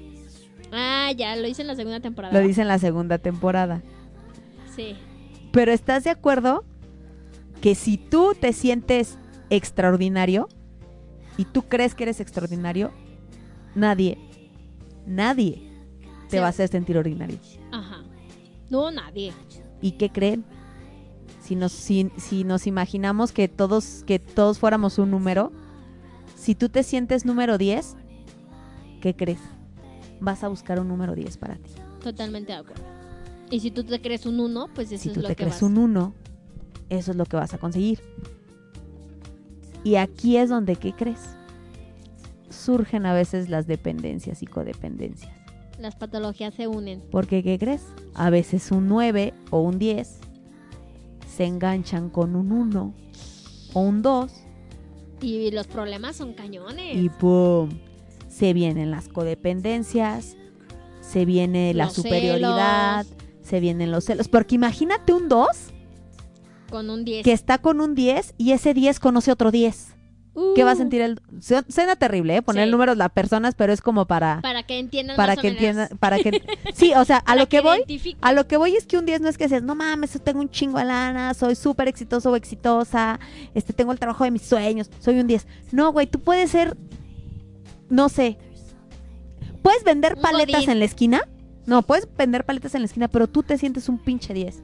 Ah, 0.72 1.10
ya, 1.16 1.36
lo 1.36 1.46
hice 1.46 1.62
en 1.62 1.68
la 1.68 1.76
segunda 1.76 2.00
temporada. 2.00 2.32
Lo 2.38 2.46
dice 2.46 2.62
en 2.62 2.68
la 2.68 2.78
segunda 2.78 3.18
temporada. 3.18 3.82
Sí. 4.74 4.96
Pero 5.50 5.72
¿estás 5.72 6.04
de 6.04 6.10
acuerdo 6.10 6.64
que 7.62 7.74
si 7.74 7.96
tú 7.96 8.34
te 8.38 8.52
sientes 8.52 9.16
extraordinario 9.48 10.48
y 11.38 11.46
tú 11.46 11.62
crees 11.62 11.94
que 11.94 12.02
eres 12.02 12.20
extraordinario, 12.20 12.90
nadie, 13.74 14.18
nadie 15.06 15.62
te 16.28 16.36
Sí. 16.36 16.40
va 16.40 16.46
a 16.46 16.50
hacer 16.50 16.68
sentir 16.68 16.98
ordinario? 16.98 17.38
Ajá. 17.70 18.02
No, 18.68 18.90
nadie. 18.90 19.32
¿Y 19.80 19.92
qué 19.92 20.10
creen? 20.10 20.44
Si 21.40 21.56
nos, 21.56 21.72
si, 21.72 22.10
si 22.16 22.44
nos 22.44 22.66
imaginamos 22.66 23.32
que 23.32 23.48
todos, 23.48 24.04
que 24.06 24.18
todos 24.18 24.58
fuéramos 24.58 24.98
un 24.98 25.10
número, 25.10 25.52
si 26.36 26.54
tú 26.54 26.68
te 26.68 26.82
sientes 26.82 27.24
número 27.24 27.58
10, 27.58 27.96
¿qué 29.00 29.14
crees? 29.14 29.40
Vas 30.20 30.44
a 30.44 30.48
buscar 30.48 30.78
un 30.80 30.88
número 30.88 31.14
10 31.14 31.36
para 31.36 31.56
ti. 31.56 31.70
Totalmente 32.02 32.52
de 32.52 32.58
acuerdo. 32.58 32.82
Y 33.50 33.60
si 33.60 33.70
tú 33.70 33.84
te 33.84 34.00
crees 34.00 34.24
un 34.26 34.40
uno, 34.40 34.68
pues 34.74 34.90
eso 34.92 35.02
si 35.02 35.08
es 35.10 35.14
tú 35.14 35.20
lo 35.20 35.28
te 35.28 35.34
que 35.36 35.44
crees 35.44 35.56
vas. 35.60 35.62
un 35.62 35.78
1, 35.78 36.14
eso 36.98 37.12
es 37.12 37.16
lo 37.16 37.24
que 37.24 37.36
vas 37.36 37.54
a 37.54 37.58
conseguir. 37.58 38.00
Y 39.84 39.96
aquí 39.96 40.36
es 40.36 40.48
donde, 40.48 40.76
¿qué 40.76 40.92
crees? 40.92 41.20
Surgen 42.50 43.06
a 43.06 43.14
veces 43.14 43.48
las 43.48 43.66
dependencias 43.66 44.42
y 44.42 44.46
codependencias. 44.46 45.32
Las 45.80 45.96
patologías 45.96 46.54
se 46.54 46.68
unen. 46.68 47.02
Porque, 47.10 47.42
¿qué 47.42 47.58
crees? 47.58 47.82
A 48.14 48.30
veces 48.30 48.70
un 48.70 48.88
9 48.88 49.34
o 49.50 49.60
un 49.60 49.78
10 49.78 50.20
se 51.26 51.44
enganchan 51.44 52.10
con 52.10 52.36
un 52.36 52.52
1 52.52 52.94
o 53.72 53.80
un 53.80 54.02
2 54.02 54.30
Y 55.22 55.50
los 55.50 55.66
problemas 55.66 56.16
son 56.16 56.34
cañones. 56.34 56.96
y 56.96 57.08
¡pum! 57.08 57.70
Se 58.28 58.52
vienen 58.52 58.90
las 58.90 59.08
codependencias, 59.08 60.36
se 61.00 61.24
viene 61.24 61.74
la 61.74 61.86
Los 61.86 61.94
superioridad, 61.94 63.06
se 63.42 63.60
vienen 63.60 63.90
los 63.90 64.04
celos. 64.04 64.28
Porque 64.28 64.54
imagínate 64.54 65.12
un 65.12 65.28
2 65.28 65.71
Con 66.72 66.90
un 66.90 67.04
10. 67.04 67.22
que 67.24 67.32
está 67.32 67.58
con 67.58 67.80
un 67.80 67.94
10 67.94 68.34
y 68.38 68.50
ese 68.50 68.74
10 68.74 68.98
conoce 68.98 69.30
otro 69.30 69.52
10. 69.52 69.94
¿Qué 70.56 70.64
va 70.64 70.70
a 70.70 70.76
sentir 70.76 71.02
el...? 71.02 71.20
su- 71.42 71.62
Suena 71.68 71.94
terrible, 71.94 72.36
¿eh? 72.36 72.40
Poner 72.42 72.62
Uh. 72.64 72.66
Sí. 72.68 72.70
números 72.72 72.96
las 72.96 73.10
personas, 73.10 73.54
pero 73.54 73.70
es 73.70 73.82
como 73.82 74.06
para... 74.06 74.40
Para 74.40 74.62
que 74.62 74.78
entiendan 74.78 75.14
Para 75.14 75.34
más 75.34 75.42
que 75.42 75.48
entiendan... 75.48 75.88
Para 75.98 76.18
que... 76.20 76.40
Sí, 76.74 76.94
o 76.96 77.04
sea, 77.04 77.18
a 77.18 77.36
lo 77.36 77.46
que 77.50 77.60
voy... 77.60 77.84
A 78.22 78.32
lo 78.32 78.48
que 78.48 78.56
voy 78.56 78.74
es 78.74 78.86
que 78.86 78.96
un 78.96 79.04
10 79.04 79.20
no 79.20 79.28
es 79.28 79.36
que 79.36 79.46
seas, 79.50 79.62
no 79.62 79.74
mames, 79.74 80.18
tengo 80.24 80.40
un 80.40 80.48
chingo 80.48 80.78
de 80.78 80.86
lana, 80.86 81.34
soy 81.34 81.54
súper 81.54 81.86
exitoso 81.88 82.30
o 82.30 82.36
exitosa, 82.36 83.20
este, 83.54 83.74
tengo 83.74 83.92
el 83.92 83.98
trabajo 83.98 84.24
de 84.24 84.30
mis 84.30 84.40
sueños, 84.42 84.90
soy 85.00 85.20
un 85.20 85.26
10. 85.26 85.46
No, 85.70 85.92
güey, 85.92 86.06
tú 86.06 86.18
puedes 86.18 86.50
ser, 86.50 86.78
no 87.90 88.08
sé, 88.08 88.38
puedes 89.62 89.84
vender 89.84 90.14
Un 90.16 90.22
paletas 90.22 90.56
godín. 90.60 90.70
en 90.70 90.78
la 90.78 90.84
esquina. 90.86 91.20
No, 91.66 91.82
puedes 91.82 92.08
vender 92.16 92.44
paletas 92.44 92.74
en 92.74 92.80
la 92.80 92.86
esquina, 92.86 93.06
pero 93.08 93.28
tú 93.28 93.42
te 93.42 93.56
sientes 93.58 93.88
un 93.90 93.98
pinche 93.98 94.32
10. 94.34 94.62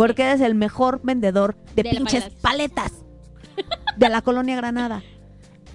Porque 0.00 0.22
eres 0.22 0.40
el 0.40 0.54
mejor 0.54 1.02
vendedor 1.02 1.56
de, 1.76 1.84
pinches 1.84 2.30
paletas 2.40 2.90
de 3.98 4.08
la 4.08 4.22
colonia 4.22 4.56
Granada. 4.56 5.02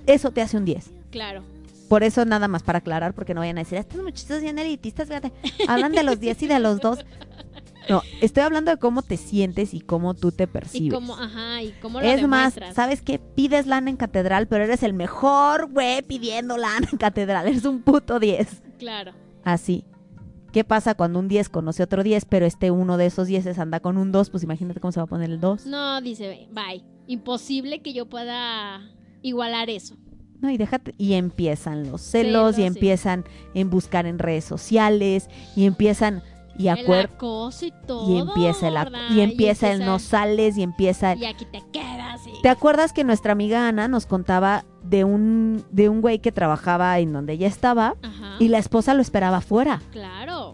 eso 0.08 0.32
te 0.32 0.42
hace 0.42 0.58
un 0.58 0.66
10. 0.66 0.90
Claro. 1.12 1.44
Por 1.90 2.02
eso 2.02 2.26
nada 2.26 2.48
más 2.48 2.64
para 2.64 2.80
aclarar, 2.80 3.14
porque 3.14 3.36
no 3.36 3.42
vayan 3.42 3.60
a 3.60 3.62
decir, 3.62 3.78
estos 3.78 4.02
muchachos 4.02 4.42
bien 4.42 4.58
elitistas, 4.58 5.08
fíjate, 5.08 5.32
hablan 5.68 5.92
de 5.92 6.02
los 6.02 6.20
10 6.20 6.42
y 6.42 6.48
de 6.48 6.60
los 6.60 6.80
2. 6.80 7.06
No, 7.88 8.02
estoy 8.20 8.42
hablando 8.42 8.72
de 8.72 8.78
cómo 8.78 9.04
te 9.04 9.16
sientes 9.16 9.76
y 9.76 9.80
cómo 9.80 10.16
tú 10.16 10.32
te 10.32 10.46
Y 10.46 10.48
percibes. 10.48 10.94
cómo, 10.96 11.16
ajá, 11.16 11.62
y 11.62 11.72
cómo 11.74 12.02
lo 12.02 12.08
es 12.08 12.28
más. 12.28 12.56
¿sabes 12.74 13.04
qué? 13.04 13.20
Pides 13.20 13.68
lana 13.68 13.92
en 13.92 13.96
catedral, 13.96 14.48
pero 14.48 14.64
eres 14.64 14.82
el 14.82 14.94
mejor 14.94 15.70
güey 15.72 16.02
pidiendo 16.02 16.58
lana 16.58 16.88
en 16.92 16.98
catedral. 16.98 17.48
Eres 17.48 17.66
un 17.66 17.84
puto 17.84 18.20
10. 18.20 18.64
Claro. 18.80 19.12
Así. 19.44 19.86
¿Qué 20.56 20.64
pasa 20.64 20.96
cuando 20.96 21.20
un 21.20 21.28
10 21.28 21.50
conoce 21.50 21.84
otro 21.84 22.02
10, 22.02 22.24
pero 22.24 22.46
este 22.46 22.72
uno 22.72 22.96
de 22.96 23.08
esos 23.08 23.28
10 23.28 23.60
anda 23.60 23.82
con 23.82 23.98
un 23.98 24.14
2? 24.14 24.30
Pues 24.30 24.42
imagínate 24.42 24.80
cómo 24.80 24.94
se 24.94 25.02
va 25.02 25.04
a 25.04 25.08
poner 25.08 25.30
el 25.30 25.42
2. 25.42 25.66
No, 25.66 26.00
dice, 26.00 26.48
bye. 26.54 26.82
Imposible 27.08 27.82
que 27.82 27.92
yo 27.92 28.06
pueda 28.06 28.82
igualar 29.22 29.70
eso. 29.70 29.98
No, 30.40 30.50
y 30.50 30.56
déjate. 30.56 30.96
Y 30.98 31.16
empiezan 31.16 31.92
los 31.92 32.00
celos, 32.00 32.56
Celos, 32.56 32.58
y 32.58 32.62
sí. 32.62 32.68
empiezan 32.68 33.26
en 33.54 33.70
buscar 33.70 34.06
en 34.06 34.18
redes 34.18 34.46
sociales, 34.46 35.30
y 35.58 35.66
empiezan. 35.66 36.24
Y 36.58 36.70
el 36.70 36.78
acuer- 36.78 37.06
acoso 37.14 37.66
y 37.66 37.74
todo. 37.86 38.10
y 38.12 38.18
empieza 38.20 38.68
el 38.70 38.76
y 39.12 39.20
empieza 39.22 39.72
el 39.72 39.86
no 39.86 40.00
sales 40.00 40.58
y 40.58 40.64
empieza 40.64 41.16
Y 41.16 41.26
aquí 41.26 41.46
te 41.46 41.62
quedas. 41.74 42.22
y- 42.28 42.42
¿Te 42.42 42.50
acuerdas 42.50 42.94
que 42.94 43.04
nuestra 43.04 43.34
amiga 43.34 43.68
Ana 43.68 43.88
nos 43.88 44.06
contaba 44.06 44.64
de 44.84 45.04
un 45.04 45.66
de 45.72 45.90
un 45.90 46.02
güey 46.02 46.20
que 46.20 46.32
trabajaba 46.32 46.98
en 47.00 47.12
donde 47.12 47.34
ella 47.34 47.48
estaba 47.48 47.96
Ajá. 48.02 48.36
y 48.40 48.48
la 48.48 48.58
esposa 48.60 48.94
lo 48.94 49.02
esperaba 49.02 49.38
afuera? 49.38 49.82
Claro. 49.92 50.54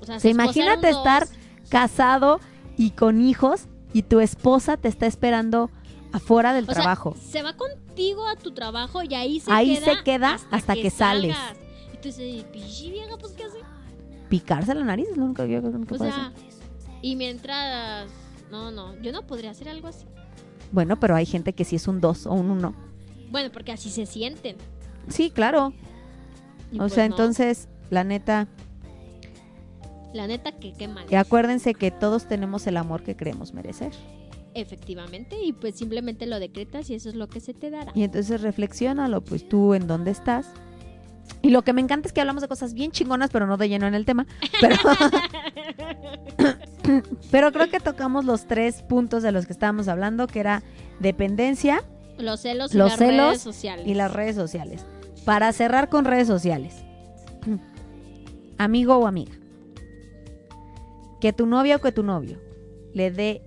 O 0.00 0.04
sea, 0.04 0.16
esposa 0.16 0.28
imagínate 0.28 0.90
estar 0.90 1.26
casado 1.70 2.40
y 2.76 2.90
con 2.90 3.20
hijos 3.20 3.66
y 3.92 4.02
tu 4.02 4.20
esposa 4.20 4.76
te 4.76 4.88
está 4.88 5.06
esperando 5.06 5.70
afuera 6.12 6.52
del 6.52 6.64
O 6.64 6.66
sea, 6.66 6.74
trabajo. 6.74 7.14
se 7.30 7.42
va 7.42 7.54
contigo 7.54 8.26
a 8.26 8.36
tu 8.36 8.52
trabajo 8.52 9.02
y 9.02 9.14
ahí 9.14 9.40
se 9.40 9.52
Ahí 9.52 9.76
queda. 9.78 9.84
se 9.96 10.02
queda 10.04 10.36
hasta 10.50 10.74
que 10.74 10.90
sales. 10.90 11.36
Y 11.94 11.96
tú 11.98 12.08
dices, 12.08 12.44
"Pichi, 12.52 12.90
vieja, 12.90 13.16
pues 13.18 13.32
¿qué 13.32 13.44
hace? 13.44 13.58
Picarse 14.30 14.74
la 14.74 14.84
nariz 14.84 15.08
es 15.10 15.16
lo 15.18 15.26
único 15.26 15.44
que 15.44 15.52
yo 15.52 15.60
creo 15.60 15.72
que 15.72 15.78
O 15.78 15.80
puede 15.82 16.10
sea, 16.10 16.26
hacer. 16.28 16.44
y 17.02 17.16
mientras. 17.16 18.08
No, 18.50 18.70
no, 18.70 18.96
yo 19.02 19.12
no 19.12 19.26
podría 19.26 19.50
hacer 19.50 19.68
algo 19.68 19.88
así. 19.88 20.06
Bueno, 20.72 20.98
pero 20.98 21.14
hay 21.16 21.26
gente 21.26 21.52
que 21.52 21.64
sí 21.64 21.76
es 21.76 21.86
un 21.86 22.00
2 22.00 22.26
o 22.26 22.32
un 22.32 22.50
1. 22.50 22.74
Bueno, 23.30 23.50
porque 23.52 23.72
así 23.72 23.90
se 23.90 24.06
sienten. 24.06 24.56
Sí, 25.08 25.30
claro. 25.30 25.72
Y 26.72 26.76
o 26.76 26.78
pues 26.78 26.94
sea, 26.94 27.06
no. 27.08 27.14
entonces, 27.14 27.68
la 27.90 28.04
neta, 28.04 28.48
La 30.14 30.26
neta, 30.26 30.52
que 30.52 30.72
qué 30.72 30.88
mal. 30.88 31.04
y 31.10 31.14
acuérdense 31.16 31.74
que 31.74 31.90
todos 31.90 32.26
tenemos 32.26 32.66
el 32.66 32.76
amor 32.76 33.02
que 33.02 33.16
creemos 33.16 33.52
merecer. 33.54 33.92
Efectivamente, 34.54 35.36
y 35.42 35.52
pues 35.52 35.76
simplemente 35.76 36.26
lo 36.26 36.40
decretas 36.40 36.90
y 36.90 36.94
eso 36.94 37.08
es 37.08 37.14
lo 37.14 37.28
que 37.28 37.38
se 37.40 37.54
te 37.54 37.70
dará. 37.70 37.92
Y 37.94 38.02
entonces 38.02 38.40
reflexiónalo, 38.40 39.20
pues 39.22 39.48
tú 39.48 39.74
en 39.74 39.86
dónde 39.86 40.10
estás. 40.10 40.48
Y 41.42 41.50
lo 41.50 41.62
que 41.62 41.72
me 41.72 41.80
encanta 41.80 42.06
es 42.06 42.12
que 42.12 42.20
hablamos 42.20 42.42
de 42.42 42.48
cosas 42.48 42.74
bien 42.74 42.90
chingonas, 42.90 43.30
pero 43.30 43.46
no 43.46 43.56
de 43.56 43.68
lleno 43.68 43.86
en 43.86 43.94
el 43.94 44.04
tema. 44.04 44.26
Pero, 44.60 44.76
pero 47.30 47.52
creo 47.52 47.70
que 47.70 47.80
tocamos 47.80 48.24
los 48.24 48.46
tres 48.46 48.82
puntos 48.82 49.22
de 49.22 49.32
los 49.32 49.46
que 49.46 49.52
estábamos 49.52 49.88
hablando, 49.88 50.26
que 50.26 50.40
era 50.40 50.62
dependencia 50.98 51.82
Los 52.18 52.40
celos 52.40 52.74
y 52.74 52.78
las 52.78 52.96
celos 52.96 53.28
redes 53.28 53.42
sociales. 53.42 53.86
y 53.86 53.94
las 53.94 54.12
redes 54.12 54.36
sociales. 54.36 54.84
Para 55.24 55.52
cerrar 55.52 55.88
con 55.88 56.04
redes 56.04 56.28
sociales. 56.28 56.76
Amigo 58.58 58.96
o 58.96 59.06
amiga. 59.06 59.32
Que 61.20 61.32
tu 61.32 61.46
novia 61.46 61.76
o 61.76 61.80
que 61.80 61.92
tu 61.92 62.02
novio 62.02 62.38
le 62.92 63.10
dé 63.10 63.42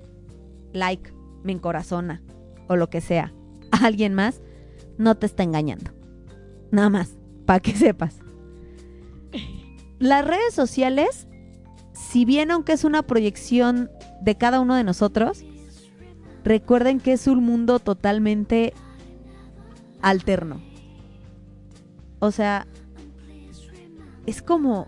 like, 0.73 1.11
me 1.43 1.51
encorazona 1.51 2.21
o 2.67 2.75
lo 2.75 2.89
que 2.89 3.01
sea 3.01 3.33
a 3.71 3.85
alguien 3.85 4.13
más, 4.13 4.41
no 4.97 5.15
te 5.15 5.25
está 5.25 5.43
engañando. 5.43 5.91
Nada 6.71 6.89
más, 6.89 7.17
para 7.45 7.59
que 7.59 7.73
sepas. 7.73 8.19
Las 9.99 10.25
redes 10.25 10.53
sociales, 10.53 11.27
si 11.93 12.25
bien 12.25 12.51
aunque 12.51 12.73
es 12.73 12.83
una 12.83 13.03
proyección 13.03 13.89
de 14.21 14.35
cada 14.35 14.59
uno 14.59 14.75
de 14.75 14.83
nosotros, 14.83 15.45
recuerden 16.43 16.99
que 16.99 17.13
es 17.13 17.27
un 17.27 17.43
mundo 17.43 17.79
totalmente 17.79 18.73
alterno. 20.01 20.61
O 22.19 22.31
sea, 22.31 22.67
es 24.25 24.41
como... 24.41 24.87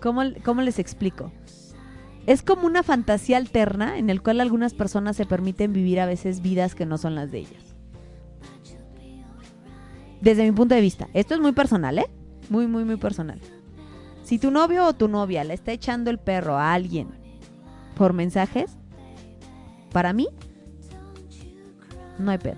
¿Cómo, 0.00 0.22
cómo 0.44 0.62
les 0.62 0.78
explico? 0.78 1.32
Es 2.26 2.42
como 2.42 2.66
una 2.66 2.82
fantasía 2.82 3.36
alterna 3.36 3.98
en 3.98 4.10
el 4.10 4.22
cual 4.22 4.40
algunas 4.40 4.74
personas 4.74 5.16
se 5.16 5.26
permiten 5.26 5.72
vivir 5.72 6.00
a 6.00 6.06
veces 6.06 6.42
vidas 6.42 6.74
que 6.74 6.86
no 6.86 6.98
son 6.98 7.14
las 7.14 7.30
de 7.30 7.38
ellas. 7.38 7.75
Desde 10.26 10.42
mi 10.42 10.50
punto 10.50 10.74
de 10.74 10.80
vista. 10.80 11.06
Esto 11.14 11.34
es 11.34 11.40
muy 11.40 11.52
personal, 11.52 11.96
¿eh? 12.00 12.10
Muy, 12.50 12.66
muy, 12.66 12.84
muy 12.84 12.96
personal. 12.96 13.40
Si 14.24 14.40
tu 14.40 14.50
novio 14.50 14.84
o 14.84 14.92
tu 14.92 15.06
novia 15.06 15.44
le 15.44 15.54
está 15.54 15.70
echando 15.70 16.10
el 16.10 16.18
perro 16.18 16.56
a 16.56 16.72
alguien 16.74 17.10
por 17.94 18.12
mensajes, 18.12 18.72
para 19.92 20.12
mí, 20.12 20.26
no 22.18 22.32
hay 22.32 22.38
pedo. 22.38 22.56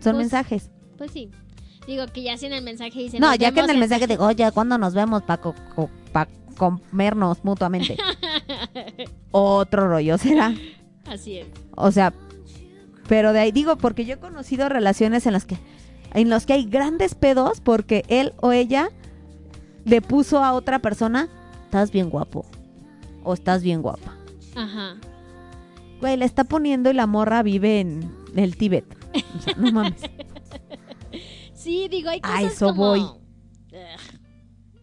Son 0.00 0.14
Pues, 0.14 0.16
mensajes. 0.16 0.70
Pues 0.96 1.10
sí. 1.10 1.30
Digo 1.86 2.06
que 2.06 2.22
ya 2.22 2.38
si 2.38 2.46
en 2.46 2.54
el 2.54 2.64
mensaje 2.64 2.98
dicen. 3.00 3.20
No, 3.20 3.26
"Nos 3.28 3.36
ya 3.38 3.52
que 3.52 3.60
en 3.60 3.68
el 3.68 3.76
mensaje 3.76 4.06
digo, 4.06 4.24
oye, 4.24 4.50
¿cuándo 4.52 4.78
nos 4.78 4.94
vemos 4.94 5.24
para 5.24 5.42
comernos 6.56 7.44
mutuamente? 7.44 7.98
Otro 9.30 9.88
rollo 9.88 10.16
será. 10.16 10.54
Así 11.06 11.36
es. 11.40 11.46
O 11.76 11.92
sea, 11.92 12.14
pero 13.08 13.32
de 13.32 13.40
ahí 13.40 13.52
digo, 13.52 13.76
porque 13.76 14.04
yo 14.04 14.14
he 14.14 14.18
conocido 14.18 14.68
relaciones 14.68 15.26
en 15.26 15.32
las 15.32 15.44
que 15.44 15.58
en 16.14 16.30
los 16.30 16.46
que 16.46 16.52
hay 16.52 16.64
grandes 16.64 17.14
pedos 17.14 17.60
porque 17.60 18.04
él 18.08 18.32
o 18.40 18.52
ella 18.52 18.88
le 19.84 20.00
puso 20.00 20.42
a 20.44 20.52
otra 20.52 20.78
persona, 20.78 21.28
estás 21.64 21.90
bien 21.90 22.08
guapo 22.08 22.46
o 23.24 23.34
estás 23.34 23.62
bien 23.62 23.82
guapa. 23.82 24.16
Ajá. 24.54 24.96
Güey, 26.00 26.16
le 26.16 26.24
está 26.24 26.44
poniendo 26.44 26.90
y 26.90 26.94
la 26.94 27.06
morra 27.06 27.42
vive 27.42 27.80
en 27.80 28.14
el 28.36 28.56
Tíbet. 28.56 28.84
O 29.36 29.40
sea, 29.40 29.54
no 29.56 29.72
mames. 29.72 30.02
Sí, 31.64 31.88
digo, 31.88 32.10
hay 32.10 32.20
cosas 32.20 32.38
A 32.38 32.42
eso 32.42 32.66
como... 32.66 32.88
voy. 32.88 33.06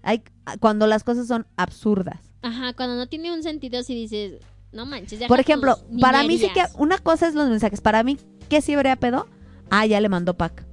Hay, 0.02 0.24
cuando 0.60 0.88
las 0.88 1.04
cosas 1.04 1.28
son 1.28 1.46
absurdas. 1.56 2.20
Ajá, 2.42 2.74
cuando 2.74 2.96
no 2.96 3.08
tiene 3.08 3.32
un 3.32 3.44
sentido 3.44 3.84
si 3.84 3.94
dices, 3.94 4.42
no 4.74 4.86
manches, 4.86 5.20
deja 5.20 5.28
Por 5.28 5.40
ejemplo, 5.40 5.78
para 6.00 6.24
mí 6.24 6.38
sí 6.38 6.48
que 6.48 6.62
niñerías". 6.62 6.76
una 6.78 6.98
cosa 6.98 7.28
es 7.28 7.36
los 7.36 7.50
mensajes. 7.50 7.82
Para 7.82 8.04
mí, 8.04 8.18
¿qué 8.50 8.62
sí 8.62 8.74
habría 8.74 8.96
pedo? 8.96 9.28
Ah, 9.70 9.86
ya 9.86 10.00
le 10.02 10.10
mandó 10.10 10.36
pack. 10.36 10.66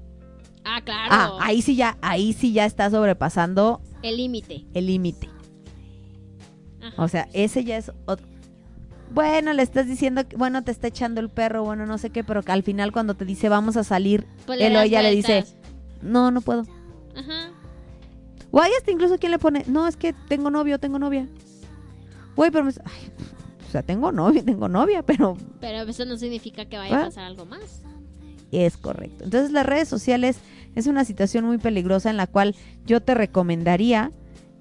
Ah, 0.64 0.80
claro. 0.84 1.08
Ah, 1.10 1.38
ahí 1.40 1.62
sí 1.62 1.76
ya, 1.76 1.96
ahí 2.02 2.32
sí 2.32 2.52
ya 2.52 2.66
está 2.66 2.90
sobrepasando 2.90 3.80
El 4.02 4.16
límite. 4.18 4.66
el 4.74 4.86
límite. 4.86 5.28
O 6.96 7.08
sea, 7.08 7.28
ese 7.32 7.64
ya 7.64 7.76
es 7.76 7.92
otro. 8.06 8.26
Bueno, 9.10 9.52
le 9.52 9.62
estás 9.62 9.86
diciendo 9.86 10.26
que, 10.28 10.36
bueno, 10.36 10.62
te 10.64 10.70
está 10.70 10.88
echando 10.88 11.20
el 11.20 11.30
perro, 11.30 11.64
bueno, 11.64 11.86
no 11.86 11.96
sé 11.96 12.10
qué, 12.10 12.24
pero 12.24 12.42
que 12.42 12.52
al 12.52 12.62
final 12.62 12.92
cuando 12.92 13.14
te 13.14 13.24
dice 13.24 13.48
vamos 13.48 13.76
a 13.76 13.84
salir, 13.84 14.26
Pues 14.46 14.60
él 14.60 14.76
o 14.76 14.80
ella 14.80 15.00
le 15.02 15.12
dice, 15.14 15.44
no, 16.02 16.30
no 16.30 16.40
puedo. 16.42 16.64
Ajá. 17.16 17.50
O 18.50 18.60
hay 18.60 18.72
hasta 18.78 18.90
incluso 18.90 19.18
quien 19.18 19.32
le 19.32 19.38
pone, 19.38 19.64
no, 19.66 19.86
es 19.86 19.96
que 19.96 20.12
tengo 20.28 20.50
novio, 20.50 20.78
tengo 20.78 20.98
novia. 20.98 21.26
Güey, 22.36 22.50
pero 22.50 22.64
me... 22.64 22.72
ay, 22.84 23.10
o 23.68 23.70
sea, 23.70 23.82
tengo 23.82 24.10
novio, 24.12 24.42
tengo 24.44 24.68
novia, 24.68 25.02
pero 25.04 25.36
Pero 25.60 25.82
eso 25.82 26.04
no 26.04 26.16
significa 26.16 26.64
que 26.64 26.76
vaya 26.78 27.02
a 27.02 27.04
pasar 27.04 27.24
algo 27.24 27.44
más. 27.44 27.82
es 28.50 28.76
correcto. 28.76 29.24
Entonces 29.24 29.52
las 29.52 29.66
redes 29.66 29.88
sociales 29.88 30.38
es 30.74 30.86
una 30.86 31.04
situación 31.04 31.44
muy 31.44 31.58
peligrosa 31.58 32.10
en 32.10 32.16
la 32.16 32.26
cual 32.26 32.54
yo 32.86 33.00
te 33.02 33.14
recomendaría 33.14 34.12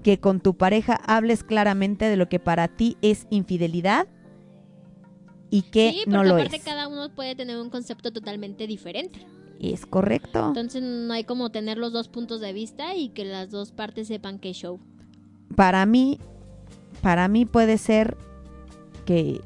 que 0.04 0.20
con 0.20 0.40
tu 0.42 0.56
pareja 0.56 0.96
hables 1.06 1.44
claramente 1.44 2.06
de 2.06 2.18
lo 2.18 2.30
que 2.30 2.40
para 2.40 2.68
ti 2.68 2.98
es 3.02 3.28
infidelidad 3.30 4.08
y 5.50 5.64
que 5.64 5.92
sí, 5.92 6.04
no 6.08 6.18
porque 6.18 6.28
lo 6.30 6.36
aparte 6.36 6.58
es. 6.58 6.64
cada 6.64 6.88
uno 6.88 7.10
puede 7.16 7.36
tener 7.36 7.58
un 7.58 7.70
concepto 7.70 8.12
totalmente 8.12 8.68
diferente. 8.68 9.26
Es 9.60 9.86
correcto. 9.86 10.48
Entonces 10.50 10.84
no 10.84 11.14
hay 11.14 11.24
como 11.24 11.50
tener 11.50 11.78
los 11.78 11.94
dos 11.94 12.10
puntos 12.10 12.42
de 12.42 12.54
vista 12.54 12.96
y 12.96 13.10
que 13.10 13.26
las 13.26 13.50
dos 13.50 13.72
partes 13.72 14.08
sepan 14.08 14.40
es 14.44 14.58
show. 14.58 14.80
Para 15.56 15.86
mí, 15.86 16.20
para 17.02 17.28
mí 17.28 17.46
puede 17.46 17.78
ser 17.78 18.18
que 19.08 19.42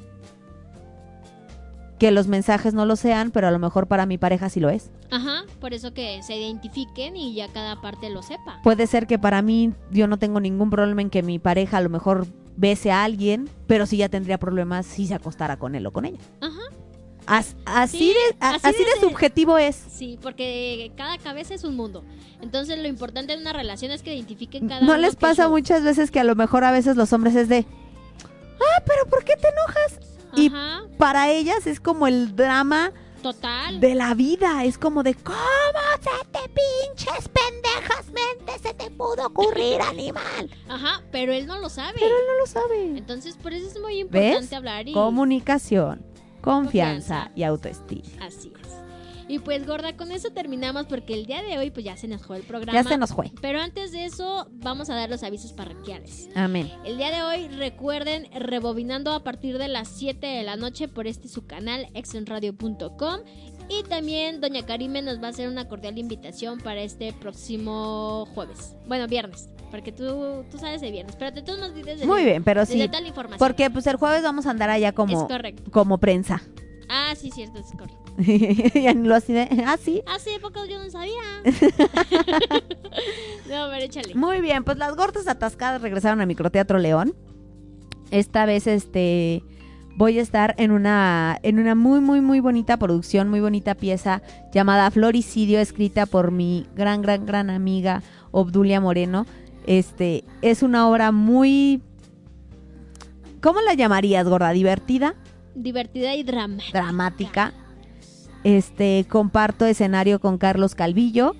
que 1.98 2.10
los 2.10 2.26
mensajes 2.26 2.74
no 2.74 2.84
lo 2.84 2.96
sean, 2.96 3.30
pero 3.30 3.46
a 3.46 3.52
lo 3.52 3.60
mejor 3.60 3.86
para 3.86 4.06
mi 4.06 4.18
pareja 4.18 4.48
sí 4.48 4.58
lo 4.58 4.70
es. 4.70 4.90
Ajá, 5.12 5.44
por 5.60 5.72
eso 5.72 5.94
que 5.94 6.20
se 6.24 6.36
identifiquen 6.36 7.14
y 7.16 7.32
ya 7.34 7.46
cada 7.46 7.80
parte 7.80 8.10
lo 8.10 8.22
sepa. 8.22 8.58
Puede 8.64 8.88
ser 8.88 9.06
que 9.06 9.20
para 9.20 9.40
mí 9.40 9.72
yo 9.92 10.08
no 10.08 10.18
tengo 10.18 10.40
ningún 10.40 10.68
problema 10.68 11.00
en 11.00 11.10
que 11.10 11.22
mi 11.22 11.38
pareja 11.38 11.76
a 11.76 11.80
lo 11.80 11.90
mejor 11.90 12.26
bese 12.56 12.90
a 12.90 13.04
alguien, 13.04 13.48
pero 13.68 13.86
sí 13.86 13.98
ya 13.98 14.08
tendría 14.08 14.38
problemas 14.38 14.84
si 14.84 15.06
se 15.06 15.14
acostara 15.14 15.58
con 15.58 15.76
él 15.76 15.86
o 15.86 15.92
con 15.92 16.04
ella. 16.04 16.18
Ajá, 16.40 16.58
As- 17.24 17.54
así, 17.66 17.98
Sí, 17.98 18.08
de, 18.08 18.36
a- 18.40 18.54
así 18.56 18.66
así 18.66 18.78
de 18.84 19.00
subjetivo 19.06 19.56
es. 19.56 19.76
sí, 19.76 20.18
porque 20.20 20.90
cada 20.96 21.18
cabeza 21.18 21.54
es 21.54 21.62
un 21.62 21.76
mundo. 21.76 22.02
Entonces 22.40 22.80
lo 22.80 22.88
importante 22.88 23.32
en 23.32 23.42
una 23.42 23.52
relación 23.52 23.92
es 23.92 24.02
que 24.02 24.12
identifiquen 24.12 24.66
cada 24.66 24.80
¿No 24.84 24.96
les 24.96 25.14
pasa 25.14 25.48
muchas 25.48 25.84
veces 25.84 26.10
que 26.10 26.18
a 26.18 26.24
lo 26.24 26.34
mejor 26.34 26.64
a 26.64 26.72
veces 26.72 26.96
los 26.96 27.12
hombres 27.12 27.36
es 27.36 27.48
de, 27.48 27.64
ah, 28.76 28.82
pero 28.86 29.06
¿por 29.06 29.24
qué 29.24 29.36
te 29.36 29.48
enojas? 29.48 29.98
y- 30.34 30.48
Ajá, 30.48 30.82
Para 30.98 31.30
ellas 31.30 31.66
es 31.66 31.80
como 31.80 32.06
el 32.06 32.34
drama 32.36 32.92
Total. 33.22 33.78
de 33.80 33.94
la 33.94 34.14
vida. 34.14 34.64
Es 34.64 34.78
como 34.78 35.02
de, 35.02 35.14
¿cómo 35.14 35.36
se 36.00 36.26
te 36.32 36.40
pinches 36.48 37.28
pendejas 37.28 38.06
mente 38.06 38.58
se 38.62 38.74
te 38.74 38.90
pudo 38.90 39.26
ocurrir, 39.26 39.80
animal? 39.88 40.50
Ajá, 40.68 41.02
pero 41.12 41.32
él 41.32 41.46
no 41.46 41.58
lo 41.58 41.68
sabe. 41.68 41.98
Pero 42.00 42.16
él 42.16 42.22
no 42.28 42.38
lo 42.40 42.46
sabe. 42.46 42.98
Entonces, 42.98 43.36
por 43.36 43.52
eso 43.52 43.68
es 43.68 43.78
muy 43.80 43.98
importante 44.00 44.40
¿Ves? 44.40 44.52
hablar 44.52 44.88
y 44.88 44.92
Comunicación, 44.92 46.04
confianza, 46.40 47.14
Confianza. 47.24 47.30
y 47.36 47.42
autoestima. 47.44 48.26
así 48.26 48.52
es. 48.60 48.61
Y 49.28 49.38
pues, 49.38 49.66
gorda, 49.66 49.96
con 49.96 50.12
eso 50.12 50.30
terminamos 50.30 50.86
porque 50.86 51.14
el 51.14 51.26
día 51.26 51.42
de 51.42 51.58
hoy 51.58 51.70
pues 51.70 51.84
ya 51.84 51.96
se 51.96 52.08
nos 52.08 52.22
fue 52.22 52.36
el 52.38 52.42
programa. 52.42 52.80
Ya 52.80 52.88
se 52.88 52.98
nos 52.98 53.12
fue. 53.12 53.30
Pero 53.40 53.60
antes 53.60 53.92
de 53.92 54.04
eso, 54.04 54.48
vamos 54.52 54.90
a 54.90 54.94
dar 54.94 55.08
los 55.10 55.22
avisos 55.22 55.52
parroquiales. 55.52 56.28
Amén. 56.34 56.70
El 56.84 56.96
día 56.98 57.10
de 57.10 57.22
hoy, 57.22 57.48
recuerden, 57.48 58.28
rebobinando 58.32 59.12
a 59.12 59.22
partir 59.24 59.58
de 59.58 59.68
las 59.68 59.88
7 59.88 60.26
de 60.26 60.42
la 60.42 60.56
noche 60.56 60.88
por 60.88 61.06
este 61.06 61.28
su 61.28 61.46
canal, 61.46 61.88
exenradio.com. 61.94 63.20
Y 63.68 63.84
también 63.84 64.40
Doña 64.40 64.66
Karime 64.66 65.02
nos 65.02 65.22
va 65.22 65.28
a 65.28 65.30
hacer 65.30 65.48
una 65.48 65.68
cordial 65.68 65.96
invitación 65.98 66.58
para 66.58 66.82
este 66.82 67.12
próximo 67.12 68.26
jueves. 68.34 68.76
Bueno, 68.86 69.06
viernes, 69.06 69.48
porque 69.70 69.92
tú, 69.92 70.44
tú 70.50 70.58
sabes 70.58 70.80
de 70.80 70.90
viernes, 70.90 71.16
pero 71.16 71.30
de 71.30 71.42
todos 71.42 71.58
modos 71.60 71.74
desde, 71.74 72.04
Muy 72.04 72.24
bien, 72.24 72.44
pero 72.44 72.66
sí. 72.66 72.86
tal 72.88 73.06
información. 73.06 73.38
Porque 73.38 73.70
pues 73.70 73.86
el 73.86 73.96
jueves 73.96 74.22
vamos 74.22 74.46
a 74.46 74.50
andar 74.50 74.68
allá 74.68 74.92
como, 74.92 75.22
Es 75.22 75.28
correcto. 75.28 75.70
como 75.70 75.98
prensa. 75.98 76.42
Ah, 76.88 77.14
sí, 77.16 77.30
cierto, 77.30 77.60
es 77.60 77.66
correcto. 77.70 78.01
y 78.18 78.94
lo 78.94 79.14
así 79.14 79.32
de, 79.32 79.48
ah, 79.66 79.76
sí. 79.82 80.02
Hace 80.06 80.38
poco 80.40 80.64
yo 80.66 80.82
no 80.82 80.90
sabía. 80.90 81.22
no, 83.48 83.68
ver, 83.68 83.82
échale. 83.82 84.14
Muy 84.14 84.40
bien, 84.40 84.64
pues 84.64 84.76
las 84.78 84.94
gordas 84.96 85.26
atascadas 85.26 85.80
regresaron 85.80 86.20
a 86.20 86.26
Microteatro 86.26 86.78
León. 86.78 87.14
Esta 88.10 88.44
vez, 88.44 88.66
este, 88.66 89.42
voy 89.96 90.18
a 90.18 90.22
estar 90.22 90.54
en 90.58 90.70
una, 90.70 91.38
en 91.42 91.58
una 91.58 91.74
muy, 91.74 92.00
muy, 92.00 92.20
muy 92.20 92.40
bonita 92.40 92.76
producción, 92.76 93.28
muy 93.28 93.40
bonita 93.40 93.74
pieza 93.74 94.22
llamada 94.52 94.90
Floricidio, 94.90 95.60
escrita 95.60 96.06
por 96.06 96.30
mi 96.30 96.66
gran, 96.74 97.00
gran, 97.02 97.24
gran 97.24 97.50
amiga 97.50 98.02
Obdulia 98.30 98.80
Moreno. 98.80 99.26
Este, 99.66 100.24
es 100.42 100.62
una 100.62 100.88
obra 100.88 101.12
muy, 101.12 101.80
¿cómo 103.40 103.60
la 103.62 103.74
llamarías, 103.74 104.28
gorda? 104.28 104.50
¿Divertida? 104.50 105.14
Divertida 105.54 106.14
y 106.14 106.22
dramática. 106.22 106.82
dramática. 106.82 107.54
Este, 108.44 109.06
comparto 109.08 109.66
escenario 109.66 110.20
con 110.20 110.38
Carlos 110.38 110.74
Calvillo 110.74 111.34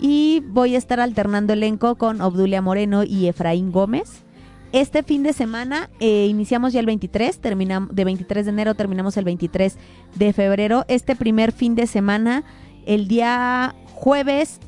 y 0.00 0.42
voy 0.48 0.74
a 0.74 0.78
estar 0.78 1.00
alternando 1.00 1.52
elenco 1.52 1.96
con 1.96 2.20
Obdulia 2.20 2.62
Moreno 2.62 3.04
y 3.04 3.26
Efraín 3.26 3.72
Gómez. 3.72 4.24
Este 4.72 5.02
fin 5.02 5.22
de 5.22 5.32
semana 5.32 5.88
eh, 5.98 6.26
iniciamos 6.26 6.72
ya 6.72 6.80
el 6.80 6.86
23, 6.86 7.38
terminamos 7.38 7.94
de 7.94 8.04
23 8.04 8.44
de 8.44 8.50
enero 8.50 8.74
terminamos 8.74 9.16
el 9.16 9.24
23 9.24 9.76
de 10.14 10.32
febrero. 10.32 10.84
Este 10.88 11.16
primer 11.16 11.52
fin 11.52 11.74
de 11.74 11.86
semana, 11.86 12.44
el 12.86 13.08
día 13.08 13.74
jueves 13.94 14.60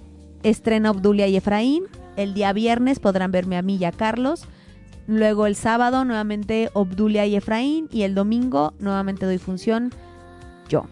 estrena 0.42 0.90
Obdulia 0.90 1.26
y 1.26 1.36
Efraín, 1.36 1.84
el 2.16 2.32
día 2.34 2.52
viernes 2.52 2.98
podrán 2.98 3.30
verme 3.30 3.56
a 3.56 3.62
mí 3.62 3.76
y 3.76 3.84
a 3.84 3.92
Carlos. 3.92 4.44
Luego 5.06 5.46
el 5.46 5.56
sábado 5.56 6.04
nuevamente 6.04 6.70
Obdulia 6.72 7.26
y 7.26 7.36
Efraín 7.36 7.88
y 7.90 8.02
el 8.02 8.14
domingo 8.14 8.74
nuevamente 8.78 9.26
doy 9.26 9.38
función 9.38 9.90
yo. 10.68 10.86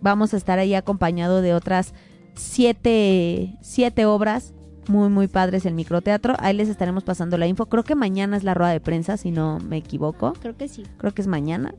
Vamos 0.00 0.34
a 0.34 0.36
estar 0.36 0.58
ahí 0.58 0.74
acompañado 0.74 1.42
de 1.42 1.54
otras 1.54 1.94
siete, 2.34 3.56
siete 3.60 4.06
obras 4.06 4.54
muy, 4.88 5.08
muy 5.08 5.28
padres 5.28 5.66
en 5.66 5.74
microteatro. 5.74 6.34
Ahí 6.38 6.54
les 6.54 6.68
estaremos 6.68 7.04
pasando 7.04 7.38
la 7.38 7.46
info. 7.46 7.66
Creo 7.66 7.84
que 7.84 7.94
mañana 7.94 8.36
es 8.36 8.44
la 8.44 8.54
rueda 8.54 8.72
de 8.72 8.80
prensa, 8.80 9.16
si 9.16 9.30
no 9.30 9.58
me 9.58 9.78
equivoco. 9.78 10.32
Creo 10.40 10.56
que 10.56 10.68
sí. 10.68 10.84
Creo 10.98 11.12
que 11.12 11.22
es 11.22 11.28
mañana. 11.28 11.74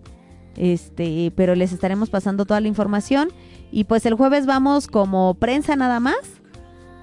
Este, 0.55 1.31
pero 1.35 1.55
les 1.55 1.71
estaremos 1.71 2.09
pasando 2.09 2.45
toda 2.45 2.59
la 2.59 2.67
información. 2.67 3.29
Y 3.71 3.85
pues 3.85 4.05
el 4.05 4.15
jueves 4.15 4.45
vamos 4.45 4.87
como 4.87 5.35
prensa 5.35 5.75
nada 5.75 5.99
más. 5.99 6.17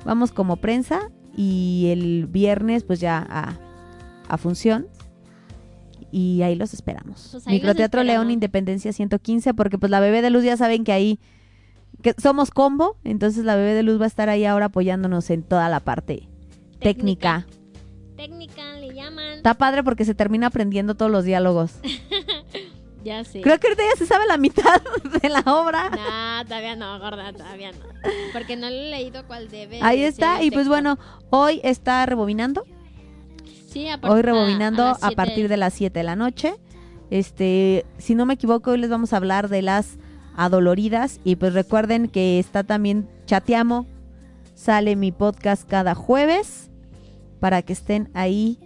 Vamos 0.05 0.33
como 0.33 0.57
prensa. 0.57 1.11
Y 1.37 1.89
el 1.91 2.27
viernes, 2.27 2.85
pues 2.85 3.01
ya 3.01 3.27
a, 3.29 3.59
a 4.29 4.39
función. 4.39 4.87
Y 6.17 6.43
ahí 6.43 6.55
los 6.55 6.73
esperamos. 6.75 7.31
Pues 7.33 7.45
ahí 7.49 7.55
los 7.55 7.63
Microteatro 7.63 8.05
León. 8.05 8.31
Independencia 8.31 8.93
115, 8.93 9.53
porque 9.53 9.79
pues 9.79 9.91
la 9.91 9.99
bebé 9.99 10.23
de 10.23 10.31
luz 10.31 10.45
ya 10.45 10.57
saben 10.57 10.85
que 10.85 10.93
ahí 10.93 11.19
que 12.03 12.15
somos 12.23 12.53
combo, 12.53 12.97
entonces 13.03 13.45
la 13.45 13.57
bebé 13.57 13.75
de 13.75 13.83
luz 13.83 14.01
va 14.01 14.05
a 14.05 14.07
estar 14.07 14.29
ahí 14.29 14.45
ahora 14.45 14.67
apoyándonos 14.67 15.29
en 15.31 15.43
toda 15.43 15.69
la 15.69 15.81
parte 15.81 16.29
técnica. 16.79 17.49
Técnica, 18.17 18.75
le 18.75 18.95
llaman. 18.95 19.39
Está 19.39 19.55
padre 19.55 19.83
porque 19.83 20.05
se 20.05 20.15
termina 20.15 20.47
aprendiendo 20.47 20.95
todos 20.95 21.11
los 21.11 21.25
diálogos. 21.25 21.81
Ya 23.05 23.23
sé. 23.23 23.43
Creo 23.43 23.61
que 23.61 23.67
ahorita 23.67 23.83
ya 23.83 23.99
se 23.99 24.07
sabe 24.07 24.25
la 24.27 24.39
mitad 24.39 24.81
de 25.23 25.29
la 25.29 25.41
obra. 25.41 25.91
No, 25.91 26.45
todavía 26.47 26.75
no, 26.75 26.99
gorda, 26.99 27.35
todavía 27.35 27.71
no. 27.73 27.85
Porque 28.33 28.57
no 28.57 28.71
le 28.71 28.87
he 28.87 28.91
leído 28.91 29.27
cuál 29.27 29.51
debe. 29.51 29.79
Ahí 29.83 30.03
está. 30.05 30.43
Y 30.43 30.51
pues 30.51 30.69
bueno, 30.69 30.99
hoy 31.29 31.61
está 31.65 32.07
rebobinando. 32.07 32.65
Sí, 33.75 33.89
a 33.89 34.01
par- 34.01 34.13
Hoy 34.13 34.23
rebobinando 34.23 34.85
a, 34.87 35.11
partir 35.11 35.49
de 35.49 35.57
las 35.57 35.75
7 35.75 35.99
de 35.99 36.05
la 36.05 36.15
noche. 36.15 36.55
Este, 37.11 37.85
si 37.99 38.15
no 38.15 38.25
me 38.25 38.35
equivoco, 38.35 38.71
hoy 38.71 38.79
les 38.79 38.89
vamos 38.89 39.13
a 39.13 39.17
hablar 39.17 39.49
de 39.49 39.63
las 39.63 39.99
adoloridas. 40.37 41.19
Y 41.25 41.35
pues 41.35 41.55
recuerden 41.55 42.07
que 42.07 42.39
está 42.39 42.63
también 42.63 43.09
Chateamo. 43.27 43.87
Sale 44.55 44.95
mi 44.95 45.11
podcast 45.11 45.69
cada 45.69 45.97
jueves. 45.97 46.71
Para 47.41 47.63
que 47.63 47.73
estén 47.73 48.11
ahí 48.15 48.61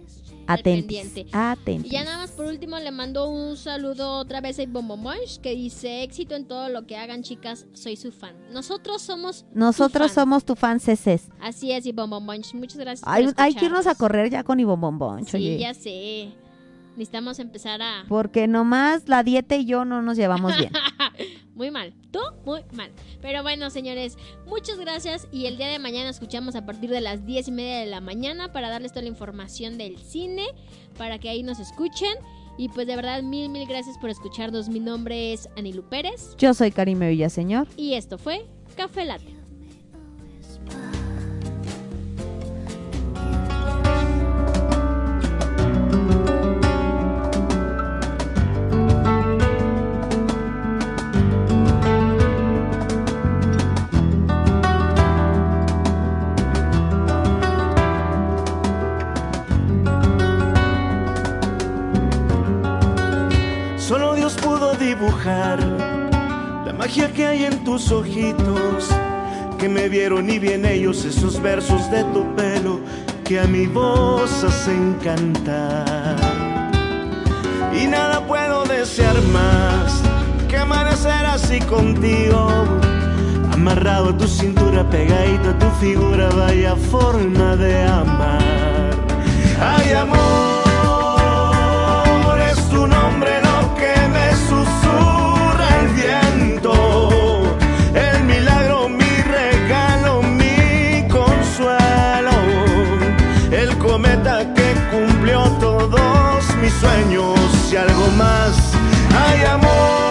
Al 0.49 0.59
atentos. 0.59 0.95
pendiente. 0.95 1.25
Atentos. 1.31 1.85
Y 1.85 1.89
ya 1.93 2.03
nada 2.03 2.17
más 2.17 2.31
por 2.31 2.45
último 2.47 2.77
le 2.79 2.91
mando 2.91 3.29
un 3.29 3.55
saludo 3.55 4.13
otra 4.17 4.41
vez 4.41 4.59
a 4.59 4.63
Bombomonch 4.67 5.39
que 5.41 5.55
dice 5.55 6.03
éxito 6.03 6.35
en 6.35 6.45
todo 6.47 6.69
lo 6.69 6.85
que 6.87 6.97
hagan 6.97 7.21
chicas, 7.23 7.67
soy 7.73 7.95
su 7.95 8.11
fan. 8.11 8.35
Nosotros 8.51 9.01
somos 9.01 9.43
tu 9.43 9.59
Nosotros 9.59 10.11
fan. 10.11 10.23
somos 10.23 10.45
tu 10.45 10.55
fan 10.55 10.79
CCs. 10.79 11.29
Así 11.39 11.71
es, 11.71 11.85
y 11.85 11.91
Bombomonch, 11.91 12.53
muchas 12.55 12.77
gracias. 12.77 13.01
por 13.05 13.13
Hay, 13.13 13.27
hay 13.37 13.53
que 13.55 13.65
irnos 13.65 13.87
a 13.87 13.95
correr 13.95 14.29
ya 14.29 14.43
con 14.43 14.59
Ivonne 14.59 14.81
Bomboncho. 14.81 15.37
Sí, 15.37 15.45
oye. 15.49 15.59
ya 15.59 15.73
sé. 15.73 16.31
Necesitamos 16.91 17.39
empezar 17.39 17.81
a... 17.81 18.03
Porque 18.09 18.47
nomás 18.47 19.07
la 19.07 19.23
dieta 19.23 19.55
y 19.55 19.65
yo 19.65 19.85
no 19.85 20.01
nos 20.01 20.17
llevamos 20.17 20.57
bien. 20.57 20.71
muy 21.59 21.71
mal. 21.71 21.93
Tú, 22.09 22.19
muy 22.45 22.61
mal. 22.71 22.89
Pero 23.21 23.43
bueno, 23.43 23.69
señores, 23.69 24.17
muchas 24.47 24.79
gracias. 24.79 25.27
Y 25.31 25.45
el 25.45 25.57
día 25.57 25.67
de 25.67 25.77
mañana 25.77 26.09
escuchamos 26.09 26.55
a 26.55 26.65
partir 26.65 26.89
de 26.89 27.01
las 27.01 27.25
10 27.25 27.49
y 27.49 27.51
media 27.51 27.79
de 27.79 27.85
la 27.85 27.99
mañana 27.99 28.51
para 28.53 28.69
darles 28.69 28.93
toda 28.93 29.03
la 29.03 29.09
información 29.09 29.77
del 29.77 29.99
cine, 29.99 30.47
para 30.97 31.19
que 31.19 31.29
ahí 31.29 31.43
nos 31.43 31.59
escuchen. 31.59 32.13
Y 32.57 32.69
pues 32.69 32.87
de 32.87 32.95
verdad, 32.95 33.21
mil, 33.23 33.49
mil 33.49 33.67
gracias 33.67 33.97
por 33.97 34.09
escucharnos. 34.09 34.69
Mi 34.69 34.79
nombre 34.79 35.33
es 35.33 35.49
Anilu 35.57 35.83
Pérez. 35.83 36.35
Yo 36.37 36.53
soy 36.53 36.71
Karime 36.71 37.09
Villaseñor. 37.09 37.67
Y 37.75 37.95
esto 37.95 38.17
fue 38.17 38.45
Café 38.77 39.03
Latte. 39.03 39.38
La 66.65 66.73
magia 66.77 67.11
que 67.11 67.25
hay 67.25 67.45
en 67.45 67.63
tus 67.63 67.91
ojitos, 67.91 68.89
que 69.57 69.69
me 69.69 69.89
vieron 69.89 70.29
y 70.29 70.39
bien 70.39 70.65
ellos 70.65 71.05
esos 71.05 71.41
versos 71.41 71.89
de 71.91 72.03
tu 72.05 72.23
pelo 72.35 72.79
que 73.23 73.39
a 73.39 73.43
mi 73.45 73.67
voz 73.67 74.43
hacen 74.43 74.95
cantar. 75.03 76.15
Y 77.79 77.85
nada 77.85 78.25
puedo 78.25 78.65
desear 78.65 79.21
más 79.33 80.01
que 80.47 80.57
amanecer 80.57 81.25
así 81.25 81.59
contigo, 81.61 82.47
amarrado 83.53 84.09
a 84.09 84.17
tu 84.17 84.27
cintura, 84.27 84.89
pegadito 84.89 85.49
a 85.49 85.59
tu 85.59 85.69
figura, 85.79 86.29
vaya 86.29 86.75
forma 86.75 87.55
de 87.55 87.83
amar. 87.85 88.89
Ay, 89.61 89.91
amor, 89.91 90.58
mis 106.61 106.73
sueños 106.73 107.39
y 107.71 107.75
algo 107.75 108.07
más. 108.17 108.55
Ay, 109.27 109.43
amor, 109.45 110.08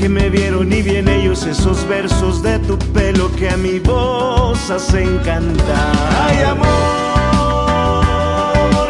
que 0.00 0.08
me 0.08 0.30
vieron 0.30 0.72
y 0.72 0.80
bien 0.80 1.06
ellos 1.08 1.44
esos 1.44 1.86
versos 1.86 2.42
de 2.42 2.58
tu 2.60 2.78
pelo 2.78 3.30
que 3.36 3.50
a 3.50 3.56
mi 3.58 3.78
voz 3.78 4.70
hacen 4.70 5.18
cantar. 5.18 5.92
Ay, 6.26 6.42
amor, 6.44 8.00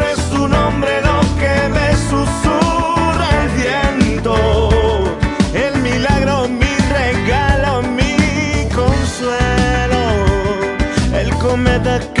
es 0.09 0.19
tu 0.29 0.47
nombre 0.47 1.01
lo 1.01 1.19
que 1.41 1.67
me 1.75 1.93
susurra 2.09 3.27
el 3.43 3.49
viento, 3.61 4.35
el 5.53 5.81
milagro, 5.81 6.47
mi 6.47 6.73
regalo, 6.97 7.81
mi 7.81 8.15
consuelo, 8.73 10.03
el 11.13 11.29
cometa 11.39 11.99
que 12.13 12.20